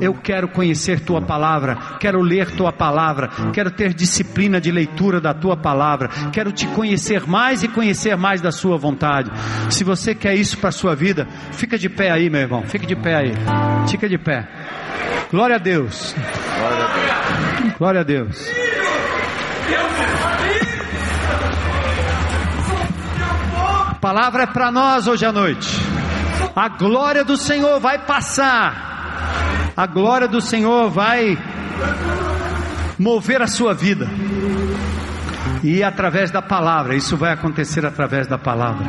Eu 0.00 0.12
quero 0.14 0.46
conhecer 0.48 1.00
tua 1.00 1.22
palavra, 1.22 1.76
quero 1.98 2.20
ler 2.20 2.50
tua 2.50 2.70
palavra, 2.70 3.28
quero 3.52 3.70
ter 3.70 3.94
disciplina 3.94 4.60
de 4.60 4.70
leitura 4.70 5.20
da 5.20 5.32
tua 5.32 5.56
palavra, 5.56 6.08
quero 6.32 6.52
te 6.52 6.66
conhecer 6.68 7.26
mais 7.26 7.62
e 7.62 7.68
conhecer 7.68 8.14
mais 8.16 8.42
da 8.42 8.50
sua 8.52 8.76
vontade. 8.76 9.30
Se 9.70 9.84
você 9.84 10.14
quer 10.14 10.34
isso 10.34 10.58
para 10.58 10.68
a 10.68 10.72
sua 10.72 10.94
vida, 10.94 11.26
fica 11.52 11.78
de 11.78 11.88
pé 11.88 12.10
aí, 12.10 12.28
meu 12.28 12.42
irmão, 12.42 12.62
fica 12.64 12.86
de 12.86 12.96
pé 12.96 13.16
aí, 13.16 13.32
fica 13.88 14.06
de 14.06 14.18
pé. 14.18 14.46
Glória 15.30 15.56
a 15.56 15.58
Deus. 15.58 16.14
Glória 16.58 16.84
a 16.84 16.92
Deus. 16.92 17.74
Glória 17.78 18.00
a 18.00 18.04
Deus. 18.04 18.50
Palavra 24.04 24.42
é 24.42 24.46
para 24.46 24.70
nós 24.70 25.06
hoje 25.06 25.24
à 25.24 25.32
noite. 25.32 25.66
A 26.54 26.68
glória 26.68 27.24
do 27.24 27.38
Senhor 27.38 27.80
vai 27.80 27.98
passar. 28.04 29.72
A 29.74 29.86
glória 29.86 30.28
do 30.28 30.42
Senhor 30.42 30.90
vai 30.90 31.38
mover 32.98 33.40
a 33.40 33.46
sua 33.46 33.72
vida. 33.72 34.06
E 35.62 35.82
através 35.82 36.30
da 36.30 36.42
palavra, 36.42 36.94
isso 36.94 37.16
vai 37.16 37.32
acontecer 37.32 37.86
através 37.86 38.26
da 38.26 38.36
palavra. 38.36 38.84